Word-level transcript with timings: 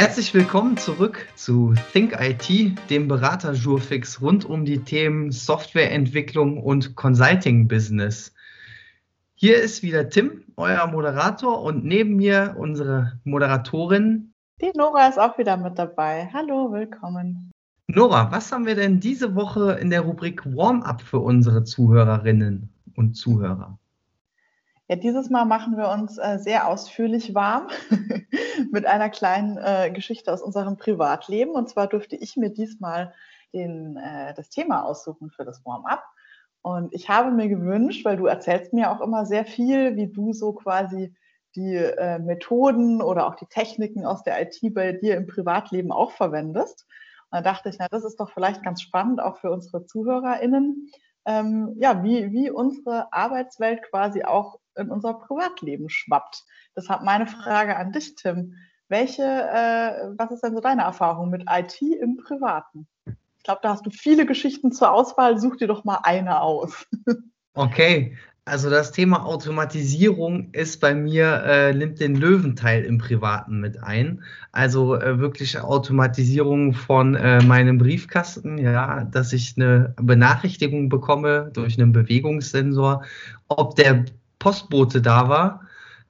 Herzlich 0.00 0.32
willkommen 0.32 0.78
zurück 0.78 1.28
zu 1.36 1.74
Think 1.92 2.16
IT, 2.18 2.48
dem 2.88 3.06
Berater 3.06 3.52
Jurfix 3.52 4.22
rund 4.22 4.46
um 4.46 4.64
die 4.64 4.78
Themen 4.78 5.30
Softwareentwicklung 5.30 6.56
und 6.56 6.96
Consulting 6.96 7.68
Business. 7.68 8.32
Hier 9.34 9.60
ist 9.60 9.82
wieder 9.82 10.08
Tim, 10.08 10.44
euer 10.56 10.86
Moderator, 10.86 11.62
und 11.62 11.84
neben 11.84 12.16
mir 12.16 12.56
unsere 12.56 13.20
Moderatorin. 13.24 14.32
Die 14.62 14.72
Nora 14.74 15.06
ist 15.06 15.18
auch 15.18 15.36
wieder 15.36 15.58
mit 15.58 15.78
dabei. 15.78 16.30
Hallo, 16.32 16.72
willkommen. 16.72 17.50
Nora, 17.86 18.32
was 18.32 18.50
haben 18.50 18.64
wir 18.64 18.76
denn 18.76 19.00
diese 19.00 19.34
Woche 19.34 19.72
in 19.72 19.90
der 19.90 20.00
Rubrik 20.00 20.46
Warm-up 20.46 21.02
für 21.02 21.18
unsere 21.18 21.64
Zuhörerinnen 21.64 22.70
und 22.96 23.18
Zuhörer? 23.18 23.78
Ja, 24.90 24.96
dieses 24.96 25.30
Mal 25.30 25.44
machen 25.44 25.76
wir 25.76 25.88
uns 25.88 26.18
äh, 26.18 26.38
sehr 26.40 26.66
ausführlich 26.66 27.32
warm 27.32 27.68
mit 28.72 28.86
einer 28.86 29.08
kleinen 29.08 29.56
äh, 29.56 29.92
Geschichte 29.92 30.32
aus 30.32 30.42
unserem 30.42 30.78
Privatleben. 30.78 31.52
Und 31.52 31.68
zwar 31.68 31.86
durfte 31.86 32.16
ich 32.16 32.36
mir 32.36 32.50
diesmal 32.50 33.14
den, 33.52 33.96
äh, 33.98 34.34
das 34.34 34.48
Thema 34.50 34.82
aussuchen 34.82 35.30
für 35.30 35.44
das 35.44 35.64
Warm-up. 35.64 36.02
Und 36.62 36.92
ich 36.92 37.08
habe 37.08 37.30
mir 37.30 37.48
gewünscht, 37.48 38.04
weil 38.04 38.16
du 38.16 38.26
erzählst 38.26 38.72
mir 38.72 38.90
auch 38.90 39.00
immer 39.00 39.26
sehr 39.26 39.44
viel, 39.44 39.94
wie 39.94 40.08
du 40.08 40.32
so 40.32 40.54
quasi 40.54 41.14
die 41.54 41.76
äh, 41.76 42.18
Methoden 42.18 43.00
oder 43.00 43.28
auch 43.28 43.36
die 43.36 43.46
Techniken 43.46 44.04
aus 44.04 44.24
der 44.24 44.42
IT 44.42 44.58
bei 44.74 44.90
dir 44.90 45.16
im 45.16 45.28
Privatleben 45.28 45.92
auch 45.92 46.10
verwendest. 46.10 46.88
Und 47.30 47.36
da 47.36 47.42
dachte 47.42 47.68
ich, 47.68 47.76
na, 47.78 47.86
das 47.88 48.04
ist 48.04 48.18
doch 48.18 48.32
vielleicht 48.32 48.64
ganz 48.64 48.82
spannend 48.82 49.20
auch 49.20 49.36
für 49.36 49.52
unsere 49.52 49.86
ZuhörerInnen, 49.86 50.90
ähm, 51.26 51.76
ja, 51.78 52.02
wie, 52.02 52.32
wie 52.32 52.50
unsere 52.50 53.12
Arbeitswelt 53.12 53.82
quasi 53.82 54.24
auch 54.24 54.58
in 54.80 54.90
unser 54.90 55.14
Privatleben 55.14 55.88
schwappt. 55.88 56.44
Deshalb 56.76 57.02
meine 57.02 57.26
Frage 57.26 57.76
an 57.76 57.92
dich, 57.92 58.14
Tim. 58.16 58.54
Welche, 58.88 59.22
äh, 59.22 60.08
was 60.16 60.32
ist 60.32 60.42
denn 60.42 60.54
so 60.54 60.60
deine 60.60 60.82
Erfahrung 60.82 61.30
mit 61.30 61.44
IT 61.48 61.80
im 61.80 62.16
Privaten? 62.16 62.88
Ich 63.06 63.44
glaube, 63.44 63.60
da 63.62 63.70
hast 63.70 63.86
du 63.86 63.90
viele 63.90 64.26
Geschichten 64.26 64.72
zur 64.72 64.92
Auswahl. 64.92 65.38
Such 65.38 65.56
dir 65.56 65.68
doch 65.68 65.84
mal 65.84 66.00
eine 66.02 66.40
aus. 66.40 66.86
Okay, 67.54 68.16
also 68.44 68.70
das 68.70 68.90
Thema 68.92 69.24
Automatisierung 69.26 70.52
ist 70.52 70.80
bei 70.80 70.94
mir, 70.94 71.42
äh, 71.44 71.74
nimmt 71.74 72.00
den 72.00 72.16
Löwenteil 72.16 72.84
im 72.84 72.98
Privaten 72.98 73.60
mit 73.60 73.82
ein. 73.82 74.22
Also 74.50 74.96
äh, 74.96 75.18
wirklich 75.18 75.60
Automatisierung 75.60 76.72
von 76.72 77.14
äh, 77.14 77.42
meinem 77.42 77.78
Briefkasten, 77.78 78.58
ja, 78.58 79.04
dass 79.04 79.32
ich 79.32 79.54
eine 79.56 79.94
Benachrichtigung 80.00 80.88
bekomme 80.88 81.50
durch 81.52 81.78
einen 81.78 81.92
Bewegungssensor, 81.92 83.04
ob 83.48 83.76
der 83.76 84.04
Postbote 84.40 85.00
da 85.00 85.28
war. 85.28 85.60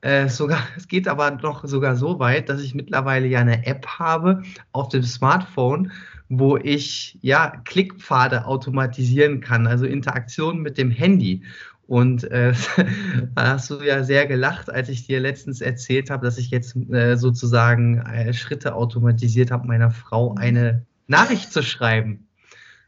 Äh, 0.01 0.29
sogar, 0.29 0.61
es 0.79 0.89
geht 0.89 1.07
aber 1.07 1.31
noch 1.31 1.67
sogar 1.67 1.97
so 1.97 2.19
weit, 2.19 2.49
dass 2.49 2.63
ich 2.63 2.75
mittlerweile 2.75 3.27
ja 3.27 3.41
eine 3.41 3.67
App 3.67 3.87
habe 3.87 4.43
auf 4.73 4.89
dem 4.89 5.03
Smartphone, 5.03 5.93
wo 6.31 6.57
ich 6.57 7.19
ja 7.21 7.51
Klickpfade 7.65 8.47
automatisieren 8.47 9.41
kann, 9.43 9.67
also 9.67 9.85
Interaktion 9.85 10.61
mit 10.61 10.79
dem 10.79 10.91
Handy. 10.91 11.43
Und 11.87 12.25
äh, 12.31 12.55
da 13.35 13.49
hast 13.49 13.69
du 13.69 13.83
ja 13.83 14.05
sehr 14.05 14.27
gelacht, 14.27 14.71
als 14.71 14.89
ich 14.89 15.07
dir 15.07 15.21
letztens 15.21 15.61
erzählt 15.61 16.09
habe, 16.09 16.25
dass 16.25 16.39
ich 16.39 16.51
jetzt 16.51 16.77
äh, 16.77 17.17
sozusagen 17.17 17.99
äh, 17.99 18.33
Schritte 18.33 18.77
automatisiert 18.77 19.51
habe, 19.51 19.67
meiner 19.67 19.91
Frau 19.91 20.35
eine 20.37 20.87
Nachricht 21.09 21.53
zu 21.53 21.63
schreiben. 21.63 22.29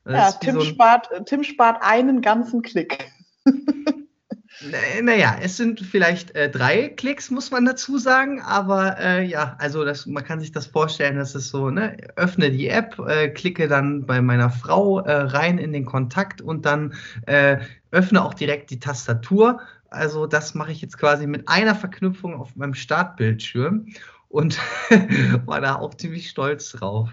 Das 0.04 0.34
ja, 0.34 0.38
Tim, 0.40 0.54
so 0.54 0.64
spart, 0.64 1.08
Tim 1.26 1.42
spart 1.42 1.82
einen 1.82 2.22
ganzen 2.22 2.62
Klick. 2.62 3.10
Naja, 5.02 5.36
es 5.40 5.56
sind 5.56 5.80
vielleicht 5.80 6.34
äh, 6.34 6.50
drei 6.50 6.88
Klicks, 6.88 7.30
muss 7.30 7.50
man 7.50 7.64
dazu 7.64 7.98
sagen, 7.98 8.40
aber 8.40 8.98
äh, 8.98 9.24
ja, 9.24 9.56
also 9.58 9.84
das, 9.84 10.06
man 10.06 10.24
kann 10.24 10.40
sich 10.40 10.52
das 10.52 10.66
vorstellen, 10.66 11.16
dass 11.16 11.34
es 11.34 11.48
so, 11.48 11.70
ne, 11.70 11.96
öffne 12.16 12.50
die 12.50 12.68
App, 12.68 12.98
äh, 12.98 13.28
klicke 13.28 13.68
dann 13.68 14.06
bei 14.06 14.20
meiner 14.20 14.50
Frau 14.50 15.00
äh, 15.00 15.12
rein 15.12 15.58
in 15.58 15.72
den 15.72 15.84
Kontakt 15.84 16.40
und 16.40 16.64
dann 16.66 16.94
äh, 17.26 17.58
öffne 17.90 18.24
auch 18.24 18.34
direkt 18.34 18.70
die 18.70 18.78
Tastatur. 18.78 19.60
Also 19.90 20.26
das 20.26 20.54
mache 20.54 20.72
ich 20.72 20.80
jetzt 20.80 20.98
quasi 20.98 21.26
mit 21.26 21.48
einer 21.48 21.74
Verknüpfung 21.74 22.34
auf 22.34 22.56
meinem 22.56 22.74
Startbildschirm 22.74 23.86
und 24.28 24.58
war 25.46 25.60
da 25.60 25.76
auch 25.76 25.94
ziemlich 25.94 26.30
stolz 26.30 26.70
drauf. 26.70 27.10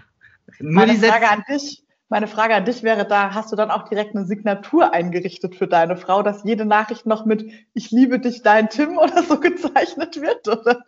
Nur 0.58 0.86
Meine 0.86 0.98
Frage 0.98 1.28
an 1.28 1.42
dich. 1.48 1.84
Meine 2.12 2.26
Frage 2.26 2.56
an 2.56 2.64
dich 2.64 2.82
wäre 2.82 3.06
da, 3.06 3.34
hast 3.34 3.52
du 3.52 3.56
dann 3.56 3.70
auch 3.70 3.88
direkt 3.88 4.16
eine 4.16 4.26
Signatur 4.26 4.92
eingerichtet 4.92 5.54
für 5.54 5.68
deine 5.68 5.96
Frau, 5.96 6.24
dass 6.24 6.42
jede 6.42 6.64
Nachricht 6.64 7.06
noch 7.06 7.24
mit 7.24 7.48
Ich 7.72 7.92
liebe 7.92 8.18
dich, 8.18 8.42
dein 8.42 8.68
Tim 8.68 8.98
oder 8.98 9.22
so 9.22 9.38
gezeichnet 9.38 10.20
wird? 10.20 10.48
Oder? 10.48 10.82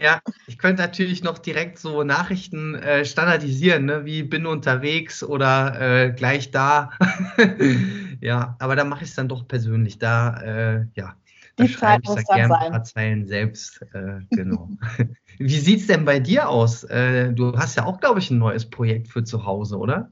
Ja, 0.00 0.22
ich 0.46 0.56
könnte 0.56 0.80
natürlich 0.80 1.22
noch 1.22 1.36
direkt 1.36 1.78
so 1.78 2.04
Nachrichten 2.04 2.74
äh, 2.74 3.04
standardisieren, 3.04 3.84
ne? 3.84 4.06
wie 4.06 4.22
bin 4.22 4.46
unterwegs 4.46 5.22
oder 5.22 5.78
äh, 5.78 6.10
gleich 6.12 6.50
da. 6.50 6.92
ja, 8.22 8.56
aber 8.60 8.76
da 8.76 8.84
mache 8.84 9.04
ich 9.04 9.10
es 9.10 9.16
dann 9.16 9.28
doch 9.28 9.46
persönlich. 9.46 9.98
Da, 9.98 10.40
äh, 10.40 10.86
ja, 10.94 11.16
da 11.56 11.66
schreibe 11.66 12.02
ich 12.04 12.24
da 12.26 12.34
gerne 12.34 12.58
ein 12.58 12.72
paar 12.72 12.84
Zeilen 12.84 13.26
selbst. 13.26 13.82
Äh, 13.92 14.20
genau. 14.30 14.70
Wie 15.38 15.58
sieht 15.58 15.80
es 15.80 15.86
denn 15.86 16.04
bei 16.04 16.20
dir 16.20 16.48
aus? 16.48 16.84
Äh, 16.84 17.32
du 17.32 17.56
hast 17.56 17.76
ja 17.76 17.84
auch, 17.84 18.00
glaube 18.00 18.20
ich, 18.20 18.30
ein 18.30 18.38
neues 18.38 18.68
Projekt 18.68 19.08
für 19.08 19.24
zu 19.24 19.44
Hause, 19.44 19.78
oder? 19.78 20.10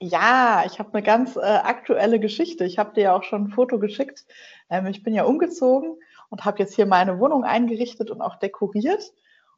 Ja, 0.00 0.64
ich 0.66 0.78
habe 0.78 0.92
eine 0.92 1.02
ganz 1.02 1.36
äh, 1.36 1.40
aktuelle 1.40 2.20
Geschichte. 2.20 2.64
Ich 2.64 2.78
habe 2.78 2.94
dir 2.94 3.02
ja 3.02 3.16
auch 3.16 3.22
schon 3.22 3.44
ein 3.44 3.50
Foto 3.50 3.78
geschickt. 3.78 4.26
Ähm, 4.68 4.86
ich 4.86 5.02
bin 5.02 5.14
ja 5.14 5.24
umgezogen 5.24 5.96
und 6.28 6.44
habe 6.44 6.58
jetzt 6.58 6.74
hier 6.74 6.86
meine 6.86 7.18
Wohnung 7.18 7.44
eingerichtet 7.44 8.10
und 8.10 8.20
auch 8.20 8.36
dekoriert. 8.36 9.12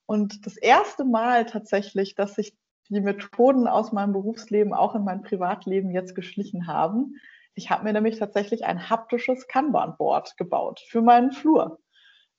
Und 0.07 0.47
das 0.47 0.57
erste 0.57 1.05
Mal 1.05 1.47
tatsächlich, 1.47 2.15
dass 2.15 2.35
sich 2.35 2.57
die 2.89 3.01
Methoden 3.01 3.67
aus 3.67 3.93
meinem 3.93 4.13
Berufsleben 4.13 4.73
auch 4.73 4.95
in 4.95 5.05
mein 5.05 5.23
Privatleben 5.23 5.91
jetzt 5.91 6.15
geschlichen 6.15 6.67
haben. 6.67 7.17
Ich 7.59 7.71
habe 7.71 7.83
mir 7.83 7.93
nämlich 7.93 8.21
tatsächlich 8.21 8.65
ein 8.65 8.89
haptisches 8.89 9.49
Kanban-Board 9.49 10.37
gebaut 10.37 10.81
für 10.89 11.03
meinen 11.03 11.33
Flur. 11.33 11.81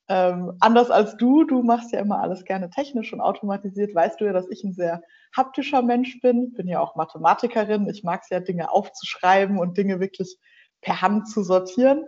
Ähm, 0.08 0.56
anders 0.60 0.90
als 0.90 1.18
du, 1.18 1.44
du 1.44 1.62
machst 1.62 1.92
ja 1.92 2.00
immer 2.00 2.22
alles 2.22 2.46
gerne 2.46 2.70
technisch 2.70 3.12
und 3.12 3.20
automatisiert, 3.20 3.94
weißt 3.94 4.18
du 4.18 4.24
ja, 4.24 4.32
dass 4.32 4.48
ich 4.48 4.64
ein 4.64 4.72
sehr 4.72 5.02
haptischer 5.36 5.82
Mensch 5.82 6.22
bin. 6.22 6.54
Bin 6.54 6.66
ja 6.68 6.80
auch 6.80 6.96
Mathematikerin. 6.96 7.86
Ich 7.90 8.02
mag 8.02 8.22
es 8.22 8.30
ja, 8.30 8.40
Dinge 8.40 8.72
aufzuschreiben 8.72 9.58
und 9.58 9.76
Dinge 9.76 10.00
wirklich 10.00 10.38
per 10.80 11.02
Hand 11.02 11.28
zu 11.28 11.42
sortieren. 11.42 12.02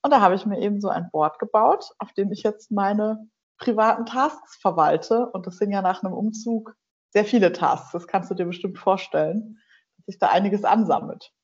Und 0.00 0.10
da 0.10 0.22
habe 0.22 0.34
ich 0.34 0.46
mir 0.46 0.58
eben 0.58 0.80
so 0.80 0.88
ein 0.88 1.10
Board 1.12 1.38
gebaut, 1.38 1.90
auf 1.98 2.14
dem 2.14 2.32
ich 2.32 2.42
jetzt 2.42 2.70
meine 2.72 3.28
privaten 3.58 4.06
Tasks 4.06 4.56
verwalte. 4.56 5.26
Und 5.26 5.46
das 5.46 5.58
sind 5.58 5.72
ja 5.72 5.82
nach 5.82 6.02
einem 6.02 6.14
Umzug 6.14 6.74
sehr 7.10 7.26
viele 7.26 7.52
Tasks. 7.52 7.92
Das 7.92 8.06
kannst 8.06 8.30
du 8.30 8.34
dir 8.34 8.46
bestimmt 8.46 8.78
vorstellen, 8.78 9.58
dass 9.98 10.06
sich 10.06 10.18
da 10.18 10.30
einiges 10.30 10.64
ansammelt. 10.64 11.34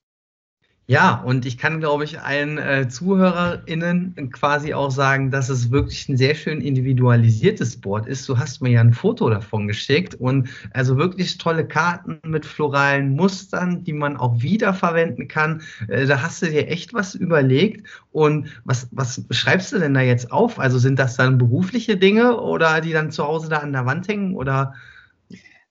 Ja, 0.92 1.22
und 1.24 1.46
ich 1.46 1.56
kann, 1.56 1.80
glaube 1.80 2.04
ich, 2.04 2.20
allen 2.20 2.58
äh, 2.58 2.86
ZuhörerInnen 2.86 4.30
quasi 4.30 4.74
auch 4.74 4.90
sagen, 4.90 5.30
dass 5.30 5.48
es 5.48 5.70
wirklich 5.70 6.06
ein 6.10 6.18
sehr 6.18 6.34
schön 6.34 6.60
individualisiertes 6.60 7.80
Board 7.80 8.06
ist. 8.06 8.28
Du 8.28 8.36
hast 8.36 8.60
mir 8.60 8.72
ja 8.72 8.82
ein 8.82 8.92
Foto 8.92 9.30
davon 9.30 9.68
geschickt 9.68 10.14
und 10.16 10.50
also 10.74 10.98
wirklich 10.98 11.38
tolle 11.38 11.66
Karten 11.66 12.20
mit 12.26 12.44
floralen 12.44 13.16
Mustern, 13.16 13.82
die 13.84 13.94
man 13.94 14.18
auch 14.18 14.42
wiederverwenden 14.42 15.28
kann. 15.28 15.62
Äh, 15.88 16.04
da 16.04 16.20
hast 16.20 16.42
du 16.42 16.50
dir 16.50 16.68
echt 16.68 16.92
was 16.92 17.14
überlegt. 17.14 17.86
Und 18.10 18.48
was, 18.64 18.88
was 18.90 19.24
schreibst 19.30 19.72
du 19.72 19.78
denn 19.78 19.94
da 19.94 20.02
jetzt 20.02 20.30
auf? 20.30 20.58
Also 20.58 20.78
sind 20.78 20.98
das 20.98 21.16
dann 21.16 21.38
berufliche 21.38 21.96
Dinge 21.96 22.38
oder 22.38 22.82
die 22.82 22.92
dann 22.92 23.10
zu 23.10 23.24
Hause 23.24 23.48
da 23.48 23.60
an 23.60 23.72
der 23.72 23.86
Wand 23.86 24.08
hängen 24.08 24.34
oder 24.34 24.74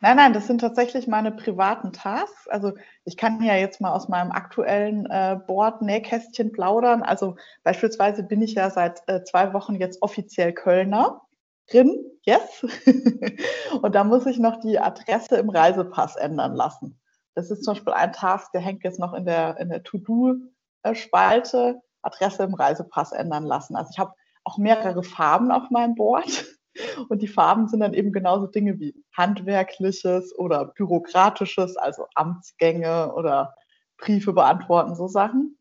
Nein, 0.03 0.17
nein, 0.17 0.33
das 0.33 0.47
sind 0.47 0.61
tatsächlich 0.61 1.07
meine 1.07 1.31
privaten 1.31 1.93
Tasks. 1.93 2.47
Also 2.47 2.73
ich 3.05 3.17
kann 3.17 3.39
ja 3.43 3.53
jetzt 3.55 3.81
mal 3.81 3.91
aus 3.91 4.09
meinem 4.09 4.31
aktuellen 4.31 5.05
äh, 5.05 5.37
Board 5.45 5.83
Nähkästchen 5.83 6.51
plaudern. 6.51 7.03
Also 7.03 7.35
beispielsweise 7.63 8.23
bin 8.23 8.41
ich 8.41 8.55
ja 8.55 8.71
seit 8.71 9.07
äh, 9.07 9.23
zwei 9.23 9.53
Wochen 9.53 9.75
jetzt 9.75 10.01
offiziell 10.01 10.53
Kölner. 10.53 11.21
Drin, 11.69 12.03
yes. 12.23 12.65
und 13.81 13.93
da 13.93 14.03
muss 14.03 14.25
ich 14.25 14.39
noch 14.39 14.59
die 14.59 14.79
Adresse 14.79 15.37
im 15.37 15.51
Reisepass 15.51 16.15
ändern 16.15 16.55
lassen. 16.55 16.99
Das 17.35 17.51
ist 17.51 17.63
zum 17.63 17.75
Beispiel 17.75 17.93
ein 17.93 18.11
Task, 18.11 18.51
der 18.53 18.61
hängt 18.61 18.83
jetzt 18.83 18.99
noch 18.99 19.13
in 19.13 19.25
der, 19.25 19.57
in 19.59 19.69
der 19.69 19.83
To-Do-Spalte, 19.83 21.79
Adresse 22.01 22.43
im 22.43 22.55
Reisepass 22.55 23.11
ändern 23.11 23.45
lassen. 23.45 23.75
Also 23.75 23.91
ich 23.93 23.99
habe 23.99 24.13
auch 24.45 24.57
mehrere 24.57 25.03
Farben 25.03 25.51
auf 25.51 25.69
meinem 25.69 25.93
Board. 25.93 26.45
Und 27.09 27.21
die 27.21 27.27
Farben 27.27 27.67
sind 27.67 27.81
dann 27.81 27.93
eben 27.93 28.11
genauso 28.11 28.47
Dinge 28.47 28.79
wie 28.79 28.95
handwerkliches 29.15 30.37
oder 30.37 30.65
bürokratisches, 30.65 31.77
also 31.77 32.05
Amtsgänge 32.15 33.13
oder 33.13 33.55
Briefe 33.97 34.33
beantworten, 34.33 34.95
so 34.95 35.07
Sachen. 35.07 35.57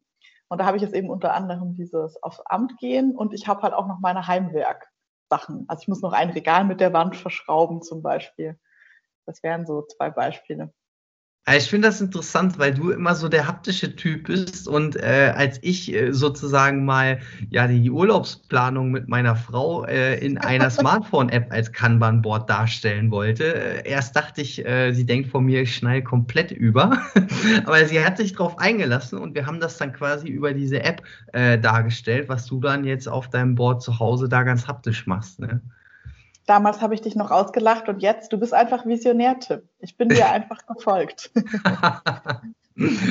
Und 0.49 0.59
da 0.59 0.67
habe 0.67 0.77
ich 0.77 0.83
jetzt 0.83 0.95
eben 0.95 1.11
unter 1.11 1.35
anderem 1.35 1.77
dieses 1.77 2.21
aufs 2.23 2.41
Amt 2.41 2.77
gehen 2.79 3.17
und 3.17 3.35
ich 3.35 3.47
habe 3.47 3.63
halt 3.63 3.75
auch 3.75 3.87
noch 3.87 4.01
meine 4.01 4.27
Heimwerk-Sachen. 4.27 5.65
Also 5.69 5.83
ich 5.83 5.89
muss 5.89 6.03
noch 6.03 6.13
ein 6.13 6.31
Regal 6.31 6.65
mit 6.65 6.81
der 6.81 6.93
Wand 6.93 7.17
verschrauben 7.17 7.83
zum 7.83 8.03
Beispiel. 8.03 8.59
Das 9.27 9.43
wären 9.43 9.67
so 9.67 9.83
zwei 9.83 10.11
Beispiele. 10.11 10.73
Ich 11.57 11.69
finde 11.69 11.89
das 11.89 12.01
interessant, 12.01 12.59
weil 12.59 12.75
du 12.75 12.91
immer 12.91 13.15
so 13.15 13.29
der 13.29 13.47
haptische 13.49 13.97
Typ 13.97 14.27
bist 14.27 14.69
und 14.69 14.97
äh, 14.97 15.33
als 15.35 15.59
ich 15.63 15.93
äh, 15.93 16.13
sozusagen 16.13 16.85
mal 16.85 17.19
ja 17.49 17.67
die 17.67 17.91
Urlaubsplanung 17.91 18.91
mit 18.91 19.09
meiner 19.09 19.35
Frau 19.35 19.85
äh, 19.85 20.19
in 20.25 20.39
einer 20.39 20.71
Smartphone-App 20.71 21.51
als 21.51 21.73
Kanban-Board 21.73 22.49
darstellen 22.49 23.11
wollte, 23.11 23.55
äh, 23.85 23.89
erst 23.89 24.15
dachte 24.15 24.43
ich, 24.43 24.65
äh, 24.65 24.93
sie 24.93 25.07
denkt 25.07 25.31
von 25.31 25.45
mir, 25.45 25.63
ich 25.63 25.75
schneide 25.75 26.05
komplett 26.05 26.53
über, 26.53 27.03
aber 27.65 27.85
sie 27.85 28.05
hat 28.05 28.19
sich 28.19 28.33
darauf 28.33 28.59
eingelassen 28.59 29.19
und 29.19 29.35
wir 29.35 29.47
haben 29.47 29.61
das 29.61 29.77
dann 29.79 29.93
quasi 29.93 30.29
über 30.29 30.53
diese 30.53 30.83
App 30.83 31.03
äh, 31.33 31.59
dargestellt, 31.59 32.29
was 32.29 32.47
du 32.47 32.61
dann 32.61 32.85
jetzt 32.85 33.09
auf 33.09 33.29
deinem 33.29 33.55
Board 33.55 33.83
zu 33.83 33.99
Hause 33.99 34.29
da 34.29 34.43
ganz 34.43 34.69
haptisch 34.69 35.07
machst. 35.07 35.41
Ne? 35.41 35.61
Damals 36.47 36.81
habe 36.81 36.95
ich 36.95 37.01
dich 37.01 37.15
noch 37.15 37.31
ausgelacht 37.31 37.89
und 37.89 38.01
jetzt, 38.01 38.33
du 38.33 38.39
bist 38.39 38.55
einfach 38.55 38.87
Visionär, 38.87 39.39
Tim. 39.39 39.63
Ich 39.79 39.97
bin 39.97 40.09
dir 40.09 40.29
einfach 40.31 40.67
gefolgt. 40.67 41.31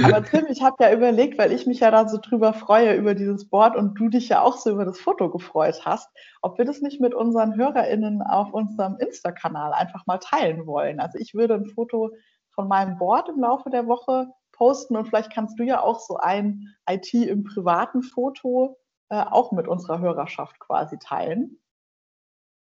Aber 0.04 0.24
Tim, 0.24 0.48
ich 0.50 0.64
habe 0.64 0.84
ja 0.84 0.94
überlegt, 0.94 1.38
weil 1.38 1.52
ich 1.52 1.68
mich 1.68 1.80
ja 1.82 1.92
da 1.92 2.08
so 2.08 2.18
drüber 2.20 2.54
freue 2.54 2.96
über 2.96 3.14
dieses 3.14 3.50
Board 3.50 3.76
und 3.76 3.96
du 4.00 4.10
dich 4.10 4.30
ja 4.30 4.42
auch 4.42 4.58
so 4.58 4.72
über 4.72 4.86
das 4.86 5.00
Foto 5.00 5.30
gefreut 5.30 5.82
hast, 5.86 6.10
ob 6.42 6.58
wir 6.58 6.66
das 6.66 6.82
nicht 6.82 7.00
mit 7.00 7.14
unseren 7.14 7.56
HörerInnen 7.56 8.22
auf 8.22 8.52
unserem 8.52 8.98
Insta-Kanal 8.98 9.74
einfach 9.74 10.08
mal 10.08 10.18
teilen 10.18 10.66
wollen. 10.66 11.00
Also 11.00 11.20
ich 11.20 11.36
würde 11.36 11.54
ein 11.56 11.68
Foto 11.68 12.12
von 12.52 12.68
meinem 12.68 12.98
Board 12.98 13.30
im 13.30 13.40
Laufe 13.40 13.70
der 13.70 13.88
Woche 13.88 14.28
posten 14.54 14.98
und 14.98 15.08
vielleicht 15.08 15.32
kannst 15.32 15.60
du 15.60 15.64
ja 15.64 15.82
auch 15.82 16.00
so 16.00 16.18
ein 16.18 16.76
IT 16.90 17.14
im 17.14 17.44
privaten 17.44 18.02
Foto 18.02 18.78
äh, 19.10 19.22
auch 19.22 19.52
mit 19.52 19.68
unserer 19.68 20.00
Hörerschaft 20.00 20.60
quasi 20.60 20.98
teilen. 20.98 21.60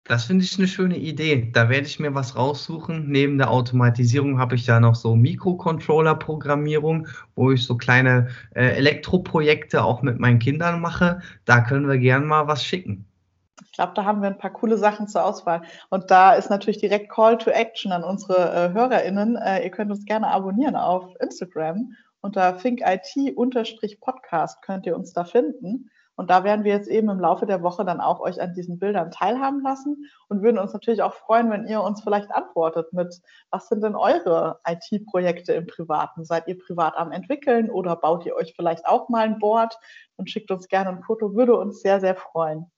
Das 0.06 0.26
finde 0.26 0.44
ich 0.44 0.58
eine 0.58 0.68
schöne 0.68 0.98
Idee. 0.98 1.52
Da 1.54 1.70
werde 1.70 1.86
ich 1.86 2.00
mir 2.00 2.16
was 2.16 2.36
raussuchen. 2.36 3.10
Neben 3.10 3.38
der 3.38 3.52
Automatisierung 3.52 4.40
habe 4.40 4.56
ich 4.56 4.66
ja 4.66 4.80
noch 4.80 4.96
so 4.96 5.16
Mikrocontroller-Programmierung, 5.16 7.08
wo 7.36 7.52
ich 7.52 7.64
so 7.64 7.78
kleine 7.78 8.30
äh, 8.56 8.78
Elektroprojekte 8.78 9.84
auch 9.84 10.02
mit 10.02 10.20
meinen 10.20 10.40
Kindern 10.40 10.82
mache. 10.82 11.22
Da 11.46 11.62
können 11.62 11.88
wir 11.88 12.00
gern 12.00 12.26
mal 12.26 12.48
was 12.48 12.66
schicken. 12.66 13.06
Ich 13.64 13.74
glaube, 13.74 13.94
da 13.96 14.04
haben 14.04 14.22
wir 14.22 14.28
ein 14.28 14.40
paar 14.40 14.52
coole 14.52 14.78
Sachen 14.78 15.08
zur 15.08 15.24
Auswahl. 15.24 15.62
Und 15.90 16.12
da 16.12 16.34
ist 16.34 16.50
natürlich 16.50 16.80
direkt 16.80 17.10
Call 17.10 17.38
to 17.38 17.52
Action 17.52 17.92
an 17.92 18.04
unsere 18.04 18.54
äh, 18.54 18.74
HörerInnen. 18.74 19.38
Äh, 19.38 19.64
ihr 19.64 19.70
könnt 19.70 19.92
uns 19.92 20.06
gerne 20.06 20.28
abonnieren 20.28 20.76
auf 20.76 21.14
Instagram. 21.22 21.94
Unter 22.22 22.58
thinkit-podcast 22.58 24.62
könnt 24.62 24.86
ihr 24.86 24.96
uns 24.96 25.14
da 25.14 25.24
finden. 25.24 25.90
Und 26.22 26.30
da 26.30 26.44
werden 26.44 26.64
wir 26.64 26.72
jetzt 26.72 26.88
eben 26.88 27.10
im 27.10 27.20
Laufe 27.20 27.48
der 27.48 27.64
Woche 27.64 27.84
dann 27.84 28.00
auch 28.00 28.20
euch 28.20 28.40
an 28.40 28.54
diesen 28.54 28.78
Bildern 28.78 29.10
teilhaben 29.10 29.64
lassen 29.64 30.06
und 30.28 30.44
würden 30.44 30.60
uns 30.60 30.72
natürlich 30.72 31.02
auch 31.02 31.16
freuen, 31.16 31.50
wenn 31.50 31.66
ihr 31.66 31.82
uns 31.82 32.04
vielleicht 32.04 32.30
antwortet 32.30 32.94
mit, 32.94 33.20
was 33.50 33.68
sind 33.70 33.84
denn 33.84 33.96
eure 33.96 34.60
IT-Projekte 34.68 35.54
im 35.54 35.66
Privaten? 35.66 36.24
Seid 36.24 36.48
ihr 36.48 36.60
privat 36.60 36.96
am 36.96 37.12
entwickeln 37.12 37.72
oder 37.72 37.96
baut 37.96 38.24
ihr 38.28 38.36
euch 38.36 38.54
vielleicht 38.56 38.86
auch 38.86 39.10
mal 39.10 39.26
ein 39.26 39.40
Board 39.40 39.76
und 40.16 40.30
schickt 40.30 40.52
uns 40.52 40.68
gerne 40.68 40.92
ein 40.92 41.02
Foto? 41.02 41.34
Würde 41.34 41.58
uns 41.58 41.82
sehr, 41.82 42.00
sehr 42.00 42.16
freuen. 42.16 42.72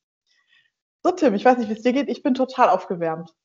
So, 1.03 1.11
Tim, 1.11 1.33
ich 1.33 1.43
weiß 1.43 1.57
nicht, 1.57 1.67
wie 1.67 1.73
es 1.73 1.81
dir 1.81 1.91
geht. 1.91 2.07
Ich 2.07 2.23
bin 2.23 2.35
total 2.35 2.69
aufgewärmt. 2.69 3.35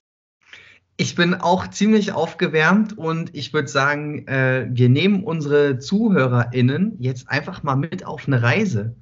Ich 0.97 1.17
bin 1.17 1.35
auch 1.35 1.67
ziemlich 1.67 2.13
aufgewärmt 2.13 2.97
und 2.97 3.35
ich 3.35 3.53
würde 3.53 3.67
sagen, 3.67 4.29
äh, 4.29 4.69
wir 4.71 4.91
nehmen 4.91 5.25
unsere 5.25 5.81
ZuhörerInnen 5.81 6.99
jetzt 7.01 7.29
einfach 7.29 7.65
mal 7.65 7.75
mit 7.75 8.07
auf 8.07 8.29
eine 8.29 8.41
Reise 8.41 8.95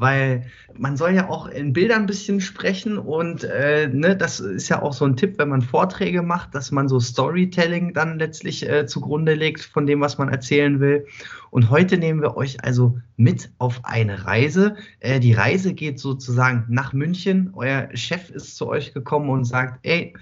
weil 0.00 0.46
man 0.78 0.96
soll 0.96 1.12
ja 1.12 1.28
auch 1.28 1.46
in 1.46 1.74
Bildern 1.74 2.00
ein 2.00 2.06
bisschen 2.06 2.40
sprechen 2.40 2.96
und 2.96 3.44
äh, 3.44 3.88
ne, 3.92 4.16
das 4.16 4.40
ist 4.40 4.70
ja 4.70 4.80
auch 4.80 4.94
so 4.94 5.04
ein 5.04 5.16
Tipp, 5.16 5.38
wenn 5.38 5.50
man 5.50 5.60
Vorträge 5.60 6.22
macht, 6.22 6.54
dass 6.54 6.70
man 6.70 6.88
so 6.88 6.98
Storytelling 6.98 7.92
dann 7.92 8.18
letztlich 8.18 8.66
äh, 8.68 8.86
zugrunde 8.86 9.34
legt 9.34 9.60
von 9.60 9.86
dem, 9.86 10.00
was 10.00 10.16
man 10.16 10.30
erzählen 10.30 10.80
will. 10.80 11.06
Und 11.50 11.68
heute 11.68 11.98
nehmen 11.98 12.22
wir 12.22 12.36
euch 12.36 12.64
also 12.64 12.98
mit 13.16 13.50
auf 13.58 13.84
eine 13.84 14.24
Reise. 14.24 14.76
Äh, 15.00 15.20
die 15.20 15.34
Reise 15.34 15.74
geht 15.74 16.00
sozusagen 16.00 16.64
nach 16.68 16.94
München. 16.94 17.50
Euer 17.54 17.88
Chef 17.94 18.30
ist 18.30 18.56
zu 18.56 18.68
euch 18.68 18.94
gekommen 18.94 19.28
und 19.28 19.44
sagt, 19.44 19.80
ey, 19.82 20.14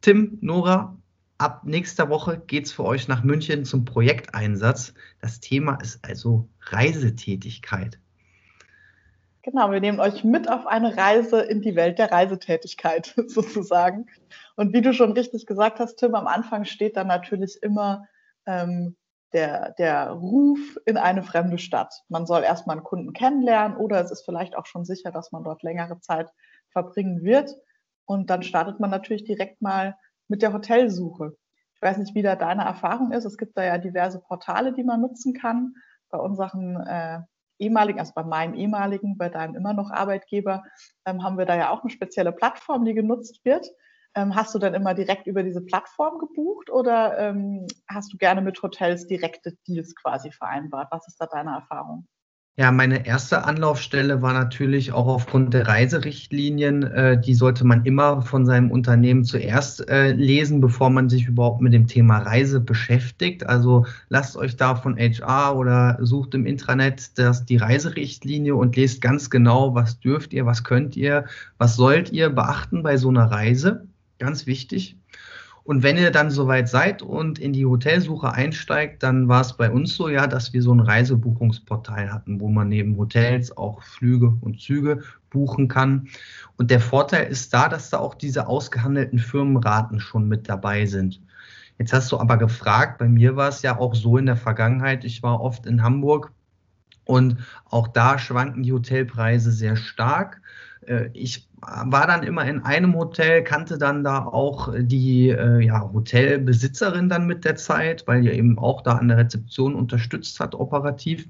Tim, 0.00 0.38
Nora, 0.40 0.96
ab 1.36 1.64
nächster 1.64 2.08
Woche 2.08 2.42
geht 2.46 2.66
es 2.66 2.72
für 2.72 2.84
euch 2.84 3.08
nach 3.08 3.24
München 3.24 3.64
zum 3.64 3.84
Projekteinsatz. 3.84 4.94
Das 5.20 5.40
Thema 5.40 5.74
ist 5.82 6.04
also 6.04 6.48
Reisetätigkeit. 6.62 7.98
Genau, 9.42 9.70
wir 9.70 9.80
nehmen 9.80 10.00
euch 10.00 10.24
mit 10.24 10.50
auf 10.50 10.66
eine 10.66 10.96
Reise 10.96 11.40
in 11.40 11.62
die 11.62 11.76
Welt 11.76 11.98
der 11.98 12.10
Reisetätigkeit 12.10 13.14
sozusagen. 13.28 14.06
Und 14.56 14.72
wie 14.72 14.82
du 14.82 14.92
schon 14.92 15.12
richtig 15.12 15.46
gesagt 15.46 15.78
hast, 15.78 15.96
Tim, 15.96 16.14
am 16.14 16.26
Anfang 16.26 16.64
steht 16.64 16.96
dann 16.96 17.06
natürlich 17.06 17.62
immer 17.62 18.06
ähm, 18.46 18.96
der, 19.32 19.72
der 19.78 20.10
Ruf 20.10 20.58
in 20.86 20.96
eine 20.96 21.22
fremde 21.22 21.58
Stadt. 21.58 22.02
Man 22.08 22.26
soll 22.26 22.42
erstmal 22.42 22.76
einen 22.76 22.84
Kunden 22.84 23.12
kennenlernen 23.12 23.76
oder 23.76 24.02
es 24.02 24.10
ist 24.10 24.24
vielleicht 24.24 24.56
auch 24.56 24.66
schon 24.66 24.84
sicher, 24.84 25.12
dass 25.12 25.32
man 25.32 25.44
dort 25.44 25.62
längere 25.62 26.00
Zeit 26.00 26.30
verbringen 26.70 27.22
wird. 27.22 27.54
Und 28.06 28.30
dann 28.30 28.42
startet 28.42 28.80
man 28.80 28.90
natürlich 28.90 29.24
direkt 29.24 29.60
mal 29.60 29.96
mit 30.28 30.42
der 30.42 30.52
Hotelsuche. 30.52 31.36
Ich 31.74 31.82
weiß 31.82 31.98
nicht, 31.98 32.14
wie 32.14 32.22
da 32.22 32.36
deine 32.36 32.64
Erfahrung 32.64 33.12
ist. 33.12 33.24
Es 33.24 33.36
gibt 33.36 33.56
da 33.56 33.62
ja 33.62 33.78
diverse 33.78 34.18
Portale, 34.20 34.72
die 34.72 34.82
man 34.82 35.00
nutzen 35.00 35.32
kann. 35.32 35.74
Bei 36.10 36.18
unseren 36.18 36.76
äh, 36.86 37.20
ehemaligen, 37.58 37.98
also 37.98 38.12
bei 38.14 38.24
meinem 38.24 38.54
ehemaligen, 38.54 39.16
bei 39.16 39.28
deinem 39.28 39.54
immer 39.54 39.74
noch 39.74 39.90
Arbeitgeber, 39.90 40.62
ähm, 41.06 41.22
haben 41.22 41.38
wir 41.38 41.46
da 41.46 41.56
ja 41.56 41.70
auch 41.70 41.82
eine 41.82 41.90
spezielle 41.90 42.32
Plattform, 42.32 42.84
die 42.84 42.94
genutzt 42.94 43.44
wird. 43.44 43.66
Ähm, 44.14 44.34
hast 44.34 44.54
du 44.54 44.58
dann 44.58 44.74
immer 44.74 44.94
direkt 44.94 45.26
über 45.26 45.42
diese 45.42 45.64
Plattform 45.64 46.18
gebucht 46.18 46.70
oder 46.70 47.18
ähm, 47.18 47.66
hast 47.88 48.12
du 48.12 48.16
gerne 48.16 48.40
mit 48.40 48.60
Hotels 48.62 49.06
direkte 49.06 49.56
Deals 49.66 49.94
quasi 49.94 50.32
vereinbart? 50.32 50.88
Was 50.90 51.06
ist 51.06 51.20
da 51.20 51.26
deine 51.26 51.52
Erfahrung? 51.54 52.06
Ja, 52.60 52.72
meine 52.72 53.06
erste 53.06 53.44
Anlaufstelle 53.44 54.20
war 54.20 54.32
natürlich 54.32 54.90
auch 54.90 55.06
aufgrund 55.06 55.54
der 55.54 55.68
Reiserichtlinien. 55.68 56.82
Äh, 56.82 57.20
die 57.20 57.34
sollte 57.34 57.64
man 57.64 57.84
immer 57.84 58.20
von 58.20 58.46
seinem 58.46 58.72
Unternehmen 58.72 59.22
zuerst 59.22 59.88
äh, 59.88 60.10
lesen, 60.10 60.60
bevor 60.60 60.90
man 60.90 61.08
sich 61.08 61.28
überhaupt 61.28 61.60
mit 61.60 61.72
dem 61.72 61.86
Thema 61.86 62.18
Reise 62.18 62.58
beschäftigt. 62.58 63.46
Also 63.46 63.86
lasst 64.08 64.36
euch 64.36 64.56
da 64.56 64.74
von 64.74 64.98
HR 64.98 65.56
oder 65.56 65.98
sucht 66.00 66.34
im 66.34 66.46
Intranet 66.46 67.16
das, 67.16 67.44
die 67.44 67.58
Reiserichtlinie 67.58 68.56
und 68.56 68.74
lest 68.74 69.00
ganz 69.02 69.30
genau, 69.30 69.76
was 69.76 70.00
dürft 70.00 70.32
ihr, 70.32 70.44
was 70.44 70.64
könnt 70.64 70.96
ihr, 70.96 71.26
was 71.58 71.76
sollt 71.76 72.10
ihr 72.10 72.28
beachten 72.28 72.82
bei 72.82 72.96
so 72.96 73.08
einer 73.08 73.30
Reise. 73.30 73.86
Ganz 74.18 74.48
wichtig. 74.48 74.96
Und 75.68 75.82
wenn 75.82 75.98
ihr 75.98 76.10
dann 76.10 76.30
soweit 76.30 76.66
seid 76.66 77.02
und 77.02 77.38
in 77.38 77.52
die 77.52 77.66
Hotelsuche 77.66 78.32
einsteigt, 78.32 79.02
dann 79.02 79.28
war 79.28 79.42
es 79.42 79.54
bei 79.54 79.70
uns 79.70 79.94
so, 79.94 80.08
ja, 80.08 80.26
dass 80.26 80.54
wir 80.54 80.62
so 80.62 80.72
ein 80.72 80.80
Reisebuchungsportal 80.80 82.10
hatten, 82.10 82.40
wo 82.40 82.48
man 82.48 82.70
neben 82.70 82.96
Hotels 82.96 83.54
auch 83.54 83.82
Flüge 83.82 84.34
und 84.40 84.62
Züge 84.62 85.02
buchen 85.28 85.68
kann. 85.68 86.08
Und 86.56 86.70
der 86.70 86.80
Vorteil 86.80 87.30
ist 87.30 87.52
da, 87.52 87.68
dass 87.68 87.90
da 87.90 87.98
auch 87.98 88.14
diese 88.14 88.46
ausgehandelten 88.46 89.18
Firmenraten 89.18 90.00
schon 90.00 90.26
mit 90.26 90.48
dabei 90.48 90.86
sind. 90.86 91.20
Jetzt 91.78 91.92
hast 91.92 92.10
du 92.12 92.18
aber 92.18 92.38
gefragt, 92.38 92.96
bei 92.96 93.06
mir 93.06 93.36
war 93.36 93.50
es 93.50 93.60
ja 93.60 93.76
auch 93.76 93.94
so 93.94 94.16
in 94.16 94.24
der 94.24 94.36
Vergangenheit, 94.36 95.04
ich 95.04 95.22
war 95.22 95.42
oft 95.42 95.66
in 95.66 95.82
Hamburg 95.82 96.32
und 97.04 97.36
auch 97.66 97.88
da 97.88 98.18
schwanken 98.18 98.62
die 98.62 98.72
Hotelpreise 98.72 99.52
sehr 99.52 99.76
stark. 99.76 100.40
Äh, 100.88 101.10
ich 101.12 101.48
war 101.60 102.06
dann 102.06 102.22
immer 102.22 102.44
in 102.44 102.62
einem 102.62 102.94
Hotel, 102.94 103.42
kannte 103.42 103.78
dann 103.78 104.04
da 104.04 104.24
auch 104.24 104.72
die 104.78 105.30
äh, 105.30 105.60
ja, 105.60 105.90
Hotelbesitzerin 105.92 107.08
dann 107.08 107.26
mit 107.26 107.44
der 107.44 107.56
Zeit, 107.56 108.04
weil 108.06 108.22
die 108.22 108.30
eben 108.30 108.58
auch 108.58 108.82
da 108.82 108.92
an 108.92 109.08
der 109.08 109.18
Rezeption 109.18 109.74
unterstützt 109.74 110.38
hat, 110.40 110.54
operativ. 110.54 111.28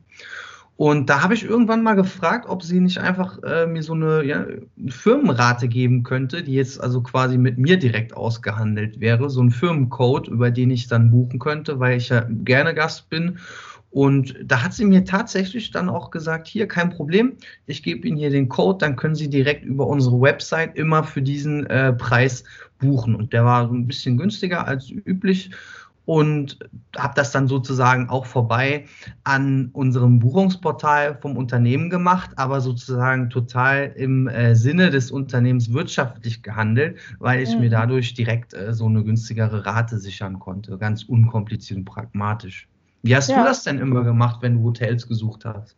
Und 0.77 1.11
da 1.11 1.25
habe 1.25 1.35
ich 1.35 1.45
irgendwann 1.45 1.83
mal 1.83 1.95
gefragt, 1.95 2.49
ob 2.49 2.63
sie 2.63 2.79
nicht 2.79 2.99
einfach 2.99 3.43
äh, 3.43 3.67
mir 3.67 3.83
so 3.83 3.95
eine, 3.95 4.23
ja, 4.23 4.47
Firmenrate 4.87 5.67
geben 5.67 6.05
könnte, 6.05 6.45
die 6.45 6.53
jetzt 6.53 6.81
also 6.81 7.03
quasi 7.03 7.37
mit 7.37 7.59
mir 7.59 7.79
direkt 7.81 8.17
ausgehandelt 8.17 9.01
wäre, 9.01 9.29
so 9.29 9.43
ein 9.43 9.51
Firmencode, 9.51 10.29
über 10.29 10.53
den 10.53 10.71
ich 10.71 10.87
dann 10.87 11.11
buchen 11.11 11.41
könnte, 11.41 11.81
weil 11.81 11.97
ich 11.97 12.11
ja 12.11 12.25
gerne 12.31 12.75
Gast 12.75 13.11
bin 13.11 13.39
und 13.91 14.37
da 14.45 14.63
hat 14.63 14.75
sie 14.75 14.85
mir 14.85 15.05
tatsächlich 15.05 15.71
dann 15.71 15.89
auch 15.89 16.11
gesagt, 16.11 16.47
hier 16.47 16.69
kein 16.69 16.91
Problem, 16.91 17.35
ich 17.67 17.83
gebe 17.83 18.07
Ihnen 18.07 18.19
hier 18.19 18.31
den 18.31 18.49
Code, 18.49 18.79
dann 18.79 18.97
können 18.97 19.15
Sie 19.15 19.31
direkt 19.31 19.65
über 19.65 19.87
unsere 19.87 20.21
Website 20.21 20.77
immer 20.77 21.05
für 21.05 21.23
diesen 21.23 21.67
äh, 21.67 21.93
Preis 21.95 22.45
buchen. 22.79 23.15
Und 23.15 23.33
der 23.33 23.45
war 23.45 23.67
so 23.67 23.75
ein 23.75 23.87
bisschen 23.87 24.19
günstiger 24.19 24.67
als 24.67 24.91
üblich 24.91 25.51
und 26.05 26.59
habe 26.97 27.13
das 27.17 27.33
dann 27.33 27.49
sozusagen 27.49 28.09
auch 28.09 28.25
vorbei 28.25 28.87
an 29.25 29.71
unserem 29.73 30.19
Buchungsportal 30.19 31.19
vom 31.21 31.37
Unternehmen 31.37 31.91
gemacht, 31.91 32.31
aber 32.37 32.61
sozusagen 32.63 33.29
total 33.29 33.93
im 33.97 34.27
äh, 34.27 34.55
Sinne 34.55 34.91
des 34.91 35.11
Unternehmens 35.11 35.73
wirtschaftlich 35.73 36.43
gehandelt, 36.43 36.99
weil 37.19 37.41
ich 37.41 37.55
mhm. 37.55 37.61
mir 37.61 37.71
dadurch 37.71 38.15
direkt 38.15 38.55
äh, 38.55 38.73
so 38.73 38.87
eine 38.87 39.05
günstigere 39.05 39.67
Rate 39.67 39.99
sichern 39.99 40.39
konnte, 40.39 40.79
ganz 40.79 41.05
unkompliziert 41.05 41.79
und 41.79 41.85
pragmatisch. 41.85 42.69
Wie 43.03 43.15
hast 43.15 43.29
ja. 43.29 43.39
du 43.39 43.45
das 43.45 43.65
denn 43.65 43.79
immer 43.79 44.05
gemacht, 44.05 44.43
wenn 44.43 44.59
du 44.59 44.65
Hotels 44.65 45.09
gesucht 45.09 45.45
hast? 45.45 45.77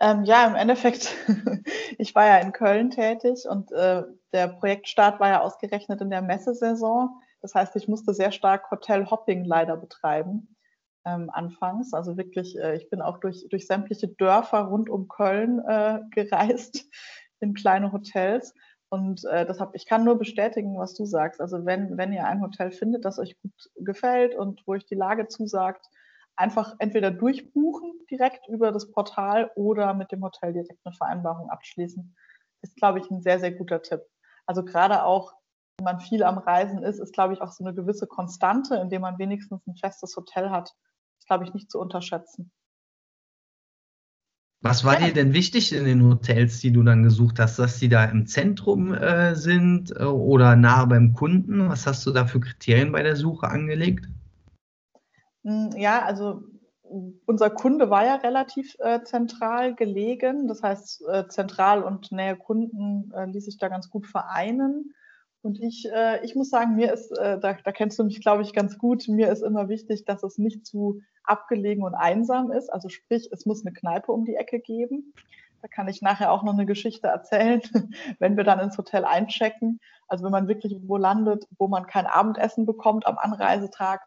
Ähm, 0.00 0.24
ja, 0.24 0.46
im 0.46 0.54
Endeffekt, 0.54 1.14
ich 1.98 2.14
war 2.14 2.26
ja 2.26 2.36
in 2.38 2.52
Köln 2.52 2.90
tätig 2.90 3.46
und 3.48 3.72
äh, 3.72 4.02
der 4.32 4.48
Projektstart 4.48 5.20
war 5.20 5.28
ja 5.28 5.40
ausgerechnet 5.40 6.00
in 6.02 6.10
der 6.10 6.22
Messesaison. 6.22 7.20
Das 7.40 7.54
heißt, 7.54 7.76
ich 7.76 7.88
musste 7.88 8.12
sehr 8.12 8.32
stark 8.32 8.70
Hotel-Hopping 8.70 9.44
leider 9.44 9.76
betreiben. 9.76 10.56
ähm, 11.06 11.30
anfangs. 11.32 11.94
Also 11.94 12.16
wirklich, 12.18 12.58
äh, 12.58 12.76
ich 12.76 12.90
bin 12.90 13.00
auch 13.00 13.18
durch, 13.18 13.46
durch 13.48 13.66
sämtliche 13.66 14.08
Dörfer 14.08 14.62
rund 14.62 14.90
um 14.90 15.08
Köln 15.08 15.60
äh, 15.60 16.00
gereist 16.10 16.84
in 17.40 17.54
kleine 17.54 17.92
Hotels. 17.92 18.54
Und 18.96 19.26
äh, 19.26 19.44
deshalb, 19.44 19.74
ich 19.74 19.84
kann 19.84 20.04
nur 20.04 20.16
bestätigen, 20.16 20.78
was 20.78 20.94
du 20.94 21.04
sagst. 21.04 21.42
Also 21.42 21.66
wenn, 21.66 21.98
wenn 21.98 22.14
ihr 22.14 22.24
ein 22.24 22.40
Hotel 22.40 22.70
findet, 22.70 23.04
das 23.04 23.18
euch 23.18 23.38
gut 23.42 23.52
gefällt 23.74 24.34
und 24.34 24.62
wo 24.66 24.72
euch 24.72 24.86
die 24.86 24.94
Lage 24.94 25.28
zusagt, 25.28 25.86
einfach 26.34 26.74
entweder 26.78 27.10
durchbuchen 27.10 27.92
direkt 28.10 28.48
über 28.48 28.72
das 28.72 28.90
Portal 28.90 29.50
oder 29.54 29.92
mit 29.92 30.12
dem 30.12 30.24
Hotel 30.24 30.54
direkt 30.54 30.80
eine 30.84 30.94
Vereinbarung 30.94 31.50
abschließen. 31.50 32.16
Ist, 32.62 32.76
glaube 32.76 33.00
ich, 33.00 33.10
ein 33.10 33.20
sehr, 33.20 33.38
sehr 33.38 33.52
guter 33.52 33.82
Tipp. 33.82 34.00
Also 34.46 34.64
gerade 34.64 35.04
auch, 35.04 35.34
wenn 35.76 35.84
man 35.84 36.00
viel 36.00 36.22
am 36.22 36.38
Reisen 36.38 36.82
ist, 36.82 36.98
ist, 36.98 37.12
glaube 37.12 37.34
ich, 37.34 37.42
auch 37.42 37.52
so 37.52 37.64
eine 37.64 37.74
gewisse 37.74 38.06
Konstante, 38.06 38.76
indem 38.76 39.02
man 39.02 39.18
wenigstens 39.18 39.66
ein 39.66 39.76
festes 39.76 40.16
Hotel 40.16 40.48
hat. 40.48 40.72
Ist, 41.18 41.26
glaube 41.26 41.44
ich, 41.44 41.52
nicht 41.52 41.70
zu 41.70 41.78
unterschätzen. 41.78 42.50
Was 44.62 44.84
war 44.84 45.00
ja. 45.00 45.06
dir 45.06 45.12
denn 45.12 45.32
wichtig 45.34 45.72
in 45.72 45.84
den 45.84 46.04
Hotels, 46.04 46.60
die 46.60 46.72
du 46.72 46.82
dann 46.82 47.02
gesucht 47.02 47.38
hast, 47.38 47.58
dass 47.58 47.78
die 47.78 47.88
da 47.88 48.04
im 48.04 48.26
Zentrum 48.26 48.94
äh, 48.94 49.34
sind 49.34 49.92
äh, 49.92 50.04
oder 50.04 50.56
nahe 50.56 50.86
beim 50.86 51.12
Kunden? 51.12 51.68
Was 51.68 51.86
hast 51.86 52.06
du 52.06 52.10
da 52.10 52.26
für 52.26 52.40
Kriterien 52.40 52.92
bei 52.92 53.02
der 53.02 53.16
Suche 53.16 53.48
angelegt? 53.48 54.08
Hm, 55.44 55.70
ja, 55.76 56.02
also 56.02 56.42
unser 57.26 57.50
Kunde 57.50 57.90
war 57.90 58.04
ja 58.04 58.16
relativ 58.16 58.76
äh, 58.78 59.02
zentral 59.02 59.74
gelegen. 59.74 60.48
Das 60.48 60.62
heißt, 60.62 61.02
äh, 61.08 61.28
zentral 61.28 61.82
und 61.82 62.12
Nähe 62.12 62.36
Kunden 62.36 63.12
äh, 63.12 63.26
ließ 63.26 63.44
sich 63.44 63.58
da 63.58 63.68
ganz 63.68 63.90
gut 63.90 64.06
vereinen. 64.06 64.94
Und 65.42 65.60
ich, 65.60 65.88
äh, 65.92 66.24
ich 66.24 66.34
muss 66.34 66.50
sagen, 66.50 66.74
mir 66.74 66.92
ist, 66.92 67.10
äh, 67.12 67.38
da, 67.38 67.52
da 67.52 67.72
kennst 67.72 67.98
du 67.98 68.04
mich, 68.04 68.20
glaube 68.20 68.42
ich, 68.42 68.52
ganz 68.52 68.78
gut, 68.78 69.06
mir 69.08 69.30
ist 69.30 69.42
immer 69.42 69.68
wichtig, 69.68 70.04
dass 70.04 70.22
es 70.22 70.38
nicht 70.38 70.66
zu 70.66 71.00
abgelegen 71.24 71.84
und 71.84 71.94
einsam 71.94 72.50
ist. 72.50 72.68
Also 72.72 72.88
sprich, 72.88 73.28
es 73.32 73.46
muss 73.46 73.64
eine 73.64 73.72
Kneipe 73.72 74.12
um 74.12 74.24
die 74.24 74.36
Ecke 74.36 74.60
geben. 74.60 75.14
Da 75.62 75.68
kann 75.68 75.88
ich 75.88 76.02
nachher 76.02 76.32
auch 76.32 76.42
noch 76.42 76.52
eine 76.52 76.66
Geschichte 76.66 77.08
erzählen, 77.08 77.60
wenn 78.18 78.36
wir 78.36 78.44
dann 78.44 78.60
ins 78.60 78.78
Hotel 78.78 79.04
einchecken. 79.04 79.80
Also 80.08 80.24
wenn 80.24 80.32
man 80.32 80.48
wirklich 80.48 80.76
wo 80.82 80.96
landet, 80.96 81.46
wo 81.58 81.68
man 81.68 81.86
kein 81.86 82.06
Abendessen 82.06 82.66
bekommt 82.66 83.06
am 83.06 83.18
Anreisetag, 83.18 84.02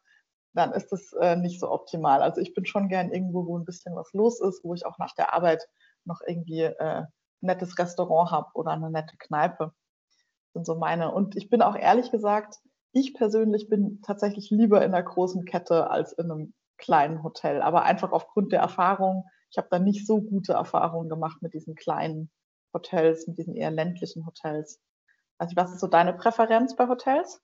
dann 0.53 0.71
ist 0.71 0.91
das 0.91 1.13
äh, 1.13 1.36
nicht 1.36 1.59
so 1.59 1.71
optimal. 1.71 2.21
Also 2.21 2.41
ich 2.41 2.53
bin 2.53 2.65
schon 2.65 2.89
gern 2.89 3.12
irgendwo, 3.12 3.45
wo 3.45 3.57
ein 3.57 3.65
bisschen 3.65 3.95
was 3.95 4.12
los 4.13 4.41
ist, 4.41 4.63
wo 4.63 4.74
ich 4.74 4.86
auch 4.86 4.98
nach 4.98 5.13
der 5.15 5.33
Arbeit 5.33 5.67
noch 6.05 6.21
irgendwie 6.25 6.62
äh, 6.62 6.75
ein 6.79 7.07
nettes 7.41 7.77
Restaurant 7.77 8.31
habe 8.31 8.50
oder 8.53 8.71
eine 8.71 8.89
nette 8.89 9.15
Kneipe 9.17 9.74
sind 10.53 10.65
so 10.65 10.75
meine. 10.75 11.12
Und 11.12 11.36
ich 11.36 11.50
bin 11.50 11.62
auch 11.62 11.75
ehrlich 11.75 12.12
gesagt, 12.12 12.56
ich 12.91 13.13
persönlich 13.13 13.70
bin 13.70 14.01
tatsächlich 14.06 14.50
lieber 14.50 14.84
in 14.84 14.94
einer 14.94 15.03
großen 15.03 15.46
Kette 15.46 15.89
als 15.89 16.13
in 16.13 16.32
einem 16.32 16.53
kleinen 16.77 17.24
Hotel. 17.24 17.62
Aber 17.62 17.84
einfach 17.84 18.12
aufgrund 18.12 18.51
der 18.51 18.62
Erfahrung, 18.62 19.25
ich 19.51 19.58
habe 19.58 19.68
da 19.70 19.79
nicht 19.79 20.08
so 20.08 20.22
gute 20.22 20.53
Erfahrungen 20.53 21.10
gemacht 21.10 21.41
mit 21.41 21.53
diesen 21.53 21.75
kleinen 21.75 22.32
Hotels, 22.74 23.27
mit 23.27 23.38
diesen 23.38 23.56
eher 23.56 23.72
ländlichen 23.72 24.25
Hotels. 24.25 24.79
Also 25.38 25.56
was 25.56 25.72
ist 25.72 25.79
so 25.79 25.88
deine 25.88 26.13
Präferenz 26.13 26.75
bei 26.75 26.88
Hotels? 26.88 27.41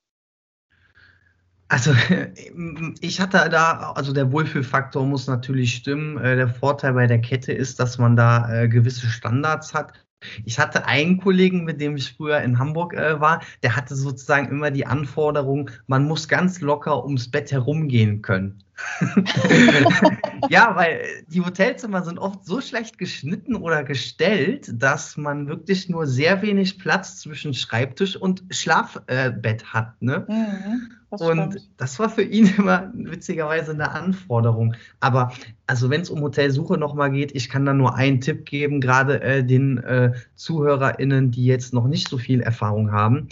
Also 1.68 1.94
ich 3.02 3.20
hatte 3.20 3.50
da, 3.50 3.94
also 3.96 4.14
der 4.14 4.32
Wohlfühlfaktor 4.32 5.06
muss 5.06 5.28
natürlich 5.28 5.76
stimmen. 5.76 6.18
Äh, 6.18 6.36
der 6.36 6.50
Vorteil 6.50 6.94
bei 6.94 7.08
der 7.08 7.22
Kette 7.22 7.54
ist, 7.54 7.80
dass 7.80 7.98
man 7.98 8.16
da 8.16 8.52
äh, 8.54 8.68
gewisse 8.68 9.08
Standards 9.08 9.74
hat. 9.74 10.05
Ich 10.46 10.60
hatte 10.60 10.86
einen 10.86 11.20
Kollegen, 11.20 11.64
mit 11.64 11.82
dem 11.82 11.96
ich 11.96 12.14
früher 12.14 12.42
in 12.42 12.60
Hamburg 12.60 12.94
äh, 12.94 13.20
war, 13.20 13.42
der 13.64 13.76
hatte 13.76 13.96
sozusagen 13.96 14.50
immer 14.50 14.72
die 14.72 14.86
Anforderung, 14.86 15.70
man 15.88 16.06
muss 16.08 16.28
ganz 16.28 16.62
locker 16.62 17.04
ums 17.04 17.30
Bett 17.30 17.52
herumgehen 17.52 18.22
können. 18.22 18.64
ja, 20.50 20.76
weil 20.76 21.02
die 21.28 21.42
Hotelzimmer 21.42 22.04
sind 22.04 22.20
oft 22.20 22.46
so 22.46 22.60
schlecht 22.60 22.98
geschnitten 22.98 23.56
oder 23.56 23.84
gestellt, 23.84 24.70
dass 24.74 25.16
man 25.16 25.48
wirklich 25.48 25.88
nur 25.88 26.08
sehr 26.08 26.42
wenig 26.42 26.78
Platz 26.78 27.20
zwischen 27.20 27.54
Schreibtisch 27.54 28.18
und 28.18 28.44
Schlafbett 28.50 29.62
äh, 29.62 29.66
hat. 29.66 30.02
Ne? 30.02 30.26
Mhm, 30.28 30.92
das 31.18 31.30
und 31.30 31.52
stimmt. 31.52 31.70
das 31.78 32.00
war 32.00 32.10
für 32.10 32.24
ihn 32.24 32.48
immer 32.58 32.92
witzigerweise 32.94 33.72
eine 33.72 33.92
Anforderung. 33.92 34.76
Aber 35.00 35.32
also 35.68 35.90
wenn 35.90 36.02
es 36.02 36.10
um 36.10 36.22
Hotelsuche 36.22 36.78
nochmal 36.78 37.12
geht, 37.12 37.36
ich 37.36 37.50
kann 37.50 37.66
da 37.66 37.74
nur 37.74 37.96
einen 37.96 38.22
Tipp 38.22 38.46
geben, 38.46 38.82
gerade 38.82 39.22
äh, 39.22 39.44
den 39.44 39.78
äh, 39.80 40.14
ZuhörerInnen, 40.36 41.32
die 41.32 41.46
jetzt 41.46 41.74
noch 41.74 41.88
nicht 41.88 42.08
so 42.08 42.18
viel 42.18 42.42
Erfahrung 42.42 42.92
haben. 42.92 43.30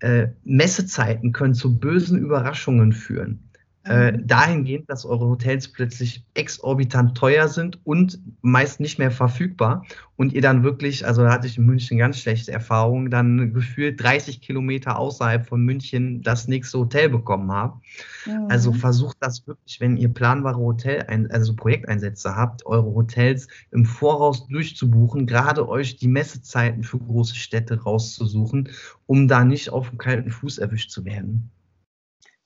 Äh, 0.00 0.28
Messezeiten 0.44 1.32
können 1.32 1.54
zu 1.54 1.78
bösen 1.78 2.18
Überraschungen 2.18 2.92
führen 2.92 3.43
äh, 3.86 4.12
mhm. 4.12 4.26
dahingehend, 4.26 4.88
dass 4.88 5.04
eure 5.04 5.26
Hotels 5.26 5.68
plötzlich 5.68 6.24
exorbitant 6.34 7.16
teuer 7.16 7.48
sind 7.48 7.78
und 7.84 8.18
meist 8.40 8.80
nicht 8.80 8.98
mehr 8.98 9.10
verfügbar 9.10 9.84
und 10.16 10.32
ihr 10.32 10.42
dann 10.42 10.62
wirklich, 10.62 11.06
also 11.06 11.22
da 11.22 11.32
hatte 11.32 11.46
ich 11.46 11.58
in 11.58 11.66
München 11.66 11.98
ganz 11.98 12.18
schlechte 12.18 12.52
Erfahrungen, 12.52 13.10
dann 13.10 13.52
gefühlt 13.52 14.02
30 14.02 14.40
Kilometer 14.40 14.98
außerhalb 14.98 15.46
von 15.46 15.60
München 15.62 16.22
das 16.22 16.48
nächste 16.48 16.78
Hotel 16.78 17.10
bekommen 17.10 17.52
habt. 17.52 17.84
Mhm. 18.26 18.46
Also 18.48 18.72
versucht 18.72 19.18
das 19.20 19.46
wirklich, 19.46 19.80
wenn 19.80 19.96
ihr 19.96 20.08
planbare 20.08 20.58
Hotel, 20.58 21.04
also 21.30 21.54
Projekteinsätze 21.54 22.34
habt, 22.34 22.64
eure 22.64 22.94
Hotels 22.94 23.48
im 23.70 23.84
Voraus 23.84 24.46
durchzubuchen, 24.48 25.26
gerade 25.26 25.68
euch 25.68 25.96
die 25.96 26.08
Messezeiten 26.08 26.84
für 26.84 26.98
große 26.98 27.34
Städte 27.34 27.82
rauszusuchen, 27.82 28.70
um 29.06 29.28
da 29.28 29.44
nicht 29.44 29.70
auf 29.70 29.90
dem 29.90 29.98
kalten 29.98 30.30
Fuß 30.30 30.58
erwischt 30.58 30.90
zu 30.90 31.04
werden 31.04 31.50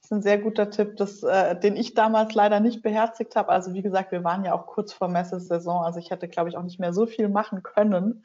ist 0.08 0.12
ein 0.12 0.22
sehr 0.22 0.38
guter 0.38 0.70
Tipp, 0.70 0.96
das, 0.96 1.22
äh, 1.22 1.54
den 1.60 1.76
ich 1.76 1.92
damals 1.92 2.34
leider 2.34 2.60
nicht 2.60 2.80
beherzigt 2.80 3.36
habe. 3.36 3.50
Also 3.50 3.74
wie 3.74 3.82
gesagt, 3.82 4.10
wir 4.10 4.24
waren 4.24 4.42
ja 4.42 4.54
auch 4.54 4.66
kurz 4.66 4.90
vor 4.90 5.08
Messesaison, 5.08 5.84
also 5.84 5.98
ich 5.98 6.10
hätte, 6.10 6.28
glaube 6.28 6.48
ich, 6.48 6.56
auch 6.56 6.62
nicht 6.62 6.80
mehr 6.80 6.94
so 6.94 7.04
viel 7.04 7.28
machen 7.28 7.62
können. 7.62 8.24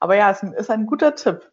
Aber 0.00 0.16
ja, 0.16 0.28
es 0.32 0.42
ist 0.42 0.70
ein 0.70 0.86
guter 0.86 1.14
Tipp. 1.14 1.52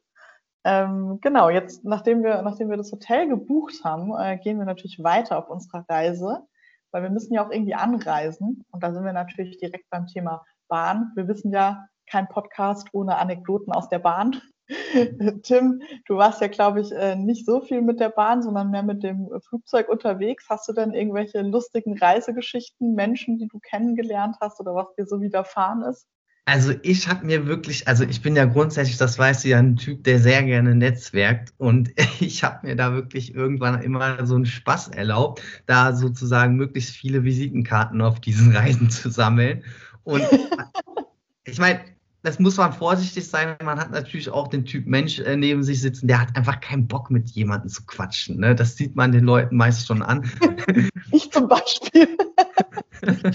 Ähm, 0.64 1.20
genau, 1.22 1.52
jetzt, 1.52 1.86
nachdem 1.86 2.24
wir, 2.24 2.42
nachdem 2.42 2.72
wir 2.72 2.78
das 2.78 2.92
Hotel 2.92 3.28
gebucht 3.28 3.84
haben, 3.84 4.18
äh, 4.18 4.40
gehen 4.40 4.58
wir 4.58 4.66
natürlich 4.66 5.04
weiter 5.04 5.38
auf 5.38 5.48
unserer 5.48 5.86
Reise, 5.88 6.42
weil 6.90 7.04
wir 7.04 7.12
müssen 7.12 7.36
ja 7.36 7.46
auch 7.46 7.52
irgendwie 7.52 7.76
anreisen. 7.76 8.66
Und 8.72 8.82
da 8.82 8.92
sind 8.92 9.06
wir 9.06 9.14
natürlich 9.14 9.60
direkt 9.60 9.92
beim 9.92 10.08
Thema 10.08 10.44
Bahn. 10.68 11.12
Wir 11.14 11.28
wissen 11.28 11.52
ja, 11.52 11.88
kein 12.10 12.28
Podcast 12.30 12.88
ohne 12.94 13.18
Anekdoten 13.18 13.72
aus 13.72 13.90
der 13.90 14.00
Bahn. 14.00 14.42
Tim, 15.44 15.82
du 16.06 16.18
warst 16.18 16.42
ja, 16.42 16.48
glaube 16.48 16.82
ich, 16.82 16.92
äh, 16.92 17.16
nicht 17.16 17.46
so 17.46 17.62
viel 17.62 17.82
mit 17.82 18.00
der 18.00 18.10
Bahn, 18.10 18.44
sondern 18.44 18.72
mehr 18.72 18.84
mit 18.84 19.04
dem 19.04 19.30
Flugzeug 19.48 19.90
unterwegs. 19.90 20.46
Hast 20.50 20.68
du 20.68 20.74
denn 20.74 20.94
irgendwelche 20.94 21.42
lustigen 21.42 21.98
Reisegeschichten, 21.98 22.94
Menschen, 22.94 23.38
die 23.38 23.48
du 23.48 23.60
kennengelernt 23.60 24.38
hast 24.42 24.60
oder 24.60 24.76
was 24.76 24.94
dir 24.96 25.06
so 25.06 25.22
widerfahren 25.22 25.84
ist? 25.84 26.08
Also 26.48 26.74
ich 26.82 27.10
habe 27.10 27.26
mir 27.26 27.46
wirklich, 27.46 27.90
also 27.90 28.06
ich 28.06 28.22
bin 28.22 28.38
ja 28.38 28.46
grundsätzlich, 28.46 28.96
das 28.96 29.20
weißt 29.20 29.44
du 29.44 29.50
ja, 29.50 29.58
ein 29.58 29.76
Typ, 29.76 30.06
der 30.06 30.20
sehr 30.20 30.44
gerne 30.44 30.76
netzwerkt 30.76 31.54
und 31.58 31.92
ich 32.22 32.42
habe 32.44 32.66
mir 32.66 32.78
da 32.78 32.94
wirklich 32.94 33.36
irgendwann 33.36 33.82
immer 33.82 34.26
so 34.26 34.36
einen 34.36 34.46
Spaß 34.46 34.90
erlaubt, 34.90 35.42
da 35.66 35.94
sozusagen 35.94 36.56
möglichst 36.56 36.92
viele 36.92 37.26
Visitenkarten 37.26 38.02
auf 38.02 38.22
diesen 38.22 38.52
Reisen 38.56 38.90
zu 38.90 39.10
sammeln. 39.10 39.66
Und 40.04 40.26
ich 41.44 41.60
meine, 41.60 41.82
das 42.28 42.40
muss 42.40 42.58
man 42.58 42.74
vorsichtig 42.74 43.26
sein. 43.30 43.56
Man 43.64 43.80
hat 43.80 43.92
natürlich 43.92 44.30
auch 44.30 44.50
den 44.50 44.66
Typ 44.66 44.86
Mensch 44.86 45.20
äh, 45.20 45.38
neben 45.38 45.64
sich 45.64 45.80
sitzen, 45.80 46.08
der 46.08 46.20
hat 46.20 46.36
einfach 46.36 46.60
keinen 46.60 46.86
Bock 46.86 47.10
mit 47.10 47.30
jemandem 47.30 47.70
zu 47.70 47.86
quatschen. 47.86 48.42
Ne? 48.42 48.54
Das 48.54 48.76
sieht 48.76 48.98
man 48.98 49.14
den 49.14 49.24
Leuten 49.24 49.56
meist 49.56 49.88
schon 49.88 50.02
an. 50.02 50.30
ich 51.14 51.32
zum 51.32 51.48
Beispiel. 51.48 52.18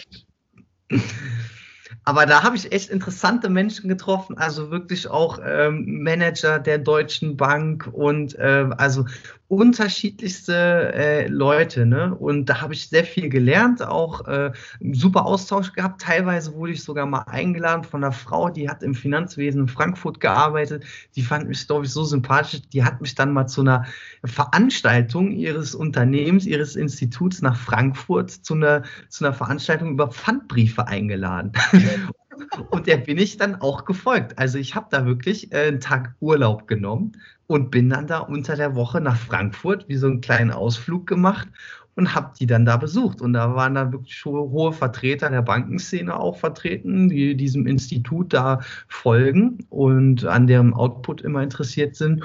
Aber 2.04 2.26
da 2.26 2.42
habe 2.42 2.56
ich 2.56 2.70
echt 2.70 2.90
interessante 2.90 3.48
Menschen 3.48 3.88
getroffen, 3.88 4.36
also 4.36 4.70
wirklich 4.70 5.08
auch 5.08 5.38
ähm, 5.42 6.02
Manager 6.02 6.58
der 6.58 6.78
Deutschen 6.78 7.38
Bank 7.38 7.88
und 7.90 8.34
äh, 8.34 8.68
also 8.76 9.06
unterschiedlichste 9.52 10.94
äh, 10.94 11.26
Leute. 11.26 11.84
Ne? 11.84 12.14
Und 12.14 12.46
da 12.46 12.62
habe 12.62 12.72
ich 12.72 12.88
sehr 12.88 13.04
viel 13.04 13.28
gelernt, 13.28 13.86
auch 13.86 14.26
äh, 14.26 14.50
super 14.92 15.26
Austausch 15.26 15.74
gehabt. 15.74 16.00
Teilweise 16.00 16.54
wurde 16.54 16.72
ich 16.72 16.82
sogar 16.82 17.04
mal 17.04 17.24
eingeladen 17.26 17.84
von 17.84 18.02
einer 18.02 18.12
Frau, 18.12 18.48
die 18.48 18.70
hat 18.70 18.82
im 18.82 18.94
Finanzwesen 18.94 19.60
in 19.60 19.68
Frankfurt 19.68 20.20
gearbeitet. 20.20 20.84
Die 21.16 21.22
fand 21.22 21.50
mich, 21.50 21.66
glaube 21.66 21.84
ich, 21.84 21.92
so 21.92 22.02
sympathisch. 22.02 22.62
Die 22.72 22.82
hat 22.82 23.02
mich 23.02 23.14
dann 23.14 23.34
mal 23.34 23.46
zu 23.46 23.60
einer 23.60 23.84
Veranstaltung 24.24 25.32
ihres 25.32 25.74
Unternehmens, 25.74 26.46
ihres 26.46 26.74
Instituts 26.74 27.42
nach 27.42 27.58
Frankfurt 27.58 28.30
zu 28.30 28.54
einer, 28.54 28.84
zu 29.10 29.22
einer 29.22 29.34
Veranstaltung 29.34 29.90
über 29.90 30.08
Pfandbriefe 30.08 30.88
eingeladen. 30.88 31.52
Und 32.70 32.86
der 32.86 32.96
bin 32.96 33.18
ich 33.18 33.36
dann 33.36 33.56
auch 33.56 33.84
gefolgt. 33.84 34.38
Also 34.38 34.56
ich 34.56 34.74
habe 34.74 34.86
da 34.90 35.04
wirklich 35.04 35.52
äh, 35.52 35.68
einen 35.68 35.80
Tag 35.80 36.14
Urlaub 36.20 36.66
genommen 36.66 37.12
und 37.52 37.70
bin 37.70 37.90
dann 37.90 38.06
da 38.06 38.20
unter 38.20 38.56
der 38.56 38.74
Woche 38.74 38.98
nach 38.98 39.18
Frankfurt, 39.18 39.86
wie 39.86 39.96
so 39.96 40.06
einen 40.06 40.22
kleinen 40.22 40.52
Ausflug 40.52 41.06
gemacht 41.06 41.48
und 41.96 42.14
habe 42.14 42.32
die 42.40 42.46
dann 42.46 42.64
da 42.64 42.78
besucht. 42.78 43.20
Und 43.20 43.34
da 43.34 43.54
waren 43.54 43.74
dann 43.74 43.92
wirklich 43.92 44.24
hohe 44.24 44.72
Vertreter 44.72 45.28
der 45.28 45.42
Bankenszene 45.42 46.18
auch 46.18 46.38
vertreten, 46.38 47.10
die 47.10 47.36
diesem 47.36 47.66
Institut 47.66 48.32
da 48.32 48.60
folgen 48.88 49.58
und 49.68 50.24
an 50.24 50.46
deren 50.46 50.72
Output 50.72 51.20
immer 51.20 51.42
interessiert 51.42 51.94
sind. 51.94 52.24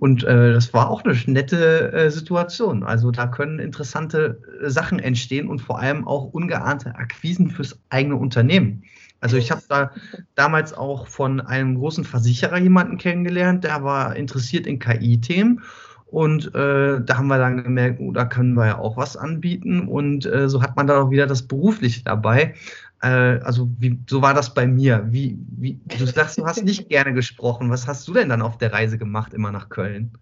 Und 0.00 0.24
äh, 0.24 0.52
das 0.52 0.74
war 0.74 0.90
auch 0.90 1.04
eine 1.04 1.16
nette 1.26 1.92
äh, 1.92 2.10
Situation. 2.10 2.82
Also 2.82 3.12
da 3.12 3.28
können 3.28 3.60
interessante 3.60 4.40
äh, 4.60 4.68
Sachen 4.70 4.98
entstehen 4.98 5.48
und 5.48 5.60
vor 5.60 5.78
allem 5.78 6.04
auch 6.04 6.24
ungeahnte 6.32 6.96
Akquisen 6.96 7.48
fürs 7.48 7.78
eigene 7.90 8.16
Unternehmen. 8.16 8.82
Also 9.24 9.38
ich 9.38 9.50
habe 9.50 9.62
da 9.70 9.90
damals 10.34 10.74
auch 10.74 11.08
von 11.08 11.40
einem 11.40 11.76
großen 11.76 12.04
Versicherer 12.04 12.58
jemanden 12.58 12.98
kennengelernt, 12.98 13.64
der 13.64 13.82
war 13.82 14.16
interessiert 14.16 14.66
in 14.66 14.78
KI-Themen. 14.78 15.62
Und 16.04 16.54
äh, 16.54 17.00
da 17.00 17.16
haben 17.16 17.28
wir 17.28 17.38
dann 17.38 17.64
gemerkt, 17.64 18.00
oh, 18.00 18.12
da 18.12 18.26
können 18.26 18.52
wir 18.52 18.66
ja 18.66 18.78
auch 18.78 18.98
was 18.98 19.16
anbieten. 19.16 19.88
Und 19.88 20.26
äh, 20.26 20.50
so 20.50 20.60
hat 20.60 20.76
man 20.76 20.86
dann 20.86 21.02
auch 21.02 21.10
wieder 21.10 21.26
das 21.26 21.40
Berufliche 21.40 22.04
dabei. 22.04 22.54
Äh, 23.00 23.40
also 23.40 23.70
wie, 23.78 23.98
so 24.06 24.20
war 24.20 24.34
das 24.34 24.52
bei 24.52 24.66
mir. 24.66 25.06
Wie, 25.08 25.38
wie, 25.56 25.80
du 25.98 26.04
sagst, 26.04 26.36
du 26.36 26.44
hast 26.44 26.62
nicht 26.62 26.88
gerne 26.90 27.14
gesprochen. 27.14 27.70
Was 27.70 27.88
hast 27.88 28.06
du 28.06 28.12
denn 28.12 28.28
dann 28.28 28.42
auf 28.42 28.58
der 28.58 28.74
Reise 28.74 28.98
gemacht, 28.98 29.32
immer 29.32 29.52
nach 29.52 29.70
Köln? 29.70 30.12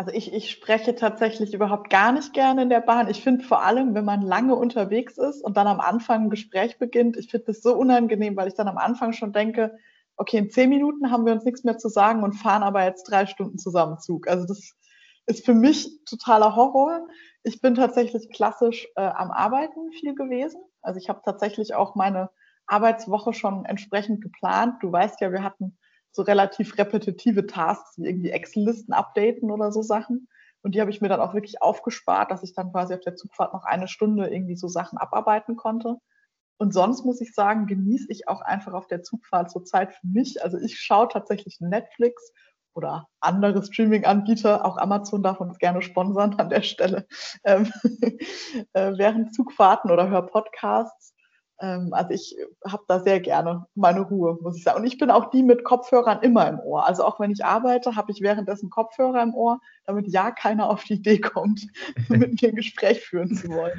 Also 0.00 0.12
ich, 0.12 0.32
ich 0.32 0.50
spreche 0.50 0.94
tatsächlich 0.94 1.52
überhaupt 1.52 1.90
gar 1.90 2.10
nicht 2.12 2.32
gerne 2.32 2.62
in 2.62 2.70
der 2.70 2.80
Bahn. 2.80 3.10
Ich 3.10 3.22
finde 3.22 3.44
vor 3.44 3.62
allem, 3.62 3.92
wenn 3.92 4.06
man 4.06 4.22
lange 4.22 4.54
unterwegs 4.54 5.18
ist 5.18 5.44
und 5.44 5.58
dann 5.58 5.66
am 5.66 5.78
Anfang 5.78 6.22
ein 6.22 6.30
Gespräch 6.30 6.78
beginnt, 6.78 7.18
ich 7.18 7.30
finde 7.30 7.48
das 7.48 7.60
so 7.60 7.76
unangenehm, 7.76 8.34
weil 8.34 8.48
ich 8.48 8.54
dann 8.54 8.66
am 8.66 8.78
Anfang 8.78 9.12
schon 9.12 9.34
denke, 9.34 9.76
okay, 10.16 10.38
in 10.38 10.48
zehn 10.48 10.70
Minuten 10.70 11.10
haben 11.10 11.26
wir 11.26 11.34
uns 11.34 11.44
nichts 11.44 11.64
mehr 11.64 11.76
zu 11.76 11.90
sagen 11.90 12.22
und 12.22 12.32
fahren 12.32 12.62
aber 12.62 12.82
jetzt 12.82 13.10
drei 13.10 13.26
Stunden 13.26 13.58
zusammen 13.58 13.98
Zug. 13.98 14.26
Also 14.26 14.46
das 14.46 14.72
ist 15.26 15.44
für 15.44 15.52
mich 15.52 15.90
totaler 16.06 16.56
Horror. 16.56 17.06
Ich 17.42 17.60
bin 17.60 17.74
tatsächlich 17.74 18.30
klassisch 18.32 18.88
äh, 18.96 19.02
am 19.02 19.30
Arbeiten 19.30 19.92
viel 19.92 20.14
gewesen. 20.14 20.62
Also 20.80 20.98
ich 20.98 21.10
habe 21.10 21.20
tatsächlich 21.22 21.74
auch 21.74 21.94
meine 21.94 22.30
Arbeitswoche 22.66 23.34
schon 23.34 23.66
entsprechend 23.66 24.22
geplant. 24.22 24.76
Du 24.80 24.90
weißt 24.90 25.20
ja, 25.20 25.30
wir 25.30 25.42
hatten 25.42 25.76
so 26.12 26.22
relativ 26.22 26.76
repetitive 26.78 27.46
Tasks 27.46 27.96
wie 27.96 28.06
irgendwie 28.06 28.30
Excel-Listen 28.30 28.92
updaten 28.92 29.50
oder 29.50 29.72
so 29.72 29.82
Sachen. 29.82 30.28
Und 30.62 30.74
die 30.74 30.80
habe 30.80 30.90
ich 30.90 31.00
mir 31.00 31.08
dann 31.08 31.20
auch 31.20 31.34
wirklich 31.34 31.62
aufgespart, 31.62 32.30
dass 32.30 32.42
ich 32.42 32.54
dann 32.54 32.72
quasi 32.72 32.94
auf 32.94 33.00
der 33.00 33.16
Zugfahrt 33.16 33.54
noch 33.54 33.64
eine 33.64 33.88
Stunde 33.88 34.28
irgendwie 34.28 34.56
so 34.56 34.68
Sachen 34.68 34.98
abarbeiten 34.98 35.56
konnte. 35.56 35.96
Und 36.58 36.74
sonst 36.74 37.06
muss 37.06 37.22
ich 37.22 37.32
sagen, 37.32 37.66
genieße 37.66 38.06
ich 38.10 38.28
auch 38.28 38.42
einfach 38.42 38.74
auf 38.74 38.86
der 38.86 39.02
Zugfahrt 39.02 39.50
so 39.50 39.60
Zeit 39.60 39.94
für 39.94 40.06
mich. 40.06 40.42
Also 40.42 40.58
ich 40.58 40.78
schaue 40.78 41.08
tatsächlich 41.08 41.58
Netflix 41.60 42.34
oder 42.74 43.08
andere 43.20 43.64
Streaming-Anbieter, 43.64 44.64
auch 44.64 44.76
Amazon 44.76 45.22
darf 45.22 45.40
uns 45.40 45.58
gerne 45.58 45.82
sponsern 45.82 46.34
an 46.34 46.50
der 46.50 46.62
Stelle, 46.62 47.06
ähm, 47.44 47.72
äh, 48.74 48.92
während 48.96 49.34
Zugfahrten 49.34 49.90
oder 49.90 50.08
höre 50.08 50.26
Podcasts. 50.26 51.14
Also 51.60 52.10
ich 52.10 52.36
habe 52.66 52.84
da 52.88 53.00
sehr 53.00 53.20
gerne 53.20 53.66
meine 53.74 54.00
Ruhe, 54.00 54.38
muss 54.40 54.56
ich 54.56 54.64
sagen. 54.64 54.80
Und 54.80 54.86
ich 54.86 54.98
bin 54.98 55.10
auch 55.10 55.30
die 55.30 55.42
mit 55.42 55.64
Kopfhörern 55.64 56.22
immer 56.22 56.48
im 56.48 56.58
Ohr. 56.60 56.86
Also 56.86 57.04
auch 57.04 57.20
wenn 57.20 57.30
ich 57.30 57.44
arbeite, 57.44 57.96
habe 57.96 58.12
ich 58.12 58.22
währenddessen 58.22 58.70
Kopfhörer 58.70 59.22
im 59.22 59.34
Ohr, 59.34 59.60
damit 59.84 60.08
ja 60.08 60.30
keiner 60.30 60.70
auf 60.70 60.84
die 60.84 60.94
Idee 60.94 61.20
kommt, 61.20 61.66
mit 62.08 62.40
mir 62.40 62.48
ein 62.48 62.56
Gespräch 62.56 63.00
führen 63.00 63.34
zu 63.34 63.48
wollen. 63.48 63.78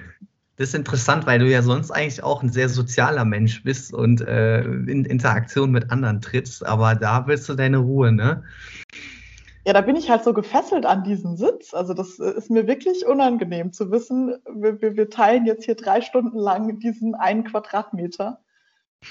Das 0.57 0.69
ist 0.69 0.75
interessant, 0.75 1.25
weil 1.25 1.39
du 1.39 1.49
ja 1.49 1.63
sonst 1.63 1.89
eigentlich 1.89 2.21
auch 2.21 2.43
ein 2.43 2.51
sehr 2.51 2.69
sozialer 2.69 3.25
Mensch 3.25 3.63
bist 3.63 3.93
und 3.93 4.21
äh, 4.21 4.61
in 4.61 5.05
Interaktion 5.05 5.71
mit 5.71 5.89
anderen 5.89 6.21
trittst, 6.21 6.63
aber 6.63 6.93
da 6.93 7.25
willst 7.25 7.49
du 7.49 7.55
deine 7.55 7.77
Ruhe, 7.77 8.11
ne? 8.11 8.43
Ja, 9.65 9.73
da 9.73 9.81
bin 9.81 9.95
ich 9.95 10.09
halt 10.09 10.23
so 10.23 10.33
gefesselt 10.33 10.85
an 10.85 11.03
diesen 11.03 11.37
Sitz. 11.37 11.73
Also 11.73 11.93
das 11.93 12.19
äh, 12.19 12.31
ist 12.31 12.49
mir 12.49 12.67
wirklich 12.67 13.05
unangenehm 13.05 13.71
zu 13.71 13.91
wissen, 13.91 14.35
wir, 14.51 14.81
wir, 14.81 14.95
wir 14.95 15.09
teilen 15.09 15.45
jetzt 15.45 15.65
hier 15.65 15.75
drei 15.75 16.01
Stunden 16.01 16.37
lang 16.37 16.79
diesen 16.79 17.13
einen 17.13 17.43
Quadratmeter. 17.43 18.39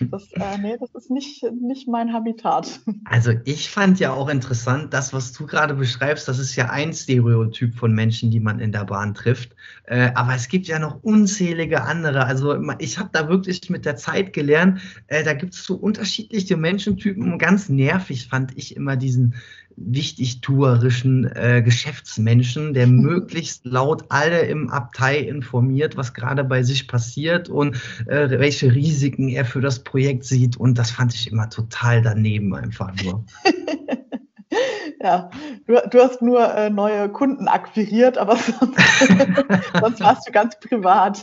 Das, 0.00 0.32
äh, 0.32 0.58
nee, 0.62 0.76
das 0.78 0.94
ist 0.94 1.10
nicht, 1.10 1.44
nicht 1.52 1.88
mein 1.88 2.12
Habitat. 2.12 2.80
Also 3.04 3.32
ich 3.44 3.70
fand 3.70 3.98
ja 4.00 4.12
auch 4.12 4.28
interessant, 4.28 4.94
das, 4.94 5.12
was 5.12 5.32
du 5.32 5.46
gerade 5.46 5.74
beschreibst, 5.74 6.28
das 6.28 6.38
ist 6.38 6.54
ja 6.56 6.70
ein 6.70 6.92
Stereotyp 6.92 7.74
von 7.74 7.92
Menschen, 7.92 8.30
die 8.30 8.40
man 8.40 8.60
in 8.60 8.72
der 8.72 8.84
Bahn 8.84 9.14
trifft. 9.14 9.54
Äh, 9.84 10.10
aber 10.14 10.34
es 10.34 10.48
gibt 10.48 10.66
ja 10.66 10.78
noch 10.78 11.02
unzählige 11.02 11.82
andere. 11.82 12.24
Also 12.24 12.56
ich 12.78 12.98
habe 12.98 13.10
da 13.12 13.28
wirklich 13.28 13.68
mit 13.70 13.84
der 13.84 13.96
Zeit 13.96 14.32
gelernt, 14.32 14.80
äh, 15.08 15.24
da 15.24 15.32
gibt 15.32 15.54
es 15.54 15.64
so 15.64 15.74
unterschiedliche 15.74 16.56
Menschentypen. 16.56 17.38
Ganz 17.38 17.68
nervig 17.68 18.28
fand 18.28 18.56
ich 18.56 18.76
immer 18.76 18.96
diesen 18.96 19.34
wichtigtuerischen 19.80 21.24
äh, 21.34 21.62
Geschäftsmenschen, 21.62 22.74
der 22.74 22.86
möglichst 22.86 23.64
laut 23.64 24.04
alle 24.10 24.42
im 24.42 24.70
Abtei 24.70 25.18
informiert, 25.18 25.96
was 25.96 26.14
gerade 26.14 26.44
bei 26.44 26.62
sich 26.62 26.86
passiert 26.86 27.48
und 27.48 27.76
äh, 28.06 28.28
welche 28.30 28.74
Risiken 28.74 29.28
er 29.28 29.44
für 29.44 29.60
das 29.60 29.82
Projekt 29.82 30.24
sieht. 30.24 30.56
Und 30.56 30.78
das 30.78 30.90
fand 30.90 31.14
ich 31.14 31.30
immer 31.30 31.48
total 31.48 32.02
daneben 32.02 32.54
einfach 32.54 32.92
nur. 33.02 33.24
ja, 35.02 35.30
du, 35.66 35.80
du, 35.90 35.98
hast 35.98 36.22
nur 36.22 36.54
äh, 36.54 36.70
neue 36.70 37.08
Kunden 37.08 37.48
akquiriert, 37.48 38.18
aber 38.18 38.36
sonst, 38.36 38.78
sonst 39.80 40.00
warst 40.00 40.28
du 40.28 40.32
ganz 40.32 40.58
privat. 40.60 41.22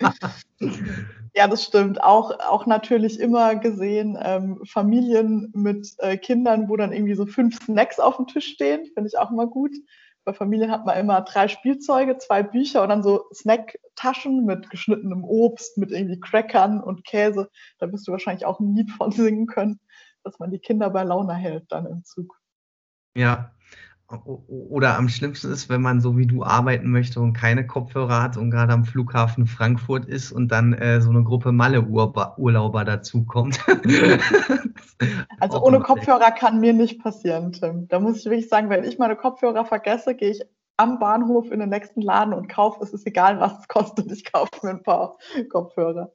Ja, 1.34 1.46
das 1.46 1.64
stimmt. 1.64 2.02
Auch, 2.02 2.38
auch 2.40 2.66
natürlich 2.66 3.20
immer 3.20 3.54
gesehen, 3.54 4.18
ähm, 4.20 4.60
Familien 4.64 5.52
mit 5.54 5.94
äh, 5.98 6.16
Kindern, 6.16 6.68
wo 6.68 6.76
dann 6.76 6.92
irgendwie 6.92 7.14
so 7.14 7.26
fünf 7.26 7.62
Snacks 7.62 8.00
auf 8.00 8.16
dem 8.16 8.26
Tisch 8.26 8.48
stehen, 8.48 8.86
finde 8.94 9.08
ich 9.08 9.18
auch 9.18 9.30
immer 9.30 9.46
gut. 9.46 9.72
Bei 10.24 10.34
Familien 10.34 10.70
hat 10.70 10.84
man 10.84 10.98
immer 10.98 11.22
drei 11.22 11.48
Spielzeuge, 11.48 12.18
zwei 12.18 12.42
Bücher 12.42 12.82
und 12.82 12.88
dann 12.88 13.02
so 13.02 13.24
Snacktaschen 13.32 14.44
mit 14.44 14.70
geschnittenem 14.70 15.24
Obst, 15.24 15.78
mit 15.78 15.92
irgendwie 15.92 16.20
Crackern 16.20 16.82
und 16.82 17.04
Käse. 17.04 17.48
Da 17.78 17.90
wirst 17.90 18.06
du 18.06 18.12
wahrscheinlich 18.12 18.44
auch 18.44 18.60
ein 18.60 18.74
Lied 18.74 18.90
von 18.90 19.12
singen 19.12 19.46
können, 19.46 19.80
dass 20.24 20.38
man 20.38 20.50
die 20.50 20.58
Kinder 20.58 20.90
bei 20.90 21.04
Laune 21.04 21.34
hält 21.34 21.70
dann 21.70 21.86
im 21.86 22.04
Zug. 22.04 22.38
Ja, 23.16 23.52
oder 24.48 24.96
am 24.96 25.08
schlimmsten 25.08 25.52
ist, 25.52 25.68
wenn 25.68 25.82
man 25.82 26.00
so 26.00 26.16
wie 26.16 26.26
du 26.26 26.42
arbeiten 26.42 26.90
möchte 26.90 27.20
und 27.20 27.32
keine 27.32 27.66
Kopfhörer 27.66 28.22
hat 28.22 28.36
und 28.36 28.50
gerade 28.50 28.72
am 28.72 28.84
Flughafen 28.84 29.46
Frankfurt 29.46 30.06
ist 30.06 30.32
und 30.32 30.48
dann 30.48 30.72
äh, 30.72 31.00
so 31.00 31.10
eine 31.10 31.22
Gruppe 31.22 31.52
Malle-Urlauber 31.52 32.84
dazukommt. 32.84 33.60
also 35.40 35.62
ohne 35.62 35.80
Kopfhörer 35.80 36.32
kann 36.32 36.60
mir 36.60 36.72
nicht 36.72 37.00
passieren, 37.00 37.52
Tim. 37.52 37.86
Da 37.88 38.00
muss 38.00 38.18
ich 38.18 38.24
wirklich 38.24 38.48
sagen, 38.48 38.68
wenn 38.68 38.84
ich 38.84 38.98
meine 38.98 39.16
Kopfhörer 39.16 39.64
vergesse, 39.64 40.14
gehe 40.14 40.30
ich 40.30 40.42
am 40.76 40.98
Bahnhof 40.98 41.52
in 41.52 41.60
den 41.60 41.68
nächsten 41.68 42.00
Laden 42.00 42.32
und 42.32 42.48
kaufe, 42.48 42.82
es 42.82 42.92
ist 42.94 43.06
egal, 43.06 43.38
was 43.38 43.60
es 43.60 43.68
kostet, 43.68 44.10
ich 44.10 44.32
kaufe 44.32 44.50
mir 44.62 44.70
ein 44.70 44.82
paar 44.82 45.18
Kopfhörer. 45.50 46.10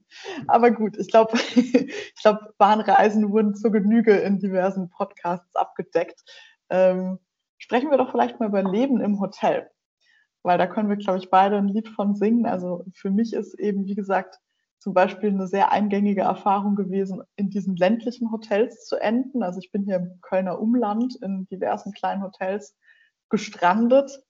Aber 0.47 0.71
gut, 0.71 0.97
ich 0.97 1.10
glaube, 1.10 1.38
ich 1.55 2.21
glaube, 2.21 2.53
Bahnreisen 2.58 3.29
wurden 3.31 3.55
zur 3.55 3.71
Genüge 3.71 4.13
in 4.15 4.39
diversen 4.39 4.89
Podcasts 4.89 5.55
abgedeckt. 5.55 6.23
Ähm, 6.69 7.19
Sprechen 7.57 7.89
wir 7.89 7.97
doch 7.97 8.11
vielleicht 8.11 8.39
mal 8.39 8.49
über 8.49 8.63
Leben 8.63 9.01
im 9.01 9.19
Hotel, 9.19 9.69
weil 10.43 10.57
da 10.57 10.67
können 10.67 10.89
wir, 10.89 10.97
glaube 10.97 11.19
ich, 11.19 11.29
beide 11.29 11.57
ein 11.57 11.67
Lied 11.67 11.89
von 11.89 12.15
singen. 12.15 12.45
Also 12.45 12.85
für 12.93 13.09
mich 13.09 13.33
ist 13.33 13.57
eben, 13.59 13.85
wie 13.85 13.95
gesagt, 13.95 14.39
zum 14.79 14.93
Beispiel 14.93 15.29
eine 15.29 15.47
sehr 15.47 15.71
eingängige 15.71 16.21
Erfahrung 16.21 16.75
gewesen, 16.75 17.23
in 17.37 17.49
diesen 17.49 17.75
ländlichen 17.75 18.31
Hotels 18.31 18.85
zu 18.85 18.97
enden. 18.97 19.41
Also 19.41 19.59
ich 19.59 19.71
bin 19.71 19.83
hier 19.83 19.95
im 19.95 20.19
Kölner 20.21 20.59
Umland 20.59 21.15
in 21.23 21.47
diversen 21.47 21.91
kleinen 21.91 22.21
Hotels 22.21 22.75
gestrandet, 23.29 24.21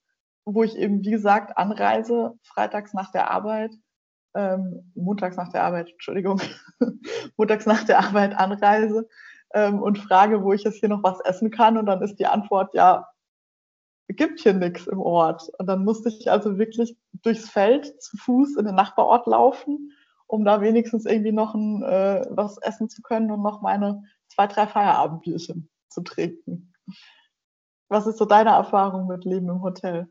wo 0.46 0.62
ich 0.62 0.76
eben, 0.76 1.04
wie 1.04 1.10
gesagt, 1.10 1.58
anreise, 1.58 2.38
freitags 2.42 2.94
nach 2.94 3.10
der 3.10 3.30
Arbeit, 3.30 3.72
ähm, 4.34 4.92
montags 4.94 5.36
nach 5.36 5.50
der 5.50 5.64
Arbeit, 5.64 5.90
Entschuldigung, 5.90 6.40
montags 7.36 7.66
nach 7.66 7.84
der 7.84 7.98
Arbeit 7.98 8.38
anreise 8.38 9.08
ähm, 9.52 9.82
und 9.82 9.98
frage, 9.98 10.42
wo 10.42 10.52
ich 10.52 10.62
jetzt 10.62 10.78
hier 10.78 10.88
noch 10.88 11.02
was 11.02 11.20
essen 11.20 11.50
kann. 11.50 11.76
Und 11.76 11.86
dann 11.86 12.00
ist 12.02 12.16
die 12.16 12.26
Antwort, 12.26 12.72
ja, 12.74 13.06
gibt 14.08 14.40
hier 14.40 14.54
nichts 14.54 14.86
im 14.86 15.00
Ort. 15.00 15.50
Und 15.58 15.66
dann 15.66 15.84
musste 15.84 16.08
ich 16.08 16.30
also 16.30 16.58
wirklich 16.58 16.96
durchs 17.22 17.48
Feld 17.48 18.00
zu 18.02 18.16
Fuß 18.16 18.56
in 18.56 18.66
den 18.66 18.74
Nachbarort 18.74 19.26
laufen, 19.26 19.92
um 20.26 20.44
da 20.44 20.60
wenigstens 20.60 21.06
irgendwie 21.06 21.32
noch 21.32 21.54
ein, 21.54 21.82
äh, 21.82 22.24
was 22.30 22.58
essen 22.58 22.88
zu 22.88 23.02
können 23.02 23.30
und 23.30 23.42
noch 23.42 23.62
meine 23.62 24.02
zwei, 24.28 24.46
drei 24.46 24.66
Feierabendbierchen 24.66 25.68
zu 25.88 26.02
trinken. 26.02 26.72
Was 27.88 28.06
ist 28.06 28.18
so 28.18 28.24
deine 28.24 28.50
Erfahrung 28.50 29.06
mit 29.06 29.24
Leben 29.24 29.48
im 29.48 29.62
Hotel? 29.62 30.08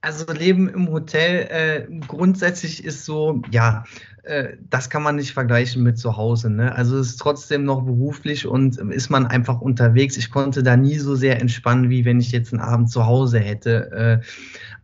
Also 0.00 0.32
Leben 0.32 0.68
im 0.68 0.88
Hotel 0.90 1.88
äh, 1.90 2.00
grundsätzlich 2.06 2.84
ist 2.84 3.04
so, 3.04 3.42
ja, 3.50 3.84
äh, 4.22 4.56
das 4.70 4.90
kann 4.90 5.02
man 5.02 5.16
nicht 5.16 5.32
vergleichen 5.32 5.82
mit 5.82 5.98
zu 5.98 6.16
Hause. 6.16 6.50
Ne? 6.50 6.74
Also 6.74 6.98
es 6.98 7.10
ist 7.10 7.16
trotzdem 7.16 7.64
noch 7.64 7.82
beruflich 7.82 8.46
und 8.46 8.76
ist 8.76 9.08
man 9.08 9.26
einfach 9.26 9.60
unterwegs. 9.60 10.16
Ich 10.16 10.30
konnte 10.30 10.62
da 10.62 10.76
nie 10.76 10.98
so 10.98 11.14
sehr 11.14 11.40
entspannen, 11.40 11.90
wie 11.90 12.04
wenn 12.04 12.20
ich 12.20 12.32
jetzt 12.32 12.52
einen 12.52 12.62
Abend 12.62 12.90
zu 12.90 13.06
Hause 13.06 13.38
hätte. 13.38 13.90
Äh, 13.92 14.26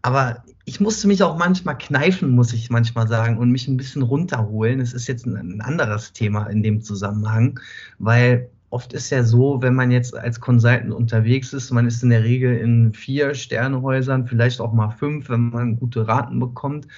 aber 0.02 0.44
ich 0.64 0.80
musste 0.80 1.08
mich 1.08 1.22
auch 1.22 1.36
manchmal 1.36 1.76
kneifen, 1.76 2.30
muss 2.30 2.52
ich 2.52 2.70
manchmal 2.70 3.08
sagen, 3.08 3.38
und 3.38 3.50
mich 3.50 3.66
ein 3.66 3.76
bisschen 3.76 4.02
runterholen. 4.02 4.80
Es 4.80 4.92
ist 4.92 5.08
jetzt 5.08 5.26
ein, 5.26 5.36
ein 5.36 5.60
anderes 5.60 6.12
Thema 6.12 6.46
in 6.46 6.62
dem 6.62 6.82
Zusammenhang, 6.82 7.58
weil 7.98 8.48
oft 8.72 8.92
ist 8.94 9.10
ja 9.10 9.22
so, 9.22 9.60
wenn 9.60 9.74
man 9.74 9.90
jetzt 9.90 10.16
als 10.16 10.40
Consultant 10.40 10.92
unterwegs 10.92 11.52
ist, 11.52 11.70
man 11.70 11.86
ist 11.86 12.02
in 12.02 12.10
der 12.10 12.24
Regel 12.24 12.56
in 12.56 12.94
vier 12.94 13.34
Sternehäusern, 13.34 14.26
vielleicht 14.26 14.60
auch 14.60 14.72
mal 14.72 14.90
fünf, 14.90 15.28
wenn 15.28 15.50
man 15.50 15.78
gute 15.78 16.08
Raten 16.08 16.40
bekommt. 16.40 16.88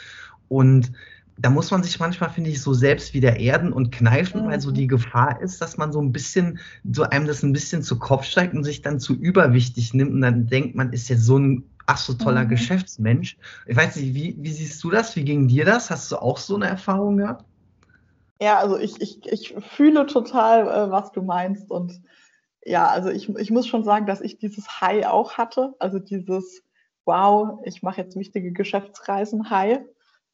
Und 0.48 0.92
da 1.36 1.50
muss 1.50 1.72
man 1.72 1.82
sich 1.82 1.98
manchmal, 1.98 2.30
finde 2.30 2.50
ich, 2.50 2.62
so 2.62 2.74
selbst 2.74 3.12
wieder 3.12 3.40
erden 3.40 3.72
und 3.72 3.90
kneifen, 3.90 4.44
mhm. 4.44 4.50
weil 4.50 4.60
so 4.60 4.70
die 4.70 4.86
Gefahr 4.86 5.40
ist, 5.40 5.60
dass 5.60 5.76
man 5.76 5.90
so 5.90 6.00
ein 6.00 6.12
bisschen, 6.12 6.60
so 6.92 7.02
einem 7.02 7.26
das 7.26 7.42
ein 7.42 7.52
bisschen 7.52 7.82
zu 7.82 7.98
Kopf 7.98 8.24
steigt 8.24 8.54
und 8.54 8.62
sich 8.62 8.82
dann 8.82 9.00
zu 9.00 9.14
überwichtig 9.14 9.94
nimmt 9.94 10.12
und 10.12 10.20
dann 10.20 10.46
denkt, 10.46 10.76
man 10.76 10.92
ist 10.92 11.08
jetzt 11.08 11.24
so 11.24 11.38
ein 11.38 11.64
ach 11.86 11.98
so 11.98 12.14
toller 12.14 12.44
mhm. 12.44 12.50
Geschäftsmensch. 12.50 13.36
Ich 13.66 13.76
weiß 13.76 13.96
nicht, 13.96 14.14
wie, 14.14 14.36
wie 14.38 14.52
siehst 14.52 14.82
du 14.84 14.90
das? 14.90 15.16
Wie 15.16 15.24
ging 15.24 15.48
dir 15.48 15.64
das? 15.64 15.90
Hast 15.90 16.12
du 16.12 16.16
auch 16.16 16.38
so 16.38 16.54
eine 16.54 16.66
Erfahrung 16.66 17.16
gehabt? 17.16 17.44
Ja, 18.44 18.58
also 18.58 18.76
ich, 18.78 19.00
ich, 19.00 19.24
ich 19.24 19.54
fühle 19.58 20.04
total, 20.04 20.68
äh, 20.68 20.90
was 20.90 21.12
du 21.12 21.22
meinst. 21.22 21.70
Und 21.70 22.02
ja, 22.62 22.86
also 22.88 23.08
ich, 23.08 23.26
ich 23.30 23.50
muss 23.50 23.66
schon 23.66 23.84
sagen, 23.84 24.04
dass 24.04 24.20
ich 24.20 24.36
dieses 24.36 24.82
High 24.82 25.06
auch 25.06 25.38
hatte. 25.38 25.74
Also 25.78 25.98
dieses, 25.98 26.62
wow, 27.06 27.60
ich 27.64 27.82
mache 27.82 28.02
jetzt 28.02 28.16
wichtige 28.16 28.52
Geschäftsreisen 28.52 29.48
High. 29.48 29.80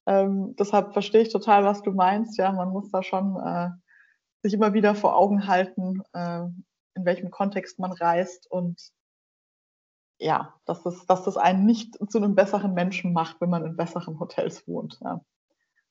Ähm, 0.06 0.56
deshalb 0.58 0.92
verstehe 0.92 1.22
ich 1.22 1.28
total, 1.32 1.62
was 1.62 1.82
du 1.82 1.92
meinst. 1.92 2.36
Ja, 2.36 2.50
man 2.50 2.70
muss 2.70 2.90
da 2.90 3.04
schon 3.04 3.36
äh, 3.36 3.68
sich 4.42 4.54
immer 4.54 4.72
wieder 4.72 4.96
vor 4.96 5.16
Augen 5.16 5.46
halten, 5.46 6.02
äh, 6.12 6.40
in 6.96 7.04
welchem 7.04 7.30
Kontext 7.30 7.78
man 7.78 7.92
reist 7.92 8.50
und 8.50 8.90
ja, 10.18 10.54
dass 10.64 10.82
das, 10.82 11.06
dass 11.06 11.22
das 11.22 11.36
einen 11.36 11.64
nicht 11.64 11.96
zu 12.10 12.18
einem 12.18 12.34
besseren 12.34 12.74
Menschen 12.74 13.12
macht, 13.12 13.40
wenn 13.40 13.50
man 13.50 13.64
in 13.64 13.76
besseren 13.76 14.18
Hotels 14.18 14.66
wohnt. 14.66 14.98
Ja. 15.00 15.20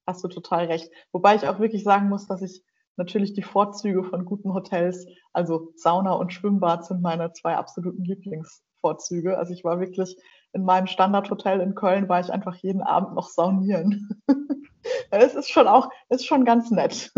Hast 0.10 0.24
du 0.24 0.28
total 0.28 0.65
recht. 0.65 0.89
Wobei 1.12 1.36
ich 1.36 1.48
auch 1.48 1.60
wirklich 1.60 1.84
sagen 1.84 2.10
muss, 2.10 2.26
dass 2.26 2.41
ich 2.41 2.63
natürlich 2.98 3.34
die 3.34 3.43
Vorzüge 3.43 4.04
von 4.04 4.26
guten 4.26 4.56
Hotels, 4.56 5.06
also 5.34 5.72
Sauna 5.76 6.13
und 6.13 6.34
Schwimmbad 6.34 6.84
sind 6.84 7.04
meine 7.04 7.32
zwei 7.34 7.56
absoluten 7.56 8.04
Lieblingsvorzüge. 8.04 9.38
Also 9.38 9.54
ich 9.54 9.63
war 9.63 9.80
wirklich 9.80 10.17
in 10.52 10.63
meinem 10.63 10.88
Standardhotel 10.88 11.62
in 11.62 11.76
Köln, 11.76 12.10
war 12.10 12.19
ich 12.22 12.34
einfach 12.34 12.56
jeden 12.56 12.82
Abend 12.82 13.13
noch 13.13 13.30
saunieren. 13.30 14.19
es 15.12 15.36
ist 15.36 15.52
schon 15.52 15.67
auch, 15.67 15.91
ist 16.10 16.26
schon 16.26 16.43
ganz 16.43 16.72
nett. 16.72 17.12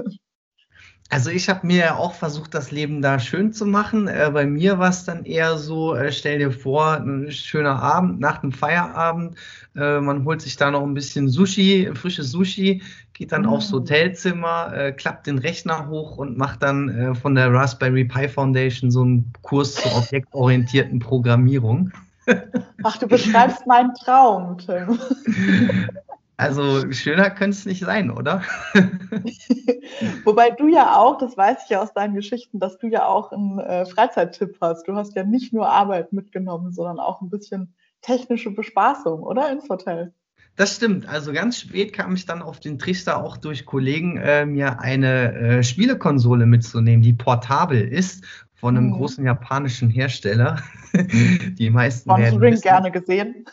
Also 1.11 1.29
ich 1.29 1.49
habe 1.49 1.67
mir 1.67 1.77
ja 1.77 1.95
auch 1.97 2.13
versucht, 2.13 2.53
das 2.53 2.71
Leben 2.71 3.01
da 3.01 3.19
schön 3.19 3.51
zu 3.51 3.65
machen. 3.65 4.07
Äh, 4.07 4.29
bei 4.33 4.45
mir 4.45 4.79
war 4.79 4.89
es 4.89 5.03
dann 5.03 5.25
eher 5.25 5.57
so, 5.57 5.93
äh, 5.93 6.09
stell 6.09 6.39
dir 6.39 6.53
vor, 6.53 6.93
ein 6.93 7.29
schöner 7.31 7.81
Abend 7.81 8.21
nach 8.21 8.39
dem 8.39 8.53
Feierabend. 8.53 9.35
Äh, 9.75 9.99
man 9.99 10.23
holt 10.23 10.41
sich 10.41 10.55
da 10.55 10.71
noch 10.71 10.83
ein 10.83 10.93
bisschen 10.93 11.27
Sushi, 11.27 11.91
frisches 11.95 12.31
Sushi, 12.31 12.81
geht 13.11 13.33
dann 13.33 13.41
mm. 13.41 13.49
aufs 13.49 13.73
Hotelzimmer, 13.73 14.73
äh, 14.73 14.93
klappt 14.93 15.27
den 15.27 15.37
Rechner 15.37 15.89
hoch 15.89 16.17
und 16.17 16.37
macht 16.37 16.63
dann 16.63 16.87
äh, 16.87 17.13
von 17.13 17.35
der 17.35 17.53
Raspberry 17.53 18.05
Pi 18.05 18.29
Foundation 18.29 18.89
so 18.89 19.01
einen 19.01 19.33
Kurs 19.41 19.75
zur 19.75 19.93
objektorientierten 19.97 20.99
Programmierung. 20.99 21.91
Ach, 22.83 22.97
du 22.97 23.07
beschreibst 23.07 23.67
meinen 23.67 23.93
Traum, 23.95 24.57
Tim. 24.59 24.97
Also 26.41 26.91
schöner 26.91 27.29
könnte 27.29 27.57
es 27.57 27.65
nicht 27.65 27.81
sein, 27.85 28.09
oder? 28.09 28.41
Wobei 30.23 30.49
du 30.49 30.67
ja 30.67 30.97
auch, 30.97 31.17
das 31.17 31.37
weiß 31.37 31.59
ich 31.65 31.69
ja 31.69 31.81
aus 31.81 31.93
deinen 31.93 32.15
Geschichten, 32.15 32.59
dass 32.59 32.77
du 32.79 32.87
ja 32.87 33.05
auch 33.05 33.31
einen 33.31 33.59
äh, 33.59 33.85
Freizeittipp 33.85 34.57
hast. 34.59 34.87
Du 34.87 34.95
hast 34.95 35.15
ja 35.15 35.23
nicht 35.23 35.53
nur 35.53 35.69
Arbeit 35.69 36.13
mitgenommen, 36.13 36.71
sondern 36.71 36.99
auch 36.99 37.21
ein 37.21 37.29
bisschen 37.29 37.75
technische 38.01 38.49
Bespaßung, 38.49 39.21
oder 39.21 39.51
ins 39.51 39.69
Hotel? 39.69 40.13
Das 40.55 40.75
stimmt. 40.75 41.07
Also 41.07 41.31
ganz 41.31 41.59
spät 41.59 41.93
kam 41.93 42.15
ich 42.15 42.25
dann 42.25 42.41
auf 42.41 42.59
den 42.59 42.77
Trichter 42.77 43.23
auch 43.23 43.37
durch 43.37 43.65
Kollegen, 43.65 44.17
äh, 44.17 44.45
mir 44.45 44.79
eine 44.79 45.33
äh, 45.33 45.63
Spielekonsole 45.63 46.45
mitzunehmen, 46.45 47.01
die 47.01 47.13
portabel 47.13 47.81
ist 47.81 48.25
von 48.55 48.77
einem 48.77 48.87
mhm. 48.87 48.93
großen 48.93 49.25
japanischen 49.25 49.89
Hersteller. 49.89 50.61
die 50.93 51.69
meisten 51.69 52.09
Sponsoring 52.09 52.59
gerne 52.59 52.91
gesehen. 52.91 53.45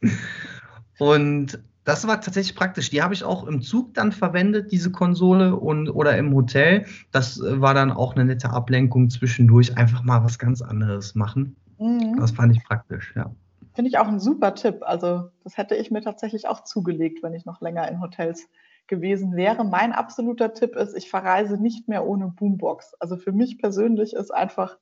Und 0.98 1.58
das 1.88 2.06
war 2.06 2.20
tatsächlich 2.20 2.54
praktisch. 2.54 2.90
Die 2.90 3.02
habe 3.02 3.14
ich 3.14 3.24
auch 3.24 3.46
im 3.46 3.62
Zug 3.62 3.94
dann 3.94 4.12
verwendet, 4.12 4.72
diese 4.72 4.92
Konsole 4.92 5.56
und 5.56 5.88
oder 5.88 6.18
im 6.18 6.34
Hotel. 6.34 6.84
Das 7.12 7.40
äh, 7.40 7.62
war 7.62 7.72
dann 7.72 7.90
auch 7.90 8.14
eine 8.14 8.26
nette 8.26 8.50
Ablenkung 8.50 9.08
zwischendurch, 9.08 9.78
einfach 9.78 10.04
mal 10.04 10.22
was 10.22 10.38
ganz 10.38 10.60
anderes 10.60 11.14
machen. 11.14 11.56
Mhm. 11.78 12.18
Das 12.18 12.32
fand 12.32 12.54
ich 12.54 12.62
praktisch, 12.62 13.14
ja. 13.16 13.34
Finde 13.72 13.88
ich 13.88 13.96
auch 13.96 14.06
ein 14.06 14.20
super 14.20 14.54
Tipp. 14.54 14.80
Also, 14.82 15.30
das 15.44 15.56
hätte 15.56 15.76
ich 15.76 15.90
mir 15.90 16.02
tatsächlich 16.02 16.46
auch 16.46 16.62
zugelegt, 16.62 17.22
wenn 17.22 17.32
ich 17.32 17.46
noch 17.46 17.62
länger 17.62 17.88
in 17.88 18.02
Hotels 18.02 18.46
gewesen 18.86 19.34
wäre. 19.34 19.64
Mein 19.64 19.92
absoluter 19.92 20.52
Tipp 20.52 20.76
ist, 20.76 20.94
ich 20.94 21.08
verreise 21.08 21.56
nicht 21.56 21.88
mehr 21.88 22.06
ohne 22.06 22.28
Boombox. 22.28 22.96
Also 23.00 23.16
für 23.16 23.32
mich 23.32 23.58
persönlich 23.58 24.12
ist 24.12 24.30
einfach 24.30 24.76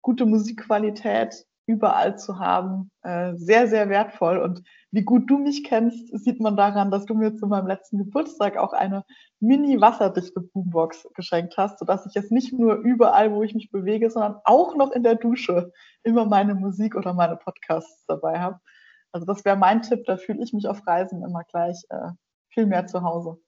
gute 0.00 0.24
Musikqualität 0.24 1.46
überall 1.70 2.18
zu 2.18 2.38
haben, 2.38 2.90
äh, 3.02 3.34
sehr, 3.36 3.68
sehr 3.68 3.88
wertvoll. 3.88 4.38
Und 4.38 4.62
wie 4.90 5.02
gut 5.02 5.30
du 5.30 5.38
mich 5.38 5.62
kennst, 5.64 6.08
sieht 6.18 6.40
man 6.40 6.56
daran, 6.56 6.90
dass 6.90 7.06
du 7.06 7.14
mir 7.14 7.36
zu 7.36 7.46
meinem 7.46 7.68
letzten 7.68 7.98
Geburtstag 7.98 8.56
auch 8.56 8.72
eine 8.72 9.04
mini-wasserdichte 9.38 10.40
Boombox 10.40 11.08
geschenkt 11.14 11.56
hast, 11.56 11.78
sodass 11.78 12.06
ich 12.06 12.14
jetzt 12.14 12.32
nicht 12.32 12.52
nur 12.52 12.74
überall, 12.74 13.32
wo 13.32 13.42
ich 13.42 13.54
mich 13.54 13.70
bewege, 13.70 14.10
sondern 14.10 14.36
auch 14.44 14.74
noch 14.74 14.90
in 14.90 15.04
der 15.04 15.14
Dusche 15.14 15.72
immer 16.02 16.24
meine 16.24 16.54
Musik 16.54 16.96
oder 16.96 17.14
meine 17.14 17.36
Podcasts 17.36 18.04
dabei 18.06 18.40
habe. 18.40 18.58
Also 19.12 19.26
das 19.26 19.44
wäre 19.44 19.56
mein 19.56 19.82
Tipp, 19.82 20.04
da 20.06 20.16
fühle 20.16 20.42
ich 20.42 20.52
mich 20.52 20.66
auf 20.66 20.86
Reisen 20.86 21.22
immer 21.24 21.44
gleich 21.44 21.84
äh, 21.90 22.10
viel 22.48 22.66
mehr 22.66 22.86
zu 22.86 23.02
Hause. 23.02 23.38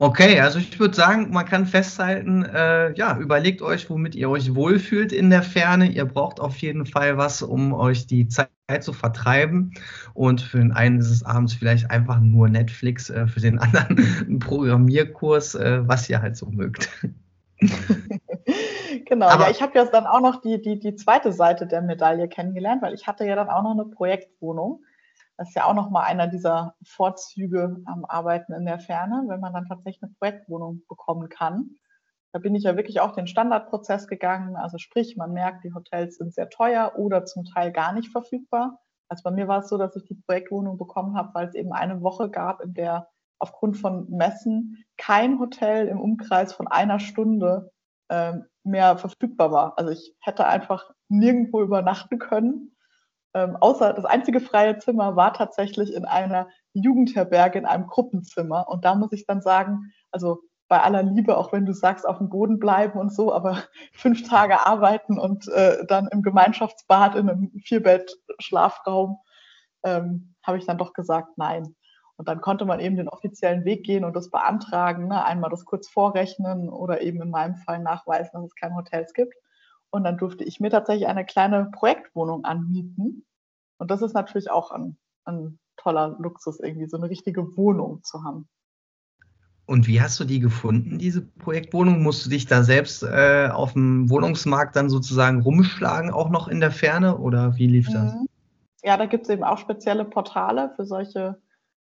Okay, 0.00 0.40
also 0.40 0.60
ich 0.60 0.78
würde 0.78 0.94
sagen, 0.94 1.30
man 1.30 1.44
kann 1.44 1.66
festhalten, 1.66 2.44
äh, 2.44 2.92
ja, 2.94 3.18
überlegt 3.18 3.62
euch, 3.62 3.90
womit 3.90 4.14
ihr 4.14 4.30
euch 4.30 4.54
wohlfühlt 4.54 5.12
in 5.12 5.28
der 5.28 5.42
Ferne. 5.42 5.86
Ihr 5.90 6.04
braucht 6.04 6.38
auf 6.38 6.56
jeden 6.58 6.86
Fall 6.86 7.18
was, 7.18 7.42
um 7.42 7.72
euch 7.72 8.06
die 8.06 8.28
Zeit 8.28 8.48
zu 8.80 8.92
vertreiben. 8.92 9.72
Und 10.14 10.40
für 10.40 10.58
den 10.58 10.70
einen 10.70 11.00
ist 11.00 11.10
es 11.10 11.24
abends 11.24 11.52
vielleicht 11.52 11.90
einfach 11.90 12.20
nur 12.20 12.48
Netflix, 12.48 13.10
äh, 13.10 13.26
für 13.26 13.40
den 13.40 13.58
anderen 13.58 13.98
ein 14.28 14.38
Programmierkurs, 14.38 15.56
äh, 15.56 15.80
was 15.88 16.08
ihr 16.08 16.22
halt 16.22 16.36
so 16.36 16.46
mögt. 16.46 16.88
genau, 19.04 19.26
Aber, 19.26 19.46
ja, 19.46 19.50
ich 19.50 19.60
habe 19.60 19.76
jetzt 19.76 19.92
dann 19.92 20.06
auch 20.06 20.20
noch 20.20 20.40
die, 20.40 20.62
die, 20.62 20.78
die 20.78 20.94
zweite 20.94 21.32
Seite 21.32 21.66
der 21.66 21.82
Medaille 21.82 22.28
kennengelernt, 22.28 22.82
weil 22.82 22.94
ich 22.94 23.08
hatte 23.08 23.26
ja 23.26 23.34
dann 23.34 23.48
auch 23.48 23.64
noch 23.64 23.72
eine 23.72 23.86
Projektwohnung. 23.86 24.84
Das 25.38 25.50
ist 25.50 25.54
ja 25.54 25.66
auch 25.66 25.74
nochmal 25.74 26.04
einer 26.04 26.26
dieser 26.26 26.74
Vorzüge 26.82 27.80
am 27.86 28.04
Arbeiten 28.04 28.52
in 28.52 28.66
der 28.66 28.80
Ferne, 28.80 29.24
wenn 29.28 29.38
man 29.38 29.52
dann 29.52 29.66
tatsächlich 29.66 30.02
eine 30.02 30.12
Projektwohnung 30.18 30.82
bekommen 30.88 31.28
kann. 31.28 31.76
Da 32.32 32.40
bin 32.40 32.56
ich 32.56 32.64
ja 32.64 32.76
wirklich 32.76 33.00
auch 33.00 33.12
den 33.12 33.28
Standardprozess 33.28 34.08
gegangen. 34.08 34.56
Also 34.56 34.78
sprich, 34.78 35.16
man 35.16 35.32
merkt, 35.32 35.62
die 35.62 35.72
Hotels 35.72 36.16
sind 36.16 36.34
sehr 36.34 36.50
teuer 36.50 36.94
oder 36.96 37.24
zum 37.24 37.44
Teil 37.44 37.70
gar 37.70 37.92
nicht 37.92 38.10
verfügbar. 38.10 38.80
Also 39.08 39.22
bei 39.22 39.30
mir 39.30 39.46
war 39.46 39.60
es 39.60 39.68
so, 39.68 39.78
dass 39.78 39.94
ich 39.94 40.04
die 40.04 40.20
Projektwohnung 40.26 40.76
bekommen 40.76 41.16
habe, 41.16 41.32
weil 41.34 41.46
es 41.46 41.54
eben 41.54 41.72
eine 41.72 42.02
Woche 42.02 42.30
gab, 42.30 42.60
in 42.60 42.74
der 42.74 43.08
aufgrund 43.38 43.76
von 43.76 44.10
Messen 44.10 44.84
kein 44.96 45.38
Hotel 45.38 45.86
im 45.86 46.00
Umkreis 46.00 46.52
von 46.52 46.66
einer 46.66 46.98
Stunde 46.98 47.70
äh, 48.08 48.34
mehr 48.64 48.98
verfügbar 48.98 49.52
war. 49.52 49.78
Also 49.78 49.92
ich 49.92 50.16
hätte 50.20 50.48
einfach 50.48 50.90
nirgendwo 51.08 51.62
übernachten 51.62 52.18
können 52.18 52.74
ähm, 53.34 53.56
außer 53.56 53.92
das 53.92 54.04
einzige 54.04 54.40
freie 54.40 54.78
Zimmer 54.78 55.16
war 55.16 55.34
tatsächlich 55.34 55.92
in 55.92 56.04
einer 56.04 56.48
Jugendherberge 56.72 57.58
in 57.58 57.66
einem 57.66 57.86
Gruppenzimmer. 57.86 58.68
Und 58.68 58.84
da 58.84 58.94
muss 58.94 59.12
ich 59.12 59.26
dann 59.26 59.40
sagen, 59.42 59.92
also 60.10 60.40
bei 60.68 60.82
aller 60.82 61.02
Liebe, 61.02 61.36
auch 61.36 61.52
wenn 61.52 61.64
du 61.64 61.72
sagst, 61.72 62.06
auf 62.06 62.18
dem 62.18 62.28
Boden 62.28 62.58
bleiben 62.58 62.98
und 62.98 63.12
so, 63.12 63.32
aber 63.32 63.64
fünf 63.92 64.28
Tage 64.28 64.66
arbeiten 64.66 65.18
und 65.18 65.48
äh, 65.48 65.84
dann 65.86 66.08
im 66.08 66.22
Gemeinschaftsbad 66.22 67.14
in 67.14 67.28
einem 67.28 67.52
Vierbett-Schlafraum, 67.64 69.18
ähm, 69.84 70.34
habe 70.42 70.58
ich 70.58 70.66
dann 70.66 70.78
doch 70.78 70.92
gesagt, 70.92 71.36
nein. 71.36 71.74
Und 72.16 72.28
dann 72.28 72.40
konnte 72.40 72.64
man 72.64 72.80
eben 72.80 72.96
den 72.96 73.08
offiziellen 73.08 73.64
Weg 73.64 73.84
gehen 73.84 74.04
und 74.04 74.16
das 74.16 74.30
beantragen, 74.30 75.06
ne? 75.06 75.24
einmal 75.24 75.50
das 75.50 75.64
kurz 75.64 75.88
vorrechnen 75.88 76.68
oder 76.68 77.00
eben 77.00 77.22
in 77.22 77.30
meinem 77.30 77.54
Fall 77.54 77.78
nachweisen, 77.78 78.30
dass 78.32 78.46
es 78.46 78.54
keine 78.56 78.74
Hotels 78.74 79.12
gibt. 79.14 79.34
Und 79.90 80.04
dann 80.04 80.18
durfte 80.18 80.44
ich 80.44 80.60
mir 80.60 80.70
tatsächlich 80.70 81.08
eine 81.08 81.24
kleine 81.24 81.70
Projektwohnung 81.72 82.44
anmieten. 82.44 83.24
Und 83.78 83.90
das 83.90 84.02
ist 84.02 84.14
natürlich 84.14 84.50
auch 84.50 84.70
ein, 84.70 84.98
ein 85.24 85.58
toller 85.76 86.16
Luxus, 86.18 86.60
irgendwie 86.60 86.88
so 86.88 86.96
eine 86.96 87.08
richtige 87.08 87.56
Wohnung 87.56 88.02
zu 88.02 88.24
haben. 88.24 88.48
Und 89.68 89.86
wie 89.86 90.00
hast 90.00 90.18
du 90.18 90.24
die 90.24 90.40
gefunden, 90.40 90.98
diese 90.98 91.20
Projektwohnung? 91.20 92.02
Musst 92.02 92.24
du 92.24 92.30
dich 92.30 92.46
da 92.46 92.62
selbst 92.62 93.02
äh, 93.02 93.50
auf 93.52 93.74
dem 93.74 94.08
Wohnungsmarkt 94.08 94.74
dann 94.74 94.88
sozusagen 94.88 95.42
rumschlagen, 95.42 96.10
auch 96.10 96.30
noch 96.30 96.48
in 96.48 96.60
der 96.60 96.70
Ferne? 96.70 97.18
Oder 97.18 97.56
wie 97.56 97.66
lief 97.66 97.86
das? 97.92 98.14
Mhm. 98.14 98.28
Ja, 98.82 98.96
da 98.96 99.04
gibt 99.04 99.24
es 99.24 99.30
eben 99.30 99.44
auch 99.44 99.58
spezielle 99.58 100.06
Portale 100.06 100.72
für 100.74 100.86
solche 100.86 101.40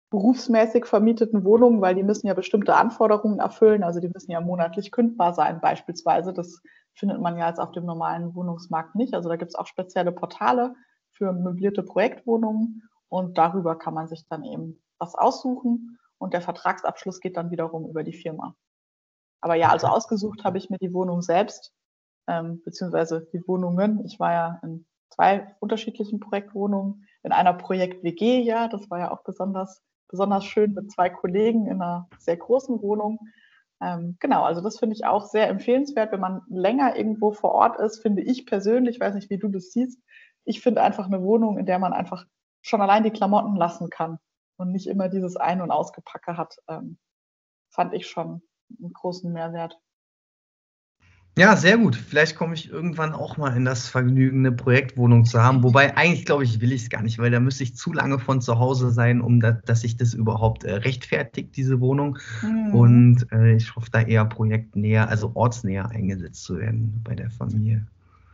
berufsmäßig 0.09 0.85
vermieteten 0.85 1.43
Wohnungen, 1.43 1.81
weil 1.81 1.93
die 1.93 2.01
müssen 2.01 2.25
ja 2.25 2.33
bestimmte 2.33 2.75
Anforderungen 2.75 3.37
erfüllen. 3.39 3.83
Also 3.83 3.99
die 3.99 4.09
müssen 4.09 4.31
ja 4.31 4.41
monatlich 4.41 4.91
kündbar 4.91 5.35
sein, 5.35 5.61
beispielsweise. 5.61 6.33
Das 6.33 6.61
findet 6.95 7.21
man 7.21 7.37
ja 7.37 7.47
jetzt 7.47 7.59
auf 7.59 7.71
dem 7.71 7.85
normalen 7.85 8.35
Wohnungsmarkt 8.35 8.95
nicht. 8.95 9.13
Also 9.13 9.29
da 9.29 9.35
gibt 9.35 9.49
es 9.49 9.55
auch 9.55 9.67
spezielle 9.67 10.11
Portale 10.11 10.75
für 11.11 11.31
möblierte 11.31 11.83
Projektwohnungen 11.83 12.83
und 13.09 13.37
darüber 13.37 13.77
kann 13.77 13.93
man 13.93 14.07
sich 14.07 14.27
dann 14.27 14.43
eben 14.43 14.81
was 14.97 15.15
aussuchen 15.15 15.99
und 16.17 16.33
der 16.33 16.41
Vertragsabschluss 16.41 17.19
geht 17.19 17.37
dann 17.37 17.51
wiederum 17.51 17.89
über 17.89 18.03
die 18.03 18.13
Firma. 18.13 18.55
Aber 19.41 19.55
ja, 19.55 19.69
also 19.69 19.87
ausgesucht 19.87 20.43
habe 20.43 20.57
ich 20.57 20.69
mir 20.69 20.77
die 20.77 20.93
Wohnung 20.93 21.21
selbst 21.21 21.73
ähm, 22.27 22.61
beziehungsweise 22.63 23.27
die 23.33 23.47
Wohnungen. 23.47 24.03
Ich 24.05 24.19
war 24.19 24.31
ja 24.31 24.59
in 24.63 24.85
zwei 25.09 25.55
unterschiedlichen 25.59 26.19
Projektwohnungen, 26.19 27.07
in 27.23 27.31
einer 27.31 27.53
Projekt-WG, 27.53 28.41
ja, 28.41 28.67
das 28.67 28.89
war 28.89 28.99
ja 28.99 29.11
auch 29.11 29.23
besonders, 29.23 29.81
besonders 30.07 30.45
schön 30.45 30.73
mit 30.73 30.91
zwei 30.91 31.09
Kollegen 31.09 31.67
in 31.67 31.81
einer 31.81 32.07
sehr 32.17 32.37
großen 32.37 32.81
Wohnung. 32.81 33.19
Ähm, 33.81 34.17
genau, 34.19 34.43
also 34.43 34.61
das 34.61 34.79
finde 34.79 34.95
ich 34.95 35.05
auch 35.05 35.25
sehr 35.25 35.49
empfehlenswert, 35.49 36.11
wenn 36.11 36.19
man 36.19 36.41
länger 36.49 36.95
irgendwo 36.95 37.31
vor 37.31 37.51
Ort 37.51 37.79
ist, 37.79 38.01
finde 38.01 38.21
ich 38.21 38.45
persönlich, 38.45 38.99
weiß 38.99 39.15
nicht, 39.15 39.29
wie 39.29 39.37
du 39.37 39.49
das 39.49 39.71
siehst, 39.71 40.01
ich 40.45 40.61
finde 40.61 40.81
einfach 40.81 41.07
eine 41.07 41.21
Wohnung, 41.21 41.57
in 41.57 41.65
der 41.65 41.79
man 41.79 41.93
einfach 41.93 42.25
schon 42.61 42.81
allein 42.81 43.03
die 43.03 43.11
Klamotten 43.11 43.55
lassen 43.55 43.89
kann 43.89 44.19
und 44.57 44.71
nicht 44.71 44.87
immer 44.87 45.09
dieses 45.09 45.35
Ein- 45.35 45.61
und 45.61 45.71
Ausgepacke 45.71 46.37
hat, 46.37 46.55
ähm, 46.69 46.97
fand 47.69 47.93
ich 47.93 48.07
schon 48.07 48.41
einen 48.79 48.93
großen 48.93 49.31
Mehrwert. 49.31 49.79
Ja, 51.37 51.57
sehr 51.57 51.77
gut. 51.77 51.97
Vielleicht 51.97 52.37
komme 52.37 52.53
ich 52.53 52.71
irgendwann 52.71 53.13
auch 53.13 53.35
mal 53.35 53.55
in 53.57 53.65
das 53.65 53.89
Vergnügen, 53.89 54.39
eine 54.39 54.53
Projektwohnung 54.53 55.25
zu 55.25 55.43
haben. 55.43 55.63
Wobei 55.63 55.97
eigentlich, 55.97 56.25
glaube 56.25 56.45
ich, 56.45 56.61
will 56.61 56.71
ich 56.71 56.83
es 56.83 56.89
gar 56.89 57.01
nicht, 57.01 57.19
weil 57.19 57.29
da 57.29 57.41
müsste 57.41 57.63
ich 57.63 57.75
zu 57.75 57.91
lange 57.91 58.19
von 58.19 58.39
zu 58.39 58.57
Hause 58.57 58.89
sein, 58.89 59.19
um 59.19 59.41
da, 59.41 59.51
dass 59.51 59.81
sich 59.81 59.97
das 59.97 60.13
überhaupt 60.13 60.63
äh, 60.63 60.75
rechtfertigt, 60.75 61.57
diese 61.57 61.81
Wohnung. 61.81 62.17
Mhm. 62.41 62.73
Und 62.73 63.31
äh, 63.33 63.53
ich 63.55 63.75
hoffe 63.75 63.89
da 63.91 64.01
eher 64.01 64.23
projektnäher, 64.23 65.09
also 65.09 65.31
ortsnäher 65.33 65.89
eingesetzt 65.89 66.45
zu 66.45 66.57
werden 66.57 67.01
bei 67.03 67.15
der 67.15 67.29
Familie. 67.29 67.85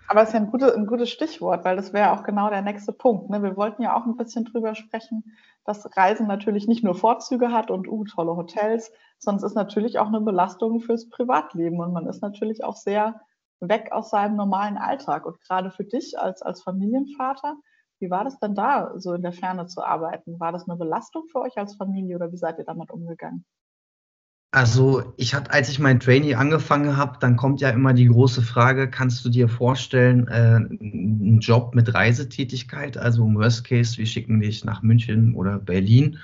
Aber 0.08 0.22
es 0.22 0.28
ist 0.28 0.34
ja 0.34 0.42
ein, 0.42 0.52
gute, 0.52 0.76
ein 0.76 0.86
gutes 0.86 1.10
Stichwort, 1.10 1.66
weil 1.66 1.78
das 1.78 1.94
wäre 1.94 2.12
auch 2.12 2.24
genau 2.24 2.52
der 2.52 2.62
nächste 2.62 2.92
Punkt. 2.92 3.32
Ne? 3.32 3.42
Wir 3.42 3.58
wollten 3.58 3.82
ja 3.82 3.96
auch 3.96 4.06
ein 4.06 4.18
bisschen 4.18 4.46
drüber 4.46 4.76
sprechen, 4.76 5.24
dass 5.66 5.98
Reisen 5.98 6.28
natürlich 6.28 6.68
nicht 6.68 6.84
nur 6.84 6.94
Vorzüge 6.94 7.52
hat 7.52 7.72
und 7.72 7.88
uh, 7.88 8.04
tolle 8.04 8.36
Hotels, 8.36 8.92
es 9.26 9.44
ist 9.44 9.56
natürlich 9.56 10.00
auch 10.00 10.08
eine 10.08 10.22
Belastung 10.22 10.82
fürs 10.82 11.10
Privatleben 11.10 11.80
und 11.80 11.94
man 11.94 12.08
ist 12.08 12.22
natürlich 12.22 12.64
auch 12.64 12.76
sehr 12.76 13.22
weg 13.60 13.92
aus 13.92 14.10
seinem 14.10 14.36
normalen 14.36 14.78
Alltag. 14.78 15.26
Und 15.26 15.40
gerade 15.42 15.72
für 15.72 15.84
dich 15.84 16.18
als, 16.20 16.42
als 16.42 16.64
Familienvater, 16.64 17.56
wie 18.00 18.10
war 18.10 18.24
das 18.24 18.40
denn 18.40 18.56
da, 18.56 18.94
so 18.98 19.14
in 19.14 19.22
der 19.22 19.34
Ferne 19.34 19.68
zu 19.68 19.84
arbeiten? 19.84 20.40
War 20.40 20.52
das 20.52 20.68
eine 20.68 20.78
Belastung 20.78 21.28
für 21.32 21.42
euch 21.42 21.58
als 21.58 21.76
Familie 21.76 22.16
oder 22.16 22.32
wie 22.32 22.38
seid 22.38 22.58
ihr 22.58 22.66
damit 22.66 22.90
umgegangen? 22.90 23.46
Also 24.54 25.14
ich 25.16 25.34
hatte, 25.34 25.52
als 25.52 25.70
ich 25.70 25.80
mein 25.80 26.02
Trainee 26.02 26.36
angefangen 26.36 26.98
habe, 26.98 27.18
dann 27.22 27.38
kommt 27.38 27.62
ja 27.62 27.70
immer 27.70 27.94
die 27.94 28.08
große 28.08 28.42
Frage, 28.42 28.90
kannst 28.90 29.24
du 29.24 29.30
dir 29.30 29.48
vorstellen, 29.48 30.28
äh, 30.28 30.56
einen 30.56 31.40
Job 31.40 31.74
mit 31.74 31.94
Reisetätigkeit, 31.94 32.98
also 32.98 33.26
im 33.26 33.36
Worst 33.36 33.64
Case, 33.64 33.98
wir 33.98 34.06
schicken 34.06 34.42
dich 34.42 34.66
nach 34.66 34.82
München 34.82 35.36
oder 35.36 35.58
Berlin. 35.58 36.20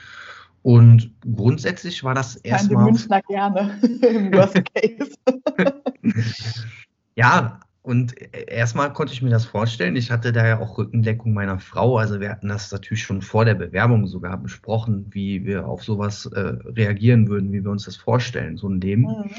Und 0.67 1.11
grundsätzlich 1.21 2.03
war 2.03 2.13
das 2.13 2.35
erstmal. 2.35 2.83
Die 2.83 2.91
Münchner 2.91 3.21
gerne 3.21 3.79
im 4.01 4.33
Worst 4.33 4.61
Case. 4.75 5.13
ja, 7.15 7.61
und 7.83 8.13
erstmal 8.49 8.91
konnte 8.91 9.13
ich 9.13 9.21
mir 9.21 9.29
das 9.29 9.45
vorstellen. 9.45 9.95
Ich 9.95 10.11
hatte 10.11 10.33
da 10.33 10.45
ja 10.45 10.59
auch 10.59 10.77
Rückendeckung 10.77 11.33
meiner 11.33 11.57
Frau. 11.57 11.97
Also 11.97 12.19
wir 12.19 12.29
hatten 12.29 12.49
das 12.49 12.69
natürlich 12.69 13.01
schon 13.01 13.21
vor 13.21 13.45
der 13.45 13.53
Bewerbung 13.53 14.07
sogar 14.07 14.35
besprochen, 14.35 15.05
wie 15.11 15.45
wir 15.45 15.65
auf 15.65 15.85
sowas 15.85 16.25
äh, 16.25 16.57
reagieren 16.65 17.29
würden, 17.29 17.53
wie 17.53 17.63
wir 17.63 17.71
uns 17.71 17.85
das 17.85 17.95
vorstellen, 17.95 18.57
so 18.57 18.67
ein 18.67 18.81
Leben. 18.81 19.03
Mhm. 19.03 19.31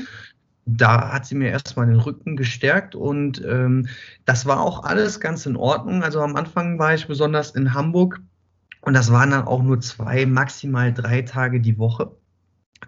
Da 0.65 1.13
hat 1.13 1.27
sie 1.27 1.35
mir 1.35 1.51
erstmal 1.51 1.89
den 1.89 2.01
Rücken 2.01 2.37
gestärkt 2.37 2.95
und 2.95 3.45
ähm, 3.45 3.87
das 4.25 4.47
war 4.47 4.63
auch 4.63 4.85
alles 4.85 5.21
ganz 5.21 5.45
in 5.45 5.57
Ordnung. 5.57 6.03
Also 6.03 6.23
am 6.23 6.37
Anfang 6.37 6.79
war 6.79 6.95
ich 6.95 7.07
besonders 7.07 7.51
in 7.51 7.75
Hamburg 7.75 8.23
und 8.83 8.95
das 8.95 9.13
waren 9.13 9.31
dann 9.31 9.45
auch 9.45 9.63
nur 9.63 9.81
zwei, 9.81 10.27
maximal 10.27 10.93
drei 10.93 11.23
Tage 11.23 11.61
die 11.61 11.79
Woche. 11.79 12.13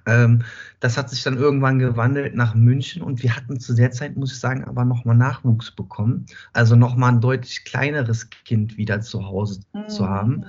Ähm, 0.07 0.43
das 0.79 0.97
hat 0.97 1.11
sich 1.11 1.23
dann 1.23 1.37
irgendwann 1.37 1.79
gewandelt 1.79 2.35
nach 2.35 2.55
München 2.55 3.03
und 3.03 3.23
wir 3.23 3.35
hatten 3.35 3.59
zu 3.59 3.75
der 3.75 3.91
Zeit, 3.91 4.17
muss 4.17 4.33
ich 4.33 4.39
sagen, 4.39 4.65
aber 4.65 4.85
nochmal 4.85 5.17
Nachwuchs 5.17 5.73
bekommen. 5.73 6.27
Also 6.53 6.77
nochmal 6.77 7.13
ein 7.13 7.21
deutlich 7.21 7.65
kleineres 7.65 8.31
Kind 8.31 8.77
wieder 8.77 9.01
zu 9.01 9.27
Hause 9.27 9.61
mhm. 9.73 9.89
zu 9.89 10.09
haben. 10.09 10.45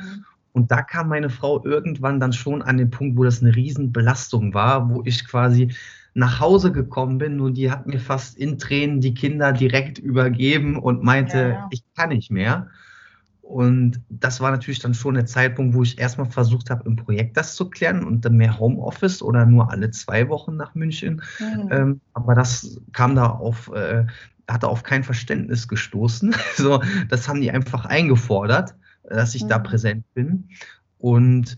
Und 0.54 0.72
da 0.72 0.82
kam 0.82 1.10
meine 1.10 1.30
Frau 1.30 1.64
irgendwann 1.64 2.20
dann 2.20 2.34
schon 2.34 2.62
an 2.62 2.78
den 2.78 2.90
Punkt, 2.90 3.18
wo 3.18 3.24
das 3.24 3.42
eine 3.42 3.56
Riesenbelastung 3.56 4.54
war, 4.54 4.90
wo 4.90 5.02
ich 5.06 5.28
quasi 5.28 5.74
nach 6.14 6.40
Hause 6.42 6.72
gekommen 6.72 7.18
bin 7.18 7.40
und 7.40 7.54
die 7.54 7.72
hat 7.72 7.88
mir 7.88 8.00
fast 8.00 8.38
in 8.38 8.58
Tränen 8.58 9.00
die 9.00 9.14
Kinder 9.14 9.54
direkt 9.54 9.98
übergeben 9.98 10.78
und 10.78 11.04
meinte, 11.04 11.38
ja, 11.38 11.68
ich 11.72 11.84
kann 11.96 12.10
nicht 12.10 12.32
mehr. 12.32 12.68
Und 13.52 14.00
das 14.10 14.40
war 14.40 14.50
natürlich 14.50 14.80
dann 14.80 14.94
schon 14.94 15.16
der 15.16 15.26
Zeitpunkt, 15.26 15.76
wo 15.76 15.84
ich 15.84 16.00
erstmal 16.00 16.32
versucht 16.32 16.70
habe, 16.70 16.86
im 16.86 16.96
Projekt 16.96 17.36
das 17.36 17.56
zu 17.56 17.70
klären 17.70 18.06
und 18.06 18.24
dann 18.24 18.38
mehr 18.38 18.58
Homeoffice 18.58 19.22
oder 19.22 19.46
nur 19.46 19.70
alle 19.70 19.92
zwei 19.92 20.30
Wochen 20.30 20.56
nach 20.56 20.74
München. 20.74 21.22
Mhm. 21.38 21.70
Ähm, 21.70 22.02
aber 22.14 22.34
das 22.34 22.80
kam 22.94 23.14
da 23.14 23.26
auf, 23.26 23.70
äh, 23.74 24.06
hatte 24.48 24.70
auf 24.70 24.84
kein 24.84 25.04
Verständnis 25.04 25.68
gestoßen. 25.68 26.34
so, 26.56 26.82
das 27.10 27.28
haben 27.28 27.42
die 27.42 27.52
einfach 27.52 27.84
eingefordert, 27.84 28.74
dass 29.04 29.36
ich 29.36 29.44
mhm. 29.44 29.50
da 29.50 29.60
präsent 29.60 30.06
bin. 30.14 30.48
Und 30.98 31.58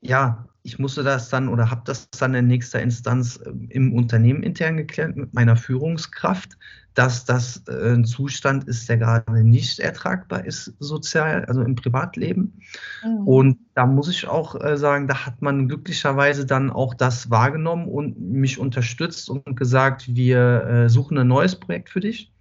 ja, 0.00 0.48
ich 0.64 0.78
musste 0.78 1.02
das 1.02 1.28
dann 1.28 1.48
oder 1.48 1.70
habe 1.70 1.82
das 1.84 2.08
dann 2.10 2.34
in 2.34 2.46
nächster 2.46 2.80
Instanz 2.80 3.38
ähm, 3.46 3.66
im 3.68 3.92
Unternehmen 3.92 4.42
intern 4.42 4.78
geklärt 4.78 5.14
mit 5.14 5.34
meiner 5.34 5.56
Führungskraft, 5.56 6.56
dass 6.94 7.26
das 7.26 7.62
äh, 7.68 7.92
ein 7.92 8.06
Zustand 8.06 8.64
ist, 8.64 8.88
der 8.88 8.96
gerade 8.96 9.44
nicht 9.44 9.78
ertragbar 9.78 10.46
ist 10.46 10.72
sozial, 10.78 11.44
also 11.44 11.60
im 11.60 11.74
Privatleben. 11.74 12.62
Mhm. 13.04 13.28
Und 13.28 13.58
da 13.74 13.84
muss 13.84 14.08
ich 14.08 14.26
auch 14.26 14.58
äh, 14.58 14.78
sagen, 14.78 15.06
da 15.06 15.26
hat 15.26 15.42
man 15.42 15.68
glücklicherweise 15.68 16.46
dann 16.46 16.70
auch 16.70 16.94
das 16.94 17.28
wahrgenommen 17.28 17.86
und 17.86 18.18
mich 18.18 18.58
unterstützt 18.58 19.28
und 19.28 19.56
gesagt, 19.56 20.14
wir 20.14 20.64
äh, 20.64 20.88
suchen 20.88 21.18
ein 21.18 21.28
neues 21.28 21.56
Projekt 21.56 21.90
für 21.90 22.00
dich. 22.00 22.32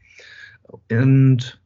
Und 0.89 1.61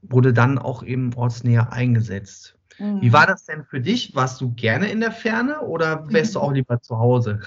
wurde 0.00 0.32
dann 0.32 0.58
auch 0.58 0.82
eben 0.82 1.12
ortsnäher 1.14 1.72
eingesetzt. 1.72 2.57
Mhm. 2.78 3.02
Wie 3.02 3.12
war 3.12 3.26
das 3.26 3.44
denn 3.44 3.64
für 3.64 3.80
dich? 3.80 4.14
Warst 4.14 4.40
du 4.40 4.52
gerne 4.54 4.90
in 4.90 5.00
der 5.00 5.12
Ferne 5.12 5.60
oder 5.62 6.10
wärst 6.10 6.34
du 6.34 6.40
auch 6.40 6.52
lieber 6.52 6.80
zu 6.80 6.98
Hause? 6.98 7.40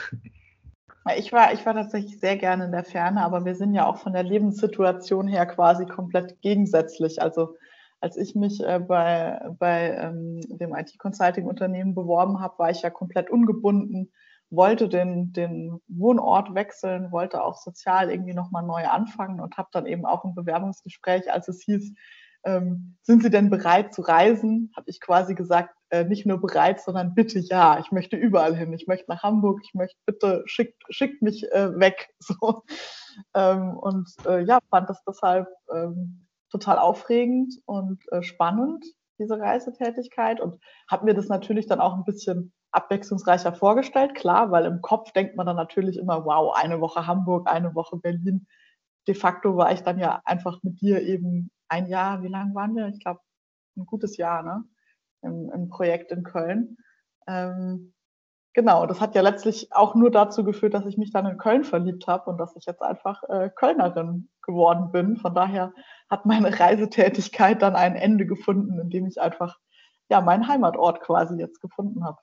Ich 1.17 1.31
war, 1.31 1.51
ich 1.51 1.65
war 1.65 1.73
tatsächlich 1.73 2.19
sehr 2.19 2.37
gerne 2.37 2.65
in 2.65 2.71
der 2.71 2.83
Ferne, 2.83 3.23
aber 3.23 3.43
wir 3.43 3.55
sind 3.55 3.73
ja 3.73 3.87
auch 3.87 3.97
von 3.97 4.13
der 4.13 4.23
Lebenssituation 4.23 5.27
her 5.27 5.47
quasi 5.47 5.85
komplett 5.85 6.41
gegensätzlich. 6.41 7.21
Also 7.21 7.55
als 8.01 8.17
ich 8.17 8.35
mich 8.35 8.63
äh, 8.63 8.79
bei, 8.79 9.39
bei 9.57 9.95
ähm, 9.95 10.41
dem 10.47 10.75
IT-Consulting-Unternehmen 10.75 11.95
beworben 11.95 12.39
habe, 12.39 12.59
war 12.59 12.69
ich 12.69 12.81
ja 12.81 12.89
komplett 12.89 13.29
ungebunden, 13.29 14.11
wollte 14.51 14.89
den, 14.89 15.33
den 15.33 15.79
Wohnort 15.87 16.53
wechseln, 16.53 17.11
wollte 17.11 17.43
auch 17.43 17.57
sozial 17.57 18.11
irgendwie 18.11 18.33
nochmal 18.33 18.63
neu 18.63 18.85
anfangen 18.85 19.39
und 19.39 19.57
habe 19.57 19.69
dann 19.71 19.85
eben 19.85 20.05
auch 20.05 20.25
im 20.25 20.35
Bewerbungsgespräch, 20.35 21.31
als 21.31 21.47
es 21.47 21.61
hieß, 21.63 21.93
ähm, 22.43 22.97
sind 23.03 23.23
Sie 23.23 23.29
denn 23.29 23.49
bereit 23.49 23.93
zu 23.93 24.01
reisen? 24.01 24.71
Habe 24.75 24.89
ich 24.89 24.99
quasi 24.99 25.35
gesagt, 25.35 25.75
äh, 25.89 26.05
nicht 26.05 26.25
nur 26.25 26.39
bereit, 26.39 26.81
sondern 26.81 27.13
bitte 27.13 27.39
ja. 27.39 27.79
Ich 27.79 27.91
möchte 27.91 28.15
überall 28.15 28.55
hin. 28.55 28.73
Ich 28.73 28.87
möchte 28.87 29.09
nach 29.09 29.23
Hamburg. 29.23 29.59
Ich 29.63 29.73
möchte 29.73 29.99
bitte 30.05 30.43
schickt, 30.45 30.81
schickt 30.89 31.21
mich 31.21 31.51
äh, 31.51 31.77
weg. 31.79 32.09
So. 32.19 32.63
Ähm, 33.35 33.77
und 33.77 34.09
äh, 34.25 34.41
ja, 34.43 34.59
fand 34.69 34.89
das 34.89 35.03
deshalb 35.03 35.47
ähm, 35.73 36.27
total 36.49 36.79
aufregend 36.79 37.55
und 37.65 38.01
äh, 38.11 38.23
spannend, 38.23 38.85
diese 39.19 39.37
Reisetätigkeit. 39.37 40.39
Und 40.39 40.57
habe 40.89 41.05
mir 41.05 41.13
das 41.13 41.27
natürlich 41.27 41.67
dann 41.67 41.81
auch 41.81 41.93
ein 41.93 42.05
bisschen 42.05 42.53
abwechslungsreicher 42.71 43.53
vorgestellt. 43.53 44.15
Klar, 44.15 44.51
weil 44.51 44.65
im 44.65 44.81
Kopf 44.81 45.11
denkt 45.11 45.35
man 45.35 45.45
dann 45.45 45.57
natürlich 45.57 45.97
immer, 45.97 46.23
wow, 46.23 46.55
eine 46.55 46.79
Woche 46.79 47.05
Hamburg, 47.05 47.49
eine 47.51 47.75
Woche 47.75 47.97
Berlin. 47.97 48.47
De 49.07 49.15
facto 49.15 49.57
war 49.57 49.73
ich 49.73 49.81
dann 49.81 49.99
ja 49.99 50.21
einfach 50.23 50.63
mit 50.63 50.79
dir 50.79 51.01
eben 51.01 51.51
ein 51.71 51.87
Jahr, 51.87 52.21
wie 52.21 52.27
lange 52.27 52.53
waren 52.53 52.75
wir? 52.75 52.87
Ich 52.87 52.99
glaube, 52.99 53.21
ein 53.77 53.85
gutes 53.85 54.17
Jahr, 54.17 54.43
ne? 54.43 54.63
Im, 55.23 55.49
im 55.53 55.69
Projekt 55.69 56.11
in 56.11 56.23
Köln. 56.23 56.77
Ähm, 57.27 57.93
genau, 58.53 58.85
das 58.85 58.99
hat 58.99 59.15
ja 59.15 59.21
letztlich 59.21 59.71
auch 59.71 59.95
nur 59.95 60.11
dazu 60.11 60.43
geführt, 60.43 60.73
dass 60.73 60.85
ich 60.85 60.97
mich 60.97 61.11
dann 61.11 61.27
in 61.27 61.37
Köln 61.37 61.63
verliebt 61.63 62.07
habe 62.07 62.29
und 62.29 62.37
dass 62.37 62.55
ich 62.55 62.65
jetzt 62.65 62.81
einfach 62.81 63.23
äh, 63.29 63.49
Kölnerin 63.55 64.29
geworden 64.41 64.91
bin. 64.91 65.17
Von 65.17 65.33
daher 65.33 65.73
hat 66.09 66.25
meine 66.25 66.59
Reisetätigkeit 66.59 67.61
dann 67.61 67.75
ein 67.75 67.95
Ende 67.95 68.25
gefunden, 68.25 68.79
indem 68.79 69.05
ich 69.05 69.21
einfach 69.21 69.57
ja 70.09 70.19
meinen 70.21 70.47
Heimatort 70.47 71.01
quasi 71.01 71.37
jetzt 71.37 71.61
gefunden 71.61 72.03
habe. 72.03 72.17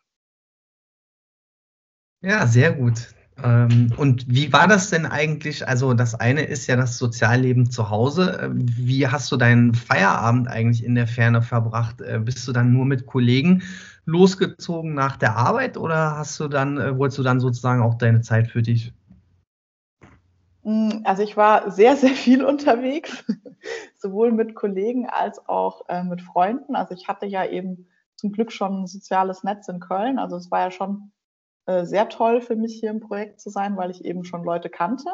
Ja, 2.21 2.47
sehr 2.47 2.73
gut. 2.73 3.15
Ähm, 3.43 3.93
und 3.97 4.25
wie 4.29 4.53
war 4.53 4.67
das 4.67 4.91
denn 4.91 5.07
eigentlich? 5.07 5.67
Also 5.67 5.95
das 5.95 6.15
eine 6.15 6.43
ist 6.43 6.67
ja 6.67 6.77
das 6.77 6.99
Sozialleben 6.99 7.71
zu 7.71 7.91
Hause. 7.91 8.51
Wie 8.53 9.07
hast 9.07 9.31
du 9.31 9.37
deinen 9.37 9.75
Feierabend 9.75 10.49
eigentlich 10.49 10.85
in 10.85 10.95
der 10.95 11.07
Ferne 11.07 11.43
verbracht? 11.43 12.01
Äh, 12.01 12.21
bist 12.21 12.47
du 12.49 12.53
dann 12.53 12.73
nur 12.73 12.85
mit 12.85 13.07
Kollegen 13.07 13.63
losgezogen 14.07 14.95
nach 14.95 15.17
der 15.17 15.37
Arbeit 15.37 15.77
oder 15.77 16.17
hast 16.17 16.41
du 16.41 16.49
dann, 16.49 16.79
äh, 16.79 16.99
wolltest 16.99 17.19
du 17.19 17.23
dann 17.23 17.41
sozusagen 17.41 17.83
auch 17.83 17.95
deine 17.95 18.23
Zeit 18.23 18.49
für 18.49 18.63
dich? 18.63 18.93
Hm, 20.65 21.03
also 21.05 21.23
ich 21.23 21.37
war 21.37 21.71
sehr, 21.71 21.97
sehr 21.97 22.11
viel 22.11 22.45
unterwegs, 22.45 23.25
sowohl 23.97 24.33
mit 24.33 24.55
Kollegen 24.55 25.07
als 25.07 25.47
auch 25.49 25.89
äh, 25.89 26.03
mit 26.03 26.23
Freunden. 26.23 26.75
Also 26.75 26.95
ich 26.95 27.07
hatte 27.07 27.27
ja 27.27 27.45
eben 27.45 27.87
zum 28.17 28.33
Glück 28.33 28.51
schon 28.51 28.83
ein 28.83 28.87
soziales 28.87 29.45
Netz 29.45 29.69
in 29.69 29.79
Köln. 29.79 30.19
Also 30.19 30.37
es 30.37 30.51
war 30.51 30.61
ja 30.61 30.71
schon 30.73 31.13
äh, 31.69 31.85
sehr 31.85 32.09
toll 32.09 32.41
für 32.41 32.57
mich 32.57 32.81
hier 32.81 32.91
im 32.91 33.01
Projekt 33.01 33.41
zu 33.41 33.51
sein, 33.51 33.77
weil 33.77 33.91
ich 33.91 34.05
eben 34.05 34.25
schon 34.25 34.43
Leute 34.43 34.71
kannte. 34.71 35.13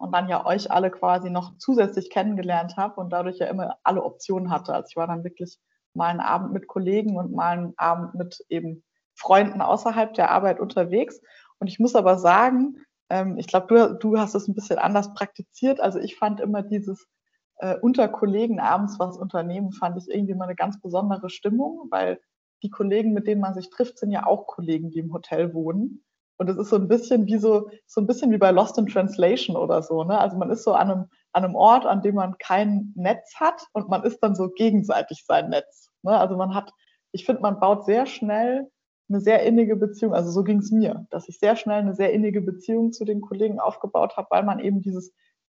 und 0.00 0.12
dann 0.12 0.28
ja 0.28 0.46
euch 0.46 0.70
alle 0.70 0.90
quasi 0.92 1.28
noch 1.30 1.58
zusätzlich 1.58 2.10
kennengelernt 2.10 2.76
habe 2.76 3.00
und 3.00 3.10
dadurch 3.10 3.38
ja 3.38 3.46
immer 3.48 3.78
alle 3.82 4.04
Optionen 4.04 4.50
hatte. 4.50 4.72
Also 4.74 4.88
ich 4.90 4.96
war 4.96 5.08
dann 5.08 5.24
wirklich 5.24 5.58
mal 5.94 6.08
einen 6.10 6.20
Abend 6.20 6.52
mit 6.52 6.68
Kollegen 6.68 7.16
und 7.16 7.32
mal 7.32 7.58
einen 7.58 7.74
Abend 7.78 8.14
mit 8.14 8.44
eben 8.48 8.84
Freunden 9.16 9.60
außerhalb 9.60 10.14
der 10.14 10.30
Arbeit 10.30 10.60
unterwegs. 10.60 11.20
Und 11.58 11.66
ich 11.66 11.80
muss 11.80 11.96
aber 11.96 12.18
sagen, 12.18 12.76
ähm, 13.10 13.38
ich 13.38 13.48
glaube, 13.48 13.66
du, 13.66 13.94
du 13.98 14.18
hast 14.18 14.36
es 14.36 14.46
ein 14.48 14.54
bisschen 14.54 14.78
anders 14.78 15.14
praktiziert. 15.14 15.80
Also 15.80 15.98
ich 15.98 16.16
fand 16.16 16.40
immer 16.40 16.62
dieses 16.62 17.08
äh, 17.56 17.76
unter 17.80 18.08
Kollegen 18.08 18.60
abends 18.60 19.00
was 19.00 19.18
unternehmen, 19.18 19.72
fand 19.72 19.98
ich 19.98 20.08
irgendwie 20.08 20.34
mal 20.34 20.44
eine 20.44 20.54
ganz 20.54 20.80
besondere 20.80 21.28
Stimmung, 21.30 21.88
weil 21.90 22.20
die 22.62 22.70
Kollegen, 22.70 23.12
mit 23.12 23.26
denen 23.26 23.40
man 23.40 23.54
sich 23.54 23.70
trifft, 23.70 23.98
sind 23.98 24.10
ja 24.10 24.26
auch 24.26 24.46
Kollegen, 24.46 24.90
die 24.90 24.98
im 24.98 25.12
Hotel 25.12 25.54
wohnen. 25.54 26.04
Und 26.38 26.48
es 26.48 26.56
ist 26.56 26.70
so 26.70 26.76
ein 26.76 26.88
bisschen 26.88 27.26
wie 27.26 27.38
so, 27.38 27.68
so 27.86 28.00
ein 28.00 28.06
bisschen 28.06 28.30
wie 28.30 28.38
bei 28.38 28.52
Lost 28.52 28.78
in 28.78 28.86
Translation 28.86 29.56
oder 29.56 29.82
so. 29.82 30.04
Ne? 30.04 30.18
Also 30.18 30.36
man 30.36 30.50
ist 30.50 30.62
so 30.62 30.72
an 30.72 30.90
einem, 30.90 31.04
an 31.32 31.44
einem 31.44 31.56
Ort, 31.56 31.84
an 31.84 32.00
dem 32.00 32.14
man 32.14 32.38
kein 32.38 32.92
Netz 32.94 33.34
hat 33.36 33.66
und 33.72 33.88
man 33.88 34.04
ist 34.04 34.20
dann 34.20 34.36
so 34.36 34.48
gegenseitig 34.48 35.24
sein 35.26 35.48
Netz. 35.48 35.90
Ne? 36.02 36.16
Also 36.16 36.36
man 36.36 36.54
hat, 36.54 36.72
ich 37.10 37.26
finde, 37.26 37.42
man 37.42 37.58
baut 37.58 37.84
sehr 37.84 38.06
schnell 38.06 38.70
eine 39.08 39.20
sehr 39.20 39.42
innige 39.42 39.74
Beziehung. 39.74 40.14
Also 40.14 40.30
so 40.30 40.44
ging 40.44 40.58
es 40.58 40.70
mir, 40.70 41.06
dass 41.10 41.28
ich 41.28 41.38
sehr 41.38 41.56
schnell 41.56 41.80
eine 41.80 41.94
sehr 41.94 42.12
innige 42.12 42.40
Beziehung 42.40 42.92
zu 42.92 43.04
den 43.04 43.20
Kollegen 43.20 43.58
aufgebaut 43.58 44.16
habe, 44.16 44.28
weil 44.30 44.44
man 44.44 44.60
eben 44.60 44.80
dieses 44.80 45.12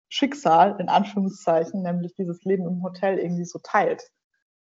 Schicksal, 0.08 0.76
in 0.78 0.88
Anführungszeichen, 0.88 1.82
nämlich 1.82 2.14
dieses 2.14 2.44
Leben 2.44 2.66
im 2.66 2.82
Hotel 2.82 3.18
irgendwie 3.18 3.44
so 3.44 3.58
teilt. 3.62 4.10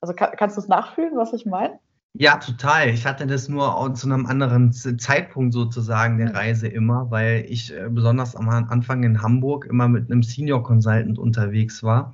Also 0.02 0.14
kann, 0.14 0.32
kannst 0.38 0.56
du 0.56 0.62
es 0.62 0.68
nachfühlen, 0.68 1.18
was 1.18 1.34
ich 1.34 1.46
meine? 1.46 1.80
Ja, 2.18 2.38
total. 2.38 2.90
Ich 2.90 3.06
hatte 3.06 3.28
das 3.28 3.50
nur 3.50 3.94
zu 3.94 4.08
einem 4.08 4.26
anderen 4.26 4.72
Zeitpunkt 4.72 5.54
sozusagen 5.54 6.18
der 6.18 6.30
mhm. 6.30 6.36
Reise 6.36 6.68
immer, 6.68 7.12
weil 7.12 7.46
ich 7.50 7.74
äh, 7.74 7.90
besonders 7.90 8.38
am 8.38 8.48
Anfang 8.48 9.04
in 9.04 9.22
Hamburg 9.22 9.66
immer 9.66 9.90
mit 9.90 10.10
einem 10.10 10.24
Senior 10.24 10.64
Consultant 10.64 11.20
unterwegs 11.20 11.84
war. 11.84 12.14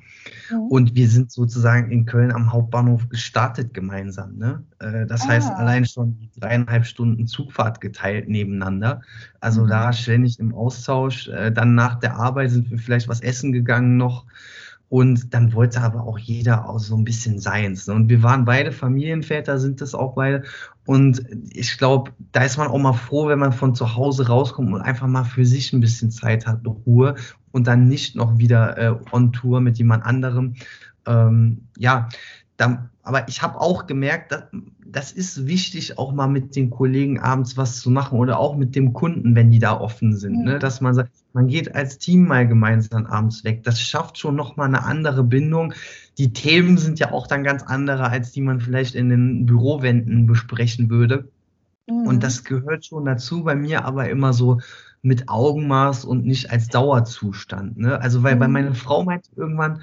Mhm. 0.49 0.61
Und 0.69 0.95
wir 0.95 1.07
sind 1.07 1.31
sozusagen 1.31 1.91
in 1.91 2.07
Köln 2.07 2.31
am 2.31 2.51
Hauptbahnhof 2.51 3.09
gestartet 3.09 3.75
gemeinsam. 3.75 4.37
Ne? 4.37 4.63
Äh, 4.79 5.05
das 5.05 5.21
ah. 5.21 5.29
heißt, 5.29 5.51
allein 5.51 5.85
schon 5.85 6.17
dreieinhalb 6.39 6.85
Stunden 6.87 7.27
Zugfahrt 7.27 7.79
geteilt 7.79 8.27
nebeneinander. 8.27 9.01
Also 9.39 9.65
mhm. 9.65 9.69
da 9.69 9.93
ständig 9.93 10.39
im 10.39 10.55
Austausch. 10.55 11.27
Äh, 11.27 11.51
dann 11.51 11.75
nach 11.75 11.99
der 11.99 12.15
Arbeit 12.15 12.49
sind 12.49 12.71
wir 12.71 12.79
vielleicht 12.79 13.07
was 13.07 13.21
essen 13.21 13.51
gegangen 13.51 13.97
noch. 13.97 14.25
Und 14.91 15.33
dann 15.33 15.53
wollte 15.53 15.79
aber 15.79 16.03
auch 16.03 16.19
jeder 16.19 16.67
auch 16.67 16.77
so 16.77 16.97
ein 16.97 17.05
bisschen 17.05 17.39
seins. 17.39 17.87
Ne? 17.87 17.93
Und 17.93 18.09
wir 18.09 18.23
waren 18.23 18.43
beide 18.43 18.73
Familienväter, 18.73 19.57
sind 19.57 19.79
das 19.79 19.95
auch 19.95 20.15
beide. 20.15 20.43
Und 20.85 21.23
ich 21.53 21.77
glaube, 21.77 22.11
da 22.33 22.43
ist 22.43 22.57
man 22.57 22.67
auch 22.67 22.77
mal 22.77 22.91
froh, 22.91 23.29
wenn 23.29 23.39
man 23.39 23.53
von 23.53 23.73
zu 23.73 23.95
Hause 23.95 24.27
rauskommt 24.27 24.73
und 24.73 24.81
einfach 24.81 25.07
mal 25.07 25.23
für 25.23 25.45
sich 25.45 25.71
ein 25.71 25.79
bisschen 25.79 26.11
Zeit 26.11 26.45
hat, 26.45 26.59
Ruhe 26.85 27.15
und 27.53 27.67
dann 27.67 27.87
nicht 27.87 28.17
noch 28.17 28.37
wieder 28.37 28.77
äh, 28.77 28.93
on 29.13 29.31
Tour 29.31 29.61
mit 29.61 29.77
jemand 29.77 30.03
anderem. 30.03 30.55
Ähm, 31.05 31.69
ja, 31.77 32.09
dann, 32.57 32.89
aber 33.03 33.27
ich 33.27 33.41
habe 33.41 33.59
auch 33.59 33.87
gemerkt, 33.87 34.31
dass, 34.31 34.43
das 34.85 35.11
ist 35.11 35.47
wichtig, 35.47 35.97
auch 35.97 36.11
mal 36.11 36.27
mit 36.27 36.55
den 36.55 36.69
Kollegen 36.69 37.19
abends 37.19 37.57
was 37.57 37.79
zu 37.79 37.89
machen 37.89 38.19
oder 38.19 38.39
auch 38.39 38.55
mit 38.55 38.75
dem 38.75 38.93
Kunden, 38.93 39.35
wenn 39.35 39.51
die 39.51 39.59
da 39.59 39.79
offen 39.79 40.15
sind. 40.15 40.43
Ne? 40.43 40.59
Dass 40.59 40.81
man 40.81 40.93
sagt, 40.93 41.11
man 41.33 41.47
geht 41.47 41.73
als 41.73 41.97
Team 41.97 42.27
mal 42.27 42.47
gemeinsam 42.47 43.05
abends 43.05 43.43
weg. 43.43 43.63
Das 43.63 43.79
schafft 43.81 44.17
schon 44.17 44.35
nochmal 44.35 44.67
eine 44.67 44.83
andere 44.83 45.23
Bindung. 45.23 45.73
Die 46.17 46.33
Themen 46.33 46.77
sind 46.77 46.99
ja 46.99 47.11
auch 47.13 47.25
dann 47.25 47.43
ganz 47.43 47.63
andere, 47.63 48.09
als 48.09 48.31
die 48.31 48.41
man 48.41 48.59
vielleicht 48.59 48.95
in 48.95 49.09
den 49.09 49.45
Bürowänden 49.45 50.27
besprechen 50.27 50.89
würde. 50.89 51.29
Mhm. 51.87 52.07
Und 52.07 52.23
das 52.23 52.43
gehört 52.43 52.85
schon 52.85 53.05
dazu, 53.05 53.43
bei 53.43 53.55
mir 53.55 53.85
aber 53.85 54.09
immer 54.09 54.33
so 54.33 54.59
mit 55.01 55.29
Augenmaß 55.29 56.05
und 56.05 56.25
nicht 56.25 56.51
als 56.51 56.67
Dauerzustand. 56.67 57.77
Ne? 57.77 57.99
Also, 57.99 58.23
weil 58.23 58.35
mhm. 58.35 58.39
bei 58.39 58.47
meiner 58.49 58.75
Frau 58.75 59.03
meinte 59.03 59.29
irgendwann, 59.35 59.81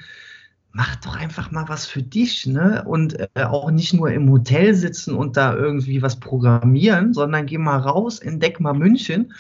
mach 0.72 0.96
doch 0.96 1.16
einfach 1.16 1.50
mal 1.50 1.68
was 1.68 1.86
für 1.86 2.02
dich, 2.02 2.46
ne? 2.46 2.84
Und 2.86 3.18
äh, 3.18 3.44
auch 3.44 3.70
nicht 3.70 3.94
nur 3.94 4.10
im 4.10 4.30
Hotel 4.30 4.74
sitzen 4.74 5.14
und 5.14 5.36
da 5.36 5.54
irgendwie 5.54 6.02
was 6.02 6.20
programmieren, 6.20 7.14
sondern 7.14 7.46
geh 7.46 7.58
mal 7.58 7.78
raus, 7.78 8.18
entdeck 8.18 8.60
mal 8.60 8.74
München 8.74 9.32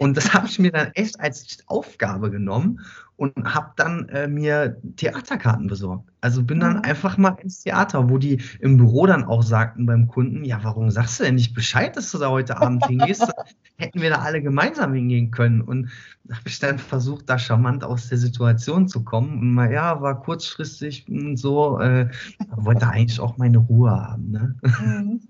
und 0.00 0.16
das 0.16 0.32
habe 0.34 0.46
ich 0.46 0.58
mir 0.58 0.72
dann 0.72 0.92
echt 0.94 1.20
als 1.20 1.58
Aufgabe 1.66 2.30
genommen 2.30 2.80
und 3.16 3.34
habe 3.44 3.72
dann 3.76 4.08
äh, 4.08 4.26
mir 4.28 4.80
Theaterkarten 4.96 5.66
besorgt. 5.66 6.08
Also 6.22 6.42
bin 6.42 6.58
dann 6.58 6.78
mhm. 6.78 6.84
einfach 6.84 7.18
mal 7.18 7.36
ins 7.42 7.60
Theater, 7.60 8.08
wo 8.08 8.16
die 8.16 8.40
im 8.60 8.78
Büro 8.78 9.04
dann 9.04 9.24
auch 9.24 9.42
sagten 9.42 9.84
beim 9.84 10.08
Kunden, 10.08 10.42
ja, 10.42 10.60
warum 10.62 10.90
sagst 10.90 11.20
du 11.20 11.24
denn 11.24 11.34
nicht 11.34 11.54
Bescheid, 11.54 11.94
dass 11.98 12.10
du 12.12 12.16
da 12.18 12.30
heute 12.30 12.56
Abend 12.56 12.86
hingehst? 12.86 13.30
Hätten 13.76 14.00
wir 14.00 14.08
da 14.08 14.20
alle 14.20 14.40
gemeinsam 14.40 14.94
hingehen 14.94 15.30
können. 15.30 15.60
Und 15.60 15.90
habe 16.30 16.48
ich 16.48 16.58
dann 16.58 16.78
versucht, 16.78 17.28
da 17.28 17.38
charmant 17.38 17.84
aus 17.84 18.08
der 18.08 18.16
Situation 18.16 18.88
zu 18.88 19.04
kommen. 19.04 19.38
Und 19.38 19.52
mal, 19.52 19.70
ja, 19.70 20.00
war 20.00 20.22
kurzfristig 20.22 21.06
und 21.10 21.36
so, 21.36 21.78
äh, 21.78 22.08
wollte 22.56 22.88
eigentlich 22.88 23.20
auch 23.20 23.36
meine 23.36 23.58
Ruhe 23.58 23.90
haben. 23.90 24.30
Ne? 24.30 24.54
Mhm. 24.62 25.20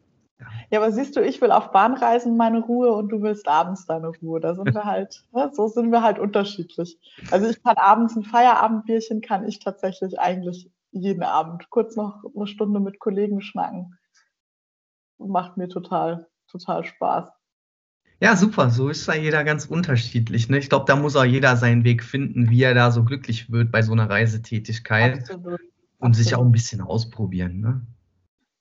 Ja, 0.71 0.79
aber 0.79 0.93
siehst 0.93 1.17
du, 1.17 1.21
ich 1.21 1.41
will 1.41 1.51
auf 1.51 1.73
Bahnreisen 1.73 2.37
meine 2.37 2.61
Ruhe 2.61 2.93
und 2.93 3.09
du 3.09 3.23
willst 3.23 3.49
abends 3.49 3.87
deine 3.87 4.09
Ruhe. 4.09 4.41
Da 4.41 4.55
sind 4.55 4.73
wir 4.73 4.85
halt, 4.85 5.25
ne, 5.33 5.51
so 5.53 5.67
sind 5.67 5.91
wir 5.91 6.03
halt 6.03 6.19
unterschiedlich. 6.19 6.99
Also 7.31 7.49
ich 7.49 7.63
kann 7.63 7.77
abends 7.77 8.17
ein 8.17 8.23
Feierabendbierchen, 8.23 9.21
kann 9.21 9.47
ich 9.49 9.59
tatsächlich 9.59 10.19
eigentlich 10.21 10.71
jeden 10.93 11.25
Abend 11.25 11.71
kurz 11.71 11.97
noch 11.97 12.23
eine 12.35 12.47
Stunde 12.47 12.79
mit 12.79 13.01
Kollegen 13.01 13.41
schnacken. 13.41 13.99
Macht 15.19 15.57
mir 15.57 15.69
total, 15.69 16.29
total 16.49 16.85
Spaß. 16.85 17.31
Ja, 18.21 18.37
super. 18.37 18.71
So 18.71 18.91
ist 18.91 19.09
da 19.09 19.15
jeder 19.15 19.45
ganz 19.45 19.67
unterschiedlich. 19.67 20.49
Ne? 20.49 20.59
Ich 20.59 20.69
glaube, 20.69 20.85
da 20.87 20.95
muss 20.95 21.17
auch 21.17 21.25
jeder 21.25 21.57
seinen 21.57 21.85
Weg 21.85 22.05
finden, 22.05 22.51
wie 22.51 22.63
er 22.63 22.75
da 22.75 22.91
so 22.91 23.03
glücklich 23.03 23.51
wird 23.51 23.73
bei 23.73 23.83
so 23.83 23.93
einer 23.93 24.09
Reisetätigkeit. 24.09 25.21
Absolut. 25.21 25.47
Und 25.47 25.61
Absolut. 26.11 26.17
sich 26.17 26.35
auch 26.35 26.45
ein 26.45 26.53
bisschen 26.53 26.81
ausprobieren. 26.81 27.61
Ne? 27.61 27.87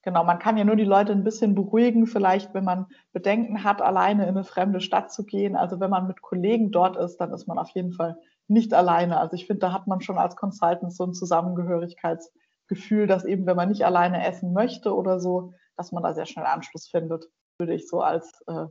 Genau, 0.02 0.24
man 0.24 0.40
kann 0.40 0.58
ja 0.58 0.64
nur 0.64 0.78
die 0.78 0.86
Leute 0.86 1.12
ein 1.12 1.26
bisschen 1.26 1.56
beruhigen, 1.56 2.08
vielleicht 2.08 2.54
wenn 2.54 2.64
man 2.64 2.88
Bedenken 3.12 3.66
hat, 3.66 3.82
alleine 3.82 4.24
in 4.24 4.30
eine 4.30 4.46
fremde 4.46 4.80
Stadt 4.80 5.12
zu 5.12 5.26
gehen. 5.26 5.58
Also 5.58 5.80
wenn 5.82 5.90
man 5.90 6.08
mit 6.08 6.22
Kollegen 6.22 6.72
dort 6.72 6.96
ist, 6.96 7.18
dann 7.18 7.34
ist 7.34 7.48
man 7.48 7.58
auf 7.58 7.70
jeden 7.72 7.92
Fall 7.92 8.18
nicht 8.48 8.74
alleine. 8.74 9.20
Also 9.20 9.36
ich 9.36 9.46
finde, 9.46 9.60
da 9.60 9.74
hat 9.74 9.88
man 9.88 10.00
schon 10.00 10.18
als 10.18 10.38
Consultant 10.38 10.94
so 10.94 11.06
ein 11.06 11.14
Zusammengehörigkeitsgefühl, 11.14 13.08
dass 13.08 13.26
eben, 13.26 13.46
wenn 13.46 13.58
man 13.58 13.70
nicht 13.70 13.84
alleine 13.86 14.26
essen 14.26 14.54
möchte 14.54 14.96
oder 14.96 15.20
so, 15.20 15.54
dass 15.76 15.92
man 15.92 16.04
da 16.04 16.14
sehr 16.14 16.26
schnell 16.26 16.46
Anschluss 16.46 16.88
findet. 16.88 17.26
Würde 17.58 17.74
ich 17.74 17.90
so 17.90 18.02
als, 18.02 18.42
äh, 18.48 18.68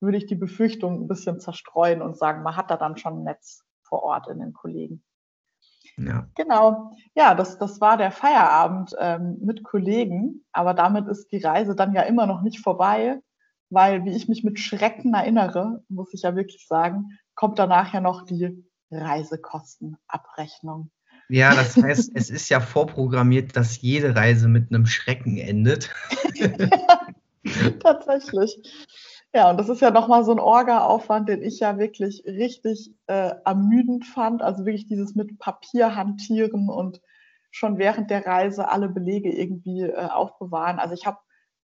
würde 0.00 0.18
ich 0.18 0.26
die 0.26 0.34
Befürchtung 0.34 1.02
ein 1.02 1.08
bisschen 1.08 1.38
zerstreuen 1.38 2.02
und 2.02 2.16
sagen, 2.16 2.42
man 2.42 2.56
hat 2.56 2.72
da 2.72 2.76
dann 2.76 2.96
schon 2.96 3.20
ein 3.20 3.24
Netz 3.24 3.64
vor 3.82 4.02
Ort 4.02 4.26
in 4.28 4.40
den 4.40 4.52
Kollegen. 4.52 5.04
Ja. 5.96 6.26
Genau. 6.34 6.92
Ja, 7.14 7.34
das, 7.34 7.58
das 7.58 7.80
war 7.80 7.96
der 7.96 8.10
Feierabend 8.10 8.94
ähm, 8.98 9.38
mit 9.42 9.62
Kollegen, 9.62 10.44
aber 10.52 10.74
damit 10.74 11.08
ist 11.08 11.32
die 11.32 11.38
Reise 11.38 11.74
dann 11.74 11.94
ja 11.94 12.02
immer 12.02 12.26
noch 12.26 12.42
nicht 12.42 12.60
vorbei, 12.60 13.20
weil, 13.70 14.04
wie 14.04 14.14
ich 14.14 14.28
mich 14.28 14.44
mit 14.44 14.58
Schrecken 14.58 15.14
erinnere, 15.14 15.82
muss 15.88 16.12
ich 16.12 16.22
ja 16.22 16.36
wirklich 16.36 16.66
sagen, 16.66 17.18
kommt 17.34 17.58
danach 17.58 17.94
ja 17.94 18.00
noch 18.00 18.24
die 18.24 18.64
Reisekostenabrechnung. 18.90 20.90
Ja, 21.28 21.54
das 21.54 21.76
heißt, 21.76 22.10
es 22.14 22.28
ist 22.28 22.48
ja 22.50 22.60
vorprogrammiert, 22.60 23.56
dass 23.56 23.80
jede 23.80 24.14
Reise 24.14 24.48
mit 24.48 24.70
einem 24.70 24.86
Schrecken 24.86 25.38
endet. 25.38 25.90
tatsächlich. 27.80 28.58
Ja, 29.34 29.48
und 29.50 29.56
das 29.58 29.68
ist 29.70 29.80
ja 29.80 29.90
nochmal 29.90 30.24
so 30.24 30.32
ein 30.32 30.38
Orga-Aufwand, 30.38 31.28
den 31.28 31.42
ich 31.42 31.60
ja 31.60 31.78
wirklich 31.78 32.22
richtig 32.26 32.94
äh, 33.06 33.32
ermüdend 33.44 34.04
fand. 34.04 34.42
Also 34.42 34.66
wirklich 34.66 34.86
dieses 34.86 35.14
mit 35.14 35.38
Papier 35.38 35.96
hantieren 35.96 36.68
und 36.68 37.00
schon 37.50 37.78
während 37.78 38.10
der 38.10 38.26
Reise 38.26 38.68
alle 38.68 38.88
Belege 38.90 39.32
irgendwie 39.32 39.82
äh, 39.82 40.06
aufbewahren. 40.06 40.78
Also 40.78 40.94
ich 40.94 41.06
habe, 41.06 41.18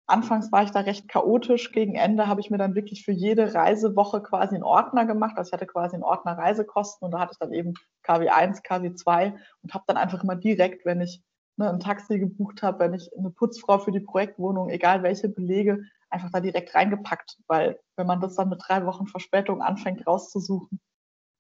anfangs 0.07 0.51
war 0.51 0.65
ich 0.65 0.71
da 0.73 0.81
recht 0.81 1.09
chaotisch, 1.09 1.71
gegen 1.71 1.95
Ende 1.95 2.27
habe 2.27 2.41
ich 2.41 2.51
mir 2.51 2.59
dann 2.59 2.75
wirklich 2.75 3.05
für 3.05 3.13
jede 3.13 3.55
Reisewoche 3.55 4.23
quasi 4.23 4.57
einen 4.57 4.65
Ordner 4.65 5.07
gemacht. 5.07 5.35
Also 5.37 5.51
ich 5.51 5.53
hatte 5.53 5.67
quasi 5.67 5.95
einen 5.95 6.05
Ordner 6.05 6.37
Reisekosten 6.37 7.05
und 7.07 7.13
da 7.13 7.21
hatte 7.21 7.33
ich 7.35 7.39
dann 7.39 7.53
eben 7.53 7.75
KW1, 8.03 8.63
KW2 8.63 9.35
und 9.63 9.73
habe 9.73 9.85
dann 9.87 9.97
einfach 9.97 10.25
immer 10.25 10.35
direkt, 10.37 10.85
wenn 10.85 11.01
ich 11.01 11.23
ne, 11.57 11.71
ein 11.71 11.79
Taxi 11.81 12.19
gebucht 12.19 12.63
habe, 12.63 12.81
wenn 12.81 12.95
ich 12.95 13.09
eine 13.17 13.31
Putzfrau 13.31 13.79
für 13.79 13.93
die 13.93 14.01
Projektwohnung, 14.01 14.69
egal 14.69 15.05
welche 15.05 15.29
Belege, 15.29 15.85
einfach 16.13 16.31
da 16.31 16.41
direkt 16.41 16.75
reingepackt, 16.75 17.39
weil 17.47 17.81
wenn 17.97 18.07
man 18.07 18.21
das 18.21 18.37
dann 18.37 18.49
mit 18.49 18.63
drei 18.67 18.85
Wochen 18.87 19.07
Verspätung 19.07 19.63
anfängt 19.63 20.07
rauszusuchen, 20.07 20.81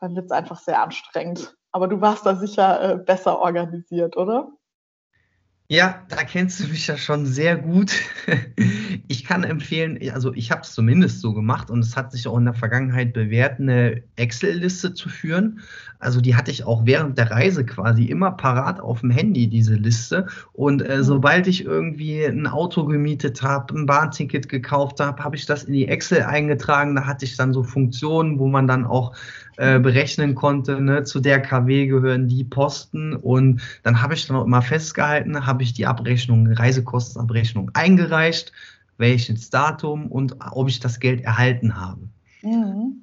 dann 0.00 0.16
wird 0.16 0.26
es 0.26 0.32
einfach 0.32 0.58
sehr 0.58 0.82
anstrengend. 0.82 1.56
Aber 1.70 1.88
du 1.88 2.00
warst 2.00 2.26
da 2.26 2.36
sicher 2.36 2.92
äh, 2.92 2.96
besser 2.96 3.38
organisiert, 3.38 4.16
oder? 4.16 4.52
Ja, 5.72 6.02
da 6.10 6.22
kennst 6.22 6.60
du 6.60 6.68
mich 6.68 6.86
ja 6.86 6.98
schon 6.98 7.24
sehr 7.24 7.56
gut. 7.56 7.92
Ich 9.08 9.24
kann 9.24 9.42
empfehlen, 9.42 9.98
also 10.12 10.32
ich 10.34 10.50
habe 10.50 10.62
es 10.62 10.72
zumindest 10.72 11.20
so 11.20 11.34
gemacht 11.34 11.70
und 11.70 11.80
es 11.80 11.96
hat 11.96 12.12
sich 12.12 12.28
auch 12.28 12.36
in 12.38 12.44
der 12.44 12.54
Vergangenheit 12.54 13.12
bewährt, 13.12 13.58
eine 13.58 14.02
Excel-Liste 14.16 14.94
zu 14.94 15.08
führen. 15.08 15.60
Also 15.98 16.20
die 16.20 16.34
hatte 16.34 16.50
ich 16.50 16.64
auch 16.64 16.86
während 16.86 17.18
der 17.18 17.30
Reise 17.30 17.64
quasi 17.64 18.04
immer 18.04 18.32
parat 18.32 18.80
auf 18.80 19.00
dem 19.00 19.10
Handy, 19.10 19.48
diese 19.48 19.74
Liste. 19.74 20.26
Und 20.52 20.82
äh, 20.82 20.98
mhm. 20.98 21.02
sobald 21.02 21.46
ich 21.46 21.64
irgendwie 21.64 22.24
ein 22.24 22.46
Auto 22.46 22.84
gemietet 22.84 23.42
habe, 23.42 23.74
ein 23.74 23.86
Bahnticket 23.86 24.48
gekauft 24.48 25.00
habe, 25.00 25.22
habe 25.22 25.36
ich 25.36 25.46
das 25.46 25.64
in 25.64 25.72
die 25.72 25.88
Excel 25.88 26.22
eingetragen. 26.22 26.94
Da 26.94 27.06
hatte 27.06 27.24
ich 27.24 27.36
dann 27.36 27.52
so 27.52 27.62
Funktionen, 27.62 28.38
wo 28.38 28.46
man 28.46 28.66
dann 28.66 28.84
auch 28.84 29.14
äh, 29.56 29.78
berechnen 29.78 30.34
konnte, 30.34 30.80
ne, 30.80 31.04
zu 31.04 31.20
der 31.20 31.40
KW 31.40 31.86
gehören 31.86 32.28
die 32.28 32.44
Posten 32.44 33.14
und 33.14 33.60
dann 33.82 34.02
habe 34.02 34.14
ich 34.14 34.26
dann 34.26 34.36
auch 34.36 34.44
immer 34.44 34.62
festgehalten, 34.62 35.46
habe 35.46 35.62
ich 35.62 35.72
die 35.74 35.86
Abrechnung, 35.86 36.52
Reisekostenabrechnung 36.52 37.70
eingereicht, 37.74 38.52
welches 38.98 39.50
Datum 39.50 40.10
und 40.10 40.36
ob 40.52 40.68
ich 40.68 40.80
das 40.80 41.00
Geld 41.00 41.22
erhalten 41.22 41.80
habe. 41.80 42.08
Mhm. 42.42 43.02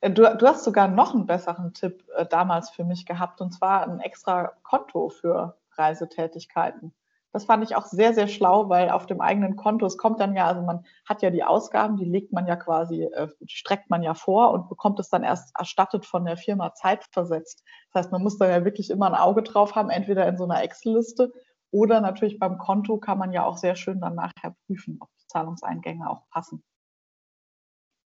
Äh, 0.00 0.10
du, 0.10 0.22
du, 0.36 0.46
hast 0.46 0.64
sogar 0.64 0.88
noch 0.88 1.14
einen 1.14 1.26
besseren 1.26 1.72
Tipp 1.74 2.04
äh, 2.16 2.26
damals 2.26 2.70
für 2.70 2.84
mich 2.84 3.06
gehabt, 3.06 3.40
und 3.40 3.52
zwar 3.52 3.88
ein 3.88 4.00
extra 4.00 4.52
Konto 4.62 5.08
für 5.08 5.56
Reisetätigkeiten. 5.72 6.92
Das 7.32 7.44
fand 7.44 7.62
ich 7.62 7.76
auch 7.76 7.84
sehr, 7.84 8.14
sehr 8.14 8.26
schlau, 8.26 8.70
weil 8.70 8.88
auf 8.88 9.04
dem 9.04 9.20
eigenen 9.20 9.56
Konto, 9.56 9.84
es 9.84 9.98
kommt 9.98 10.18
dann 10.18 10.34
ja, 10.34 10.46
also 10.46 10.62
man 10.62 10.84
hat 11.06 11.20
ja 11.20 11.30
die 11.30 11.44
Ausgaben, 11.44 11.96
die 11.96 12.06
legt 12.06 12.32
man 12.32 12.46
ja 12.46 12.56
quasi, 12.56 13.02
äh, 13.04 13.28
streckt 13.46 13.90
man 13.90 14.02
ja 14.02 14.14
vor 14.14 14.52
und 14.52 14.68
bekommt 14.68 14.98
es 14.98 15.10
dann 15.10 15.24
erst 15.24 15.54
erstattet 15.58 16.06
von 16.06 16.24
der 16.24 16.38
Firma 16.38 16.72
zeitversetzt. 16.74 17.62
Das 17.92 18.04
heißt, 18.04 18.12
man 18.12 18.22
muss 18.22 18.38
da 18.38 18.48
ja 18.48 18.64
wirklich 18.64 18.88
immer 18.90 19.06
ein 19.06 19.14
Auge 19.14 19.42
drauf 19.42 19.74
haben, 19.74 19.90
entweder 19.90 20.26
in 20.26 20.38
so 20.38 20.44
einer 20.44 20.62
Excel-Liste 20.62 21.32
oder 21.70 22.00
natürlich 22.00 22.38
beim 22.38 22.56
Konto 22.56 22.98
kann 22.98 23.18
man 23.18 23.32
ja 23.32 23.44
auch 23.44 23.58
sehr 23.58 23.76
schön 23.76 24.00
dann 24.00 24.14
nachher 24.14 24.54
prüfen, 24.66 24.96
ob 25.00 25.10
die 25.20 25.26
Zahlungseingänge 25.26 26.08
auch 26.08 26.22
passen. 26.30 26.64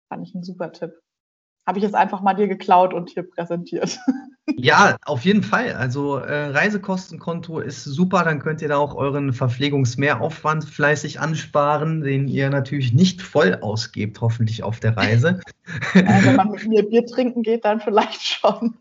Fand 0.09 0.27
ich 0.27 0.35
ein 0.35 0.43
super 0.43 0.73
Tipp 0.73 0.95
habe 1.71 1.79
ich 1.79 1.85
jetzt 1.85 1.95
einfach 1.95 2.21
mal 2.21 2.35
dir 2.35 2.49
geklaut 2.49 2.93
und 2.93 3.11
hier 3.11 3.23
präsentiert. 3.23 3.99
Ja, 4.57 4.97
auf 5.05 5.25
jeden 5.25 5.45
Fall. 5.45 5.75
Also 5.75 6.17
äh, 6.17 6.47
Reisekostenkonto 6.47 7.61
ist 7.61 7.85
super, 7.85 8.25
dann 8.25 8.41
könnt 8.41 8.61
ihr 8.61 8.67
da 8.67 8.79
auch 8.79 8.97
euren 8.97 9.33
Verpflegungsmehraufwand 9.33 10.65
fleißig 10.65 11.21
ansparen, 11.21 12.01
den 12.01 12.27
ihr 12.27 12.51
natürlich 12.51 12.93
nicht 12.93 13.23
voll 13.23 13.59
ausgebt, 13.61 14.21
hoffentlich 14.21 14.65
auf 14.65 14.81
der 14.81 14.97
Reise. 14.97 15.41
Ja, 15.95 16.25
wenn 16.25 16.35
man 16.35 16.51
mit 16.51 16.67
mir 16.67 16.83
Bier 16.83 17.07
trinken 17.07 17.45
geht, 17.45 17.65
dann 17.65 17.81
vielleicht 17.81 18.23
schon. 18.23 18.75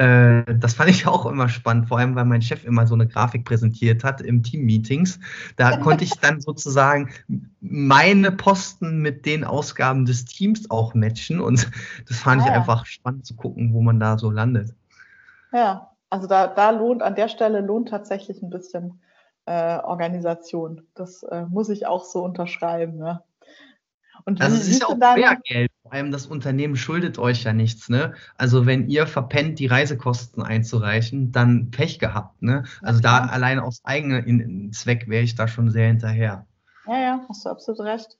Äh, 0.00 0.54
das 0.58 0.72
fand 0.72 0.88
ich 0.88 1.06
auch 1.06 1.26
immer 1.26 1.50
spannend, 1.50 1.88
vor 1.88 1.98
allem 1.98 2.14
weil 2.14 2.24
mein 2.24 2.40
Chef 2.40 2.64
immer 2.64 2.86
so 2.86 2.94
eine 2.94 3.06
Grafik 3.06 3.44
präsentiert 3.44 4.02
hat 4.02 4.22
im 4.22 4.42
Team-Meetings. 4.42 5.20
Da 5.56 5.76
konnte 5.76 6.04
ich 6.04 6.12
dann 6.12 6.40
sozusagen 6.40 7.10
meine 7.60 8.32
Posten 8.32 9.02
mit 9.02 9.26
den 9.26 9.44
Ausgaben 9.44 10.06
des 10.06 10.24
Teams 10.24 10.70
auch 10.70 10.94
matchen 10.94 11.38
und 11.38 11.70
das 12.08 12.16
fand 12.16 12.40
ah, 12.40 12.46
ich 12.46 12.50
einfach 12.50 12.86
spannend 12.86 13.26
zu 13.26 13.36
gucken, 13.36 13.74
wo 13.74 13.82
man 13.82 14.00
da 14.00 14.16
so 14.16 14.30
landet. 14.30 14.72
Ja, 15.52 15.90
also 16.08 16.26
da, 16.26 16.46
da 16.46 16.70
lohnt, 16.70 17.02
an 17.02 17.14
der 17.14 17.28
Stelle 17.28 17.60
lohnt 17.60 17.90
tatsächlich 17.90 18.42
ein 18.42 18.48
bisschen 18.48 19.02
äh, 19.44 19.80
Organisation. 19.80 20.86
Das 20.94 21.22
äh, 21.24 21.44
muss 21.50 21.68
ich 21.68 21.86
auch 21.86 22.04
so 22.04 22.24
unterschreiben. 22.24 23.00
Ja. 23.00 23.22
Und 24.24 24.40
also 24.40 24.56
es 24.56 24.66
ist 24.66 24.80
ja 24.80 24.88
auch 24.88 24.96
mehr 24.96 25.36
Geld. 25.44 25.69
Vor 25.90 25.96
allem 25.96 26.12
das 26.12 26.26
Unternehmen 26.26 26.76
schuldet 26.76 27.18
euch 27.18 27.42
ja 27.42 27.52
nichts. 27.52 27.88
Ne? 27.88 28.14
Also 28.38 28.64
wenn 28.64 28.88
ihr 28.88 29.08
verpennt, 29.08 29.58
die 29.58 29.66
Reisekosten 29.66 30.40
einzureichen, 30.40 31.32
dann 31.32 31.72
Pech 31.72 31.98
gehabt. 31.98 32.42
Ne? 32.42 32.62
Also 32.80 33.00
da 33.00 33.24
allein 33.24 33.58
aus 33.58 33.80
eigenem 33.82 34.72
Zweck 34.72 35.08
wäre 35.08 35.24
ich 35.24 35.34
da 35.34 35.48
schon 35.48 35.68
sehr 35.68 35.88
hinterher. 35.88 36.46
Ja, 36.86 37.00
ja, 37.00 37.26
hast 37.28 37.44
du 37.44 37.50
absolut 37.50 37.80
recht. 37.80 38.18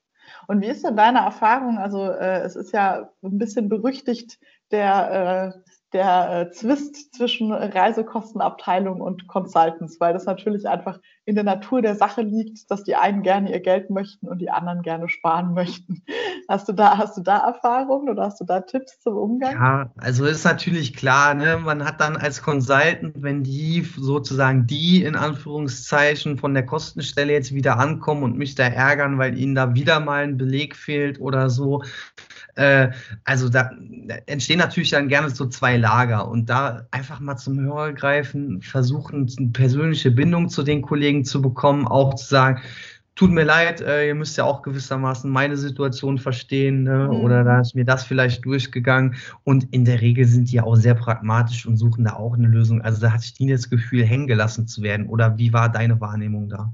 Und 0.48 0.62
wie 0.62 0.66
ist 0.66 0.84
denn 0.84 0.96
deine 0.96 1.20
Erfahrung? 1.20 1.78
Also 1.78 2.10
äh, 2.10 2.40
es 2.40 2.56
ist 2.56 2.72
ja 2.72 3.08
ein 3.22 3.38
bisschen 3.38 3.68
berüchtigt, 3.68 4.40
der 4.72 5.54
äh, 5.54 5.69
der 5.92 6.48
äh, 6.48 6.50
Zwist 6.52 7.14
zwischen 7.14 7.52
Reisekostenabteilung 7.52 9.00
und 9.00 9.26
Consultants, 9.26 9.98
weil 10.00 10.12
das 10.12 10.24
natürlich 10.24 10.68
einfach 10.68 11.00
in 11.24 11.34
der 11.34 11.44
Natur 11.44 11.82
der 11.82 11.96
Sache 11.96 12.22
liegt, 12.22 12.70
dass 12.70 12.84
die 12.84 12.96
einen 12.96 13.22
gerne 13.22 13.52
ihr 13.52 13.60
Geld 13.60 13.90
möchten 13.90 14.28
und 14.28 14.38
die 14.38 14.50
anderen 14.50 14.82
gerne 14.82 15.08
sparen 15.08 15.54
möchten. 15.54 16.02
Hast 16.48 16.68
du 16.68 16.72
da, 16.72 16.98
hast 16.98 17.16
du 17.16 17.22
da 17.22 17.38
Erfahrungen 17.38 18.08
oder 18.08 18.24
hast 18.24 18.40
du 18.40 18.44
da 18.44 18.60
Tipps 18.60 19.00
zum 19.00 19.16
Umgang? 19.16 19.52
Ja, 19.52 19.92
also 19.98 20.24
ist 20.24 20.44
natürlich 20.44 20.94
klar, 20.94 21.34
ne? 21.34 21.58
man 21.58 21.84
hat 21.84 22.00
dann 22.00 22.16
als 22.16 22.42
Consultant, 22.42 23.14
wenn 23.22 23.44
die 23.44 23.82
sozusagen 23.96 24.66
die 24.66 25.04
in 25.04 25.16
Anführungszeichen 25.16 26.38
von 26.38 26.54
der 26.54 26.66
Kostenstelle 26.66 27.32
jetzt 27.32 27.54
wieder 27.54 27.78
ankommen 27.78 28.24
und 28.24 28.36
mich 28.36 28.54
da 28.54 28.64
ärgern, 28.64 29.18
weil 29.18 29.38
ihnen 29.38 29.54
da 29.54 29.74
wieder 29.74 30.00
mal 30.00 30.24
ein 30.24 30.36
Beleg 30.36 30.74
fehlt 30.74 31.20
oder 31.20 31.50
so, 31.50 31.82
äh, 32.56 32.90
also 33.24 33.48
da, 33.48 33.70
entstehen 34.26 34.58
natürlich 34.58 34.90
dann 34.90 35.08
gerne 35.08 35.30
so 35.30 35.46
zwei 35.46 35.76
Lager 35.80 36.28
und 36.28 36.48
da 36.48 36.86
einfach 36.90 37.20
mal 37.20 37.36
zum 37.36 37.58
Hörer 37.60 37.92
greifen, 37.92 38.62
versuchen, 38.62 39.28
eine 39.38 39.48
persönliche 39.48 40.10
Bindung 40.10 40.48
zu 40.48 40.62
den 40.62 40.82
Kollegen 40.82 41.24
zu 41.24 41.42
bekommen, 41.42 41.86
auch 41.86 42.14
zu 42.14 42.26
sagen, 42.26 42.60
tut 43.20 43.30
mir 43.32 43.44
leid, 43.44 43.80
äh, 43.80 44.06
ihr 44.08 44.14
müsst 44.14 44.38
ja 44.38 44.44
auch 44.44 44.62
gewissermaßen 44.62 45.30
meine 45.30 45.56
Situation 45.56 46.18
verstehen 46.18 46.84
ne? 46.84 47.08
mhm. 47.10 47.20
oder 47.20 47.44
da 47.44 47.60
ist 47.60 47.74
mir 47.74 47.84
das 47.84 48.04
vielleicht 48.04 48.44
durchgegangen 48.44 49.16
und 49.44 49.64
in 49.72 49.84
der 49.84 50.00
Regel 50.00 50.24
sind 50.24 50.50
die 50.50 50.60
auch 50.60 50.76
sehr 50.76 50.94
pragmatisch 50.94 51.66
und 51.66 51.76
suchen 51.76 52.04
da 52.04 52.14
auch 52.14 52.34
eine 52.34 52.48
Lösung. 52.48 52.80
Also 52.80 53.00
da 53.00 53.12
hatte 53.12 53.24
ich 53.24 53.38
nie 53.38 53.50
das 53.50 53.68
Gefühl, 53.68 54.04
hängen 54.04 54.26
gelassen 54.26 54.66
zu 54.66 54.82
werden 54.82 55.06
oder 55.06 55.36
wie 55.36 55.52
war 55.52 55.68
deine 55.68 56.00
Wahrnehmung 56.00 56.48
da? 56.48 56.72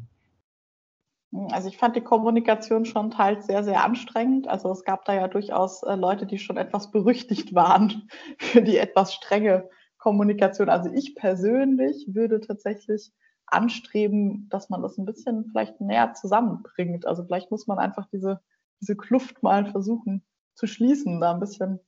Also 1.51 1.69
ich 1.69 1.77
fand 1.77 1.97
die 1.97 2.03
Kommunikation 2.03 2.85
schon 2.85 3.11
teils 3.11 3.47
sehr, 3.47 3.65
sehr 3.65 3.85
anstrengend. 3.85 4.49
Also 4.49 4.71
es 4.71 4.85
gab 4.85 5.05
da 5.05 5.15
ja 5.15 5.29
durchaus 5.29 5.83
äh, 5.83 5.95
Leute, 5.95 6.27
die 6.27 6.39
schon 6.39 6.57
etwas 6.57 6.91
berüchtigt 6.91 7.55
waren 7.55 8.09
für 8.39 8.63
die 8.63 8.79
etwas 8.79 9.13
strenge 9.13 9.69
Kommunikation. 9.99 10.69
Also 10.69 10.91
ich 10.93 11.15
persönlich 11.15 12.07
würde 12.09 12.41
tatsächlich 12.41 13.13
anstreben, 13.47 14.49
dass 14.51 14.71
man 14.71 14.83
das 14.83 14.99
ein 14.99 15.05
bisschen 15.05 15.47
vielleicht 15.47 15.81
näher 15.81 16.15
zusammenbringt. 16.15 17.07
Also 17.07 17.25
vielleicht 17.25 17.51
muss 17.51 17.67
man 17.67 17.79
einfach 17.79 18.07
diese, 18.13 18.41
diese 18.81 18.97
Kluft 18.97 19.43
mal 19.43 19.67
versuchen 19.67 20.25
zu 20.55 20.67
schließen, 20.67 21.21
da 21.21 21.33
ein 21.33 21.41
bisschen 21.41 21.81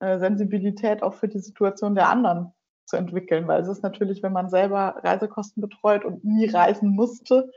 äh, 0.00 0.18
Sensibilität 0.18 1.02
auch 1.02 1.14
für 1.14 1.28
die 1.28 1.38
Situation 1.38 1.94
der 1.94 2.08
anderen 2.08 2.52
zu 2.86 2.96
entwickeln. 2.96 3.46
Weil 3.48 3.62
es 3.62 3.68
ist 3.68 3.82
natürlich, 3.82 4.22
wenn 4.22 4.32
man 4.32 4.50
selber 4.50 4.96
Reisekosten 5.02 5.60
betreut 5.60 6.04
und 6.04 6.24
nie 6.24 6.48
reisen 6.48 6.90
musste, 6.90 7.50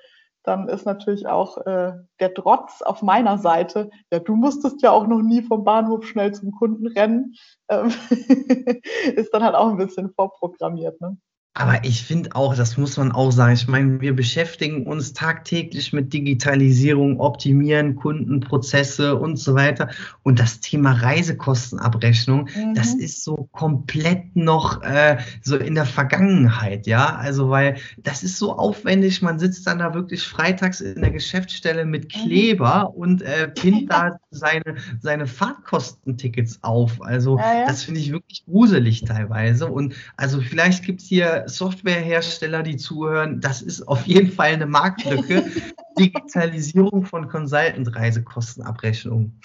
dann 0.47 0.69
ist 0.69 0.85
natürlich 0.85 1.27
auch 1.27 1.57
äh, 1.65 1.93
der 2.19 2.33
Trotz 2.33 2.81
auf 2.81 3.01
meiner 3.01 3.37
Seite. 3.37 3.89
Ja, 4.11 4.19
du 4.19 4.35
musstest 4.35 4.81
ja 4.81 4.91
auch 4.91 5.07
noch 5.07 5.21
nie 5.21 5.41
vom 5.41 5.63
Bahnhof 5.63 6.05
schnell 6.05 6.33
zum 6.33 6.51
Kunden 6.51 6.87
rennen. 6.87 7.35
Ähm, 7.69 7.93
ist 9.15 9.33
dann 9.33 9.43
halt 9.43 9.55
auch 9.55 9.69
ein 9.69 9.77
bisschen 9.77 10.11
vorprogrammiert. 10.13 11.01
Ne? 11.01 11.17
Aber 11.60 11.84
ich 11.84 12.03
finde 12.03 12.36
auch, 12.36 12.55
das 12.55 12.78
muss 12.78 12.97
man 12.97 13.12
auch 13.12 13.32
sagen. 13.32 13.53
Ich 13.53 13.68
meine, 13.68 13.99
wir 13.99 14.16
beschäftigen 14.16 14.86
uns 14.86 15.14
tagtäglich 15.14 15.91
mit 15.91 16.14
Digitalisierung, 16.14 17.20
Optimieren, 17.20 17.95
Kundenprozesse 17.95 19.16
und 19.16 19.38
so 19.38 19.55
weiter. 19.55 19.89
Und 20.22 20.39
das 20.39 20.60
Thema 20.60 20.91
Reisekostenabrechnung, 20.91 22.47
mhm. 22.55 22.76
das 22.76 22.93
ist 22.93 23.24
so 23.24 23.49
komplett 23.53 24.36
noch 24.36 24.84
äh, 24.84 25.18
so 25.41 25.58
in 25.58 25.74
der 25.74 25.88
Vergangenheit, 25.88 26.86
ja. 26.86 27.16
Also, 27.16 27.49
weil 27.49 27.78
das 27.97 28.22
ist 28.22 28.38
so 28.38 28.55
aufwendig. 28.55 29.24
Man 29.24 29.39
sitzt 29.39 29.66
dann 29.66 29.80
da 29.80 29.95
wirklich 29.95 30.28
freitags 30.28 30.80
in 30.80 31.01
der 31.01 31.12
Geschäftsstelle 31.12 31.86
mit 31.86 32.03
mhm. 32.03 32.10
Kleber 32.10 32.91
mhm. 32.93 33.01
und 33.01 33.22
äh, 33.24 33.47
pinnt 33.47 33.91
da 33.91 34.20
seine, 34.30 34.76
seine 34.99 35.26
Fahrtkostentickets 35.26 36.60
auf. 36.62 37.01
Also, 37.01 37.39
ja, 37.39 37.62
ja. 37.62 37.66
das 37.66 37.82
finde 37.82 37.99
ich 37.99 38.12
wirklich 38.12 38.45
gruselig 38.45 39.05
teilweise. 39.05 39.66
Und 39.66 39.95
also, 40.18 40.39
vielleicht 40.39 40.84
gibt 40.84 41.01
es 41.01 41.08
hier 41.08 41.45
Softwarehersteller, 41.47 42.63
die 42.63 42.77
zuhören, 42.77 43.41
das 43.41 43.61
ist 43.61 43.87
auf 43.87 44.07
jeden 44.07 44.31
Fall 44.31 44.53
eine 44.53 44.65
Marktlücke. 44.65 45.45
Digitalisierung 45.99 47.05
von 47.05 47.27
Consultant-Reisekostenabrechnungen. 47.27 49.39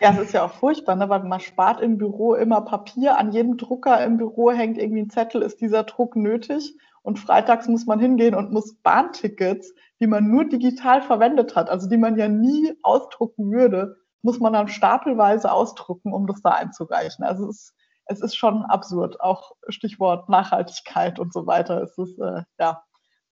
Ja, 0.00 0.12
es 0.12 0.18
ist 0.18 0.34
ja 0.34 0.44
auch 0.44 0.52
furchtbar, 0.52 0.96
ne? 0.96 1.08
weil 1.08 1.22
man 1.22 1.40
spart 1.40 1.80
im 1.80 1.98
Büro 1.98 2.34
immer 2.34 2.60
Papier. 2.60 3.16
An 3.16 3.32
jedem 3.32 3.56
Drucker 3.56 4.04
im 4.04 4.18
Büro 4.18 4.50
hängt 4.50 4.76
irgendwie 4.76 5.02
ein 5.02 5.10
Zettel, 5.10 5.42
ist 5.42 5.60
dieser 5.60 5.84
Druck 5.84 6.16
nötig? 6.16 6.76
Und 7.02 7.18
freitags 7.18 7.68
muss 7.68 7.86
man 7.86 8.00
hingehen 8.00 8.34
und 8.34 8.52
muss 8.52 8.74
Bahntickets, 8.82 9.72
die 10.00 10.06
man 10.06 10.28
nur 10.28 10.46
digital 10.46 11.02
verwendet 11.02 11.54
hat, 11.54 11.70
also 11.70 11.88
die 11.88 11.96
man 11.96 12.18
ja 12.18 12.28
nie 12.28 12.72
ausdrucken 12.82 13.50
würde, 13.50 13.96
muss 14.22 14.40
man 14.40 14.54
dann 14.54 14.68
stapelweise 14.68 15.52
ausdrucken, 15.52 16.12
um 16.12 16.26
das 16.26 16.40
da 16.40 16.50
einzureichen. 16.50 17.24
Also 17.24 17.48
es 17.48 17.56
ist 17.56 17.74
es 18.06 18.20
ist 18.20 18.36
schon 18.36 18.64
absurd. 18.64 19.20
Auch 19.20 19.52
Stichwort 19.68 20.28
Nachhaltigkeit 20.28 21.18
und 21.18 21.32
so 21.32 21.46
weiter. 21.46 21.82
Es 21.82 21.96
ist 21.98 22.18
äh, 22.18 22.42
ja 22.58 22.82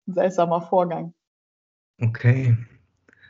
ein 0.07 0.13
seltsamer 0.13 0.61
Vorgang. 0.61 1.13
Okay. 2.01 2.57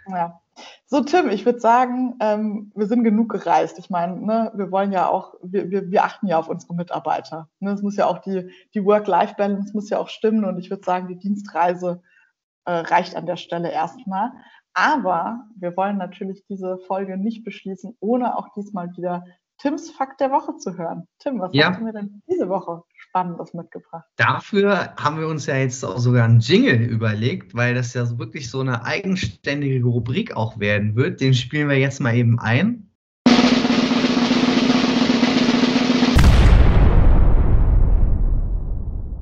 Ja. 0.08 0.42
So, 0.86 1.02
Tim, 1.02 1.30
ich 1.30 1.46
würde 1.46 1.60
sagen, 1.60 2.16
ähm, 2.20 2.72
wir 2.76 2.88
sind 2.88 3.04
genug 3.04 3.30
gereist. 3.30 3.80
Ich 3.80 3.90
meine, 3.90 4.18
ne, 4.18 4.52
wir 4.56 4.72
wollen 4.72 4.92
ja 4.92 5.08
auch, 5.08 5.36
wir, 5.42 5.70
wir, 5.70 5.90
wir 5.90 6.04
achten 6.04 6.28
ja 6.28 6.38
auf 6.38 6.50
unsere 6.50 6.76
Mitarbeiter. 6.76 7.48
Ne, 7.60 7.72
es 7.72 7.82
muss 7.82 7.96
ja 7.96 8.08
auch 8.08 8.20
die, 8.20 8.52
die 8.74 8.84
Work-Life-Balance 8.84 9.74
muss 9.74 9.90
ja 9.90 10.00
auch 10.00 10.10
stimmen 10.10 10.44
und 10.46 10.60
ich 10.60 10.70
würde 10.70 10.84
sagen, 10.84 11.08
die 11.08 11.18
Dienstreise 11.18 12.02
äh, 12.66 12.72
reicht 12.72 13.16
an 13.16 13.26
der 13.26 13.38
Stelle 13.38 13.72
erstmal. 13.72 14.32
Aber 14.74 15.46
wir 15.56 15.76
wollen 15.78 15.98
natürlich 15.98 16.46
diese 16.46 16.78
Folge 16.80 17.18
nicht 17.18 17.44
beschließen, 17.44 17.96
ohne 18.00 18.38
auch 18.38 18.50
diesmal 18.54 18.96
wieder 18.96 19.26
Tims 19.62 19.92
Fakt 19.92 20.22
der 20.22 20.32
Woche 20.32 20.56
zu 20.56 20.78
hören. 20.78 21.06
Tim, 21.20 21.42
was 21.42 21.50
ja. 21.54 21.72
hast 21.72 21.82
du 21.82 21.84
mir 21.84 21.92
denn 21.92 22.22
diese 22.32 22.48
Woche 22.48 22.82
Spannendes 22.96 23.54
mitgebracht? 23.54 24.06
Dafür 24.16 24.96
haben 24.96 25.20
wir 25.20 25.28
uns 25.28 25.48
ja 25.48 25.58
jetzt 25.58 25.84
auch 25.84 25.98
sogar 25.98 26.24
einen 26.24 26.40
Jingle 26.40 26.82
überlegt, 26.82 27.54
weil 27.54 27.74
das 27.74 27.94
ja 27.94 28.18
wirklich 28.18 28.50
so 28.50 28.62
eine 28.62 28.86
eigenständige 28.86 29.84
Rubrik 29.84 30.34
auch 30.34 30.60
werden 30.62 30.96
wird. 30.96 31.20
Den 31.20 31.34
spielen 31.34 31.68
wir 31.68 31.78
jetzt 31.78 32.00
mal 32.00 32.16
eben 32.16 32.40
ein. 32.40 32.90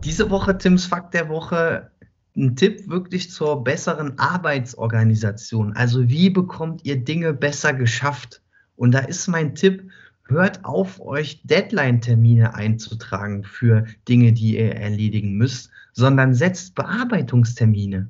Diese 0.03 0.29
Woche 0.29 0.55
Tims 0.59 0.85
Fakt 0.85 1.15
der 1.15 1.29
Woche 1.29 1.89
ein 2.35 2.55
Tipp 2.55 2.87
wirklich 2.87 3.31
zur 3.31 3.63
besseren 3.63 4.19
Arbeitsorganisation. 4.19 5.73
Also 5.75 6.07
wie 6.09 6.29
bekommt 6.29 6.85
ihr 6.85 7.03
Dinge 7.03 7.33
besser 7.33 7.73
geschafft? 7.73 8.43
Und 8.75 8.91
da 8.91 8.99
ist 8.99 9.27
mein 9.27 9.55
Tipp, 9.55 9.89
hört 10.29 10.65
auf, 10.65 10.99
euch 10.99 11.41
Deadline-Termine 11.43 12.53
einzutragen 12.53 13.43
für 13.43 13.85
Dinge, 14.07 14.33
die 14.33 14.57
ihr 14.57 14.75
erledigen 14.75 15.33
müsst, 15.37 15.69
sondern 15.93 16.33
setzt 16.33 16.75
Bearbeitungstermine. 16.75 18.09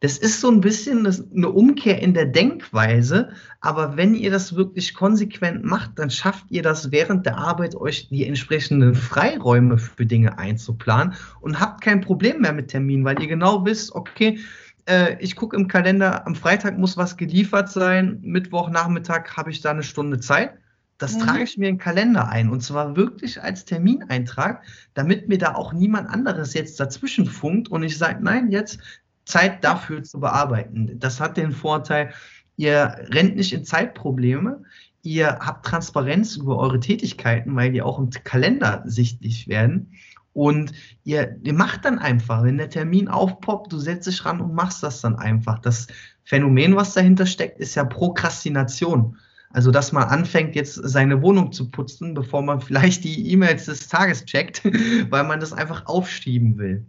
Das 0.00 0.18
ist 0.18 0.42
so 0.42 0.50
ein 0.50 0.60
bisschen 0.60 1.06
eine 1.06 1.48
Umkehr 1.48 2.02
in 2.02 2.12
der 2.12 2.26
Denkweise, 2.26 3.30
aber 3.62 3.96
wenn 3.96 4.14
ihr 4.14 4.30
das 4.30 4.54
wirklich 4.54 4.92
konsequent 4.92 5.64
macht, 5.64 5.98
dann 5.98 6.10
schafft 6.10 6.44
ihr 6.50 6.62
das 6.62 6.90
während 6.92 7.24
der 7.24 7.38
Arbeit, 7.38 7.74
euch 7.74 8.08
die 8.08 8.26
entsprechenden 8.26 8.94
Freiräume 8.94 9.78
für 9.78 10.04
Dinge 10.04 10.36
einzuplanen 10.38 11.14
und 11.40 11.58
habt 11.58 11.80
kein 11.80 12.02
Problem 12.02 12.42
mehr 12.42 12.52
mit 12.52 12.68
Terminen, 12.68 13.06
weil 13.06 13.22
ihr 13.22 13.28
genau 13.28 13.64
wisst, 13.64 13.94
okay, 13.94 14.40
äh, 14.86 15.16
ich 15.20 15.36
gucke 15.36 15.56
im 15.56 15.68
Kalender, 15.68 16.26
am 16.26 16.34
Freitag 16.34 16.76
muss 16.76 16.98
was 16.98 17.16
geliefert 17.16 17.70
sein, 17.70 18.18
Mittwochnachmittag 18.20 19.34
habe 19.38 19.50
ich 19.50 19.62
da 19.62 19.70
eine 19.70 19.82
Stunde 19.82 20.20
Zeit 20.20 20.58
das 20.98 21.14
mhm. 21.14 21.20
trage 21.20 21.42
ich 21.44 21.58
mir 21.58 21.68
in 21.68 21.76
den 21.76 21.80
Kalender 21.80 22.28
ein 22.28 22.50
und 22.50 22.62
zwar 22.62 22.96
wirklich 22.96 23.42
als 23.42 23.64
Termineintrag, 23.64 24.62
damit 24.94 25.28
mir 25.28 25.38
da 25.38 25.54
auch 25.54 25.72
niemand 25.72 26.08
anderes 26.08 26.54
jetzt 26.54 26.78
dazwischen 26.78 27.26
funkt 27.26 27.68
und 27.68 27.82
ich 27.82 27.98
sage, 27.98 28.22
nein, 28.22 28.50
jetzt 28.50 28.78
Zeit 29.24 29.64
dafür 29.64 30.02
zu 30.02 30.20
bearbeiten. 30.20 30.98
Das 30.98 31.20
hat 31.20 31.36
den 31.36 31.52
Vorteil, 31.52 32.12
ihr 32.56 32.96
rennt 33.10 33.36
nicht 33.36 33.52
in 33.52 33.64
Zeitprobleme, 33.64 34.62
ihr 35.02 35.38
habt 35.40 35.66
Transparenz 35.66 36.36
über 36.36 36.58
eure 36.58 36.80
Tätigkeiten, 36.80 37.54
weil 37.56 37.72
die 37.72 37.82
auch 37.82 37.98
im 37.98 38.10
Kalender 38.10 38.82
sichtlich 38.86 39.48
werden. 39.48 39.92
Und 40.32 40.72
ihr, 41.04 41.36
ihr 41.42 41.52
macht 41.52 41.84
dann 41.84 41.98
einfach, 41.98 42.42
wenn 42.42 42.58
der 42.58 42.68
Termin 42.68 43.08
aufpoppt, 43.08 43.72
du 43.72 43.78
setzt 43.78 44.08
dich 44.08 44.24
ran 44.24 44.40
und 44.40 44.54
machst 44.54 44.82
das 44.82 45.00
dann 45.00 45.16
einfach. 45.16 45.60
Das 45.60 45.86
Phänomen, 46.24 46.74
was 46.74 46.94
dahinter 46.94 47.26
steckt, 47.26 47.60
ist 47.60 47.76
ja 47.76 47.84
Prokrastination. 47.84 49.16
Also, 49.54 49.70
dass 49.70 49.92
man 49.92 50.08
anfängt, 50.08 50.56
jetzt 50.56 50.74
seine 50.74 51.22
Wohnung 51.22 51.52
zu 51.52 51.70
putzen, 51.70 52.12
bevor 52.12 52.42
man 52.42 52.60
vielleicht 52.60 53.04
die 53.04 53.30
E-Mails 53.30 53.66
des 53.66 53.88
Tages 53.88 54.24
checkt, 54.24 54.64
weil 55.10 55.22
man 55.22 55.38
das 55.38 55.52
einfach 55.52 55.86
aufschieben 55.86 56.58
will. 56.58 56.84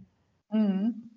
Mhm. 0.50 1.10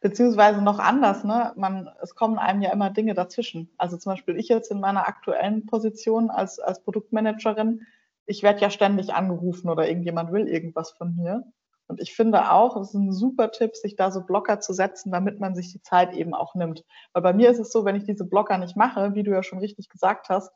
Beziehungsweise 0.00 0.62
noch 0.62 0.78
anders, 0.78 1.24
ne? 1.24 1.52
Man, 1.56 1.90
es 2.00 2.14
kommen 2.14 2.38
einem 2.38 2.62
ja 2.62 2.70
immer 2.70 2.90
Dinge 2.90 3.14
dazwischen. 3.14 3.70
Also 3.76 3.96
zum 3.96 4.12
Beispiel 4.12 4.36
ich 4.36 4.48
jetzt 4.48 4.70
in 4.70 4.78
meiner 4.78 5.08
aktuellen 5.08 5.66
Position 5.66 6.30
als, 6.30 6.60
als 6.60 6.84
Produktmanagerin, 6.84 7.80
ich 8.26 8.44
werde 8.44 8.60
ja 8.60 8.70
ständig 8.70 9.12
angerufen 9.12 9.68
oder 9.70 9.88
irgendjemand 9.88 10.30
will 10.30 10.46
irgendwas 10.46 10.92
von 10.92 11.16
mir. 11.16 11.44
Und 11.88 12.00
ich 12.00 12.14
finde 12.14 12.52
auch, 12.52 12.76
es 12.76 12.90
ist 12.90 12.94
ein 12.94 13.12
super 13.12 13.50
Tipp, 13.50 13.74
sich 13.74 13.96
da 13.96 14.12
so 14.12 14.20
Blocker 14.20 14.60
zu 14.60 14.72
setzen, 14.72 15.10
damit 15.10 15.40
man 15.40 15.56
sich 15.56 15.72
die 15.72 15.82
Zeit 15.82 16.12
eben 16.14 16.34
auch 16.34 16.54
nimmt. 16.54 16.84
Weil 17.12 17.22
bei 17.22 17.32
mir 17.32 17.50
ist 17.50 17.58
es 17.58 17.72
so, 17.72 17.84
wenn 17.84 17.96
ich 17.96 18.04
diese 18.04 18.24
Blocker 18.24 18.58
nicht 18.58 18.76
mache, 18.76 19.14
wie 19.14 19.24
du 19.24 19.32
ja 19.32 19.42
schon 19.42 19.58
richtig 19.58 19.88
gesagt 19.88 20.28
hast, 20.28 20.52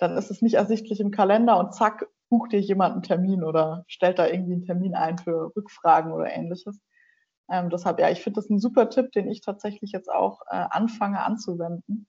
dann 0.00 0.16
ist 0.16 0.30
es 0.30 0.42
nicht 0.42 0.54
ersichtlich 0.54 1.00
im 1.00 1.10
Kalender 1.10 1.58
und 1.58 1.74
zack, 1.74 2.06
bucht 2.30 2.52
dir 2.52 2.60
jemand 2.60 2.94
einen 2.94 3.02
Termin 3.02 3.44
oder 3.44 3.84
stellt 3.86 4.18
da 4.18 4.26
irgendwie 4.26 4.54
einen 4.54 4.64
Termin 4.64 4.94
ein 4.94 5.18
für 5.18 5.52
Rückfragen 5.54 6.12
oder 6.12 6.32
ähnliches. 6.32 6.80
Ähm, 7.50 7.68
deshalb, 7.70 7.98
ja, 7.98 8.10
ich 8.10 8.22
finde 8.22 8.40
das 8.40 8.48
ein 8.48 8.60
super 8.60 8.88
Tipp, 8.88 9.12
den 9.12 9.28
ich 9.28 9.40
tatsächlich 9.40 9.92
jetzt 9.92 10.10
auch 10.10 10.40
äh, 10.48 10.64
anfange 10.70 11.20
anzuwenden. 11.20 12.06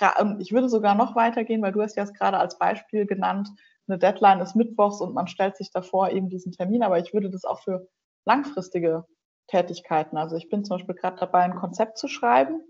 Ähm, 0.00 0.36
ich 0.40 0.52
würde 0.52 0.68
sogar 0.68 0.94
noch 0.94 1.16
weitergehen, 1.16 1.62
weil 1.62 1.72
du 1.72 1.82
hast 1.82 1.96
ja 1.96 2.04
es 2.04 2.12
gerade 2.14 2.38
als 2.38 2.58
Beispiel 2.58 3.06
genannt, 3.06 3.48
eine 3.88 3.98
Deadline 3.98 4.40
ist 4.40 4.56
mittwochs 4.56 5.00
und 5.00 5.14
man 5.14 5.28
stellt 5.28 5.56
sich 5.56 5.70
davor 5.70 6.10
eben 6.10 6.28
diesen 6.28 6.52
Termin, 6.52 6.82
aber 6.82 6.98
ich 6.98 7.12
würde 7.12 7.30
das 7.30 7.44
auch 7.44 7.60
für 7.60 7.88
langfristige 8.24 9.04
Tätigkeiten. 9.48 10.16
Also 10.16 10.36
ich 10.36 10.48
bin 10.48 10.64
zum 10.64 10.76
Beispiel 10.76 10.94
gerade 10.94 11.18
dabei, 11.18 11.42
ein 11.42 11.54
Konzept 11.54 11.98
zu 11.98 12.08
schreiben, 12.08 12.60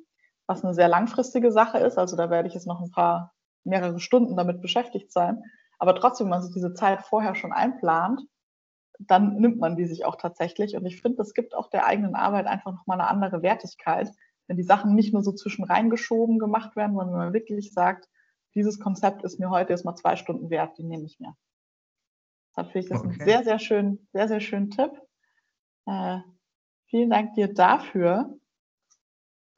was 0.46 0.64
eine 0.64 0.74
sehr 0.74 0.88
langfristige 0.88 1.52
Sache 1.52 1.78
ist. 1.78 1.98
Also 1.98 2.16
da 2.16 2.30
werde 2.30 2.48
ich 2.48 2.54
jetzt 2.54 2.66
noch 2.66 2.80
ein 2.80 2.90
paar 2.90 3.32
mehrere 3.66 4.00
Stunden 4.00 4.36
damit 4.36 4.62
beschäftigt 4.62 5.12
sein. 5.12 5.42
Aber 5.78 5.94
trotzdem, 5.94 6.26
wenn 6.26 6.30
man 6.30 6.42
sich 6.42 6.54
diese 6.54 6.74
Zeit 6.74 7.02
vorher 7.02 7.34
schon 7.34 7.52
einplant, 7.52 8.22
dann 8.98 9.36
nimmt 9.36 9.58
man 9.58 9.76
die 9.76 9.86
sich 9.86 10.04
auch 10.04 10.16
tatsächlich. 10.16 10.76
Und 10.76 10.86
ich 10.86 11.02
finde, 11.02 11.18
das 11.18 11.34
gibt 11.34 11.54
auch 11.54 11.68
der 11.68 11.86
eigenen 11.86 12.14
Arbeit 12.14 12.46
einfach 12.46 12.72
nochmal 12.72 13.00
eine 13.00 13.10
andere 13.10 13.42
Wertigkeit, 13.42 14.10
wenn 14.46 14.56
die 14.56 14.62
Sachen 14.62 14.94
nicht 14.94 15.12
nur 15.12 15.22
so 15.22 15.32
zwischen 15.32 15.64
reingeschoben 15.64 16.38
gemacht 16.38 16.76
werden, 16.76 16.94
sondern 16.94 17.12
wenn 17.12 17.24
man 17.26 17.32
wirklich 17.34 17.72
sagt, 17.72 18.08
dieses 18.54 18.80
Konzept 18.80 19.22
ist 19.22 19.38
mir 19.38 19.50
heute 19.50 19.72
erstmal 19.72 19.96
zwei 19.96 20.16
Stunden 20.16 20.48
wert, 20.48 20.78
die 20.78 20.84
nehme 20.84 21.04
ich 21.04 21.20
mir. 21.20 21.36
Deshalb 22.50 22.72
finde 22.72 22.86
ich 22.86 22.90
das 22.90 23.00
okay. 23.00 23.10
einen 23.10 23.24
sehr, 23.24 23.44
sehr 23.44 23.58
schönen, 23.58 24.08
sehr, 24.12 24.28
sehr 24.28 24.40
schönen 24.40 24.70
Tipp. 24.70 24.92
Äh, 25.84 26.20
vielen 26.86 27.10
Dank 27.10 27.34
dir 27.34 27.52
dafür, 27.52 28.38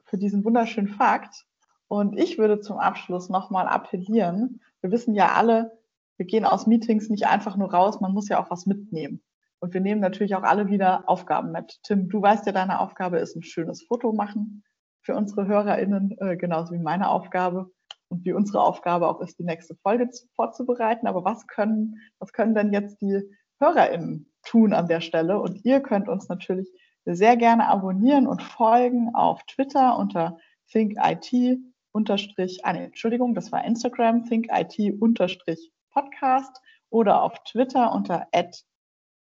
für 0.04 0.18
diesen 0.18 0.44
wunderschönen 0.44 0.88
Fakt. 0.88 1.46
Und 1.88 2.18
ich 2.18 2.38
würde 2.38 2.60
zum 2.60 2.78
Abschluss 2.78 3.30
nochmal 3.30 3.66
appellieren. 3.66 4.60
Wir 4.80 4.90
wissen 4.90 5.14
ja 5.14 5.32
alle, 5.32 5.78
wir 6.18 6.26
gehen 6.26 6.44
aus 6.44 6.66
Meetings 6.66 7.08
nicht 7.08 7.26
einfach 7.26 7.56
nur 7.56 7.72
raus, 7.72 8.00
man 8.00 8.12
muss 8.12 8.28
ja 8.28 8.42
auch 8.42 8.50
was 8.50 8.66
mitnehmen. 8.66 9.22
Und 9.60 9.74
wir 9.74 9.80
nehmen 9.80 10.00
natürlich 10.00 10.34
auch 10.34 10.42
alle 10.42 10.68
wieder 10.68 11.08
Aufgaben 11.08 11.50
mit. 11.50 11.80
Tim, 11.82 12.08
du 12.08 12.22
weißt 12.22 12.46
ja, 12.46 12.52
deine 12.52 12.80
Aufgabe 12.80 13.18
ist 13.18 13.34
ein 13.34 13.42
schönes 13.42 13.82
Foto 13.82 14.12
machen 14.12 14.62
für 15.02 15.16
unsere 15.16 15.46
HörerInnen, 15.46 16.16
äh, 16.18 16.36
genauso 16.36 16.74
wie 16.74 16.78
meine 16.78 17.08
Aufgabe 17.08 17.70
und 18.08 18.24
wie 18.24 18.32
unsere 18.32 18.60
Aufgabe 18.60 19.08
auch 19.08 19.20
ist, 19.20 19.38
die 19.38 19.44
nächste 19.44 19.74
Folge 19.76 20.10
zu, 20.10 20.26
vorzubereiten. 20.34 21.06
Aber 21.06 21.24
was 21.24 21.46
können, 21.46 21.96
was 22.18 22.32
können 22.32 22.54
denn 22.54 22.72
jetzt 22.72 23.00
die 23.00 23.22
HörerInnen 23.58 24.30
tun 24.44 24.72
an 24.72 24.86
der 24.86 25.00
Stelle? 25.00 25.40
Und 25.40 25.64
ihr 25.64 25.80
könnt 25.80 26.08
uns 26.08 26.28
natürlich 26.28 26.70
sehr 27.04 27.36
gerne 27.36 27.68
abonnieren 27.68 28.26
und 28.26 28.42
folgen 28.42 29.14
auf 29.14 29.42
Twitter 29.44 29.98
unter 29.98 30.38
ThinkIT 30.70 31.58
unterstrich, 31.92 32.60
ah, 32.64 32.72
nee, 32.72 32.84
Entschuldigung, 32.84 33.34
das 33.34 33.52
war 33.52 33.64
Instagram, 33.64 34.24
ThinkIT 34.24 35.00
unterstrich 35.00 35.72
Podcast 35.90 36.60
oder 36.90 37.22
auf 37.22 37.34
Twitter 37.44 37.92
unter 37.92 38.26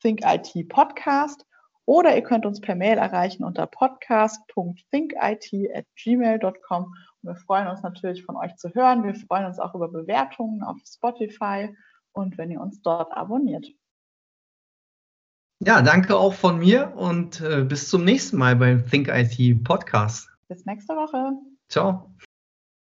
ThinkIT 0.01 0.69
Podcast 0.69 1.47
oder 1.87 2.17
ihr 2.17 2.23
könnt 2.23 2.45
uns 2.45 2.61
per 2.61 2.75
Mail 2.75 2.99
erreichen 2.99 3.45
unter 3.45 3.67
podcast.thinkit 3.67 5.17
at 5.17 5.87
gmail.com. 6.03 6.85
Und 6.85 6.95
wir 7.23 7.37
freuen 7.37 7.69
uns 7.69 7.83
natürlich 7.83 8.25
von 8.25 8.37
euch 8.37 8.57
zu 8.57 8.75
hören. 8.75 9.05
Wir 9.05 9.15
freuen 9.15 9.47
uns 9.47 9.61
auch 9.61 9.75
über 9.75 9.89
Bewertungen 9.89 10.63
auf 10.63 10.79
Spotify 10.85 11.75
und 12.13 12.37
wenn 12.39 12.51
ihr 12.51 12.61
uns 12.61 12.83
dort 12.83 13.17
abonniert. 13.17 13.67
Ja, 15.61 15.81
danke 15.81 16.17
auch 16.17 16.35
von 16.35 16.59
mir 16.59 16.93
und 16.97 17.41
äh, 17.41 17.65
bis 17.65 17.89
zum 17.89 18.05
nächsten 18.05 18.37
Mal 18.37 18.57
beim 18.57 18.85
ThinkIT 18.85 19.65
Podcast. 19.65 20.29
Bis 20.49 20.67
nächste 20.67 20.95
Woche. 20.95 21.33
Ciao. 21.69 22.11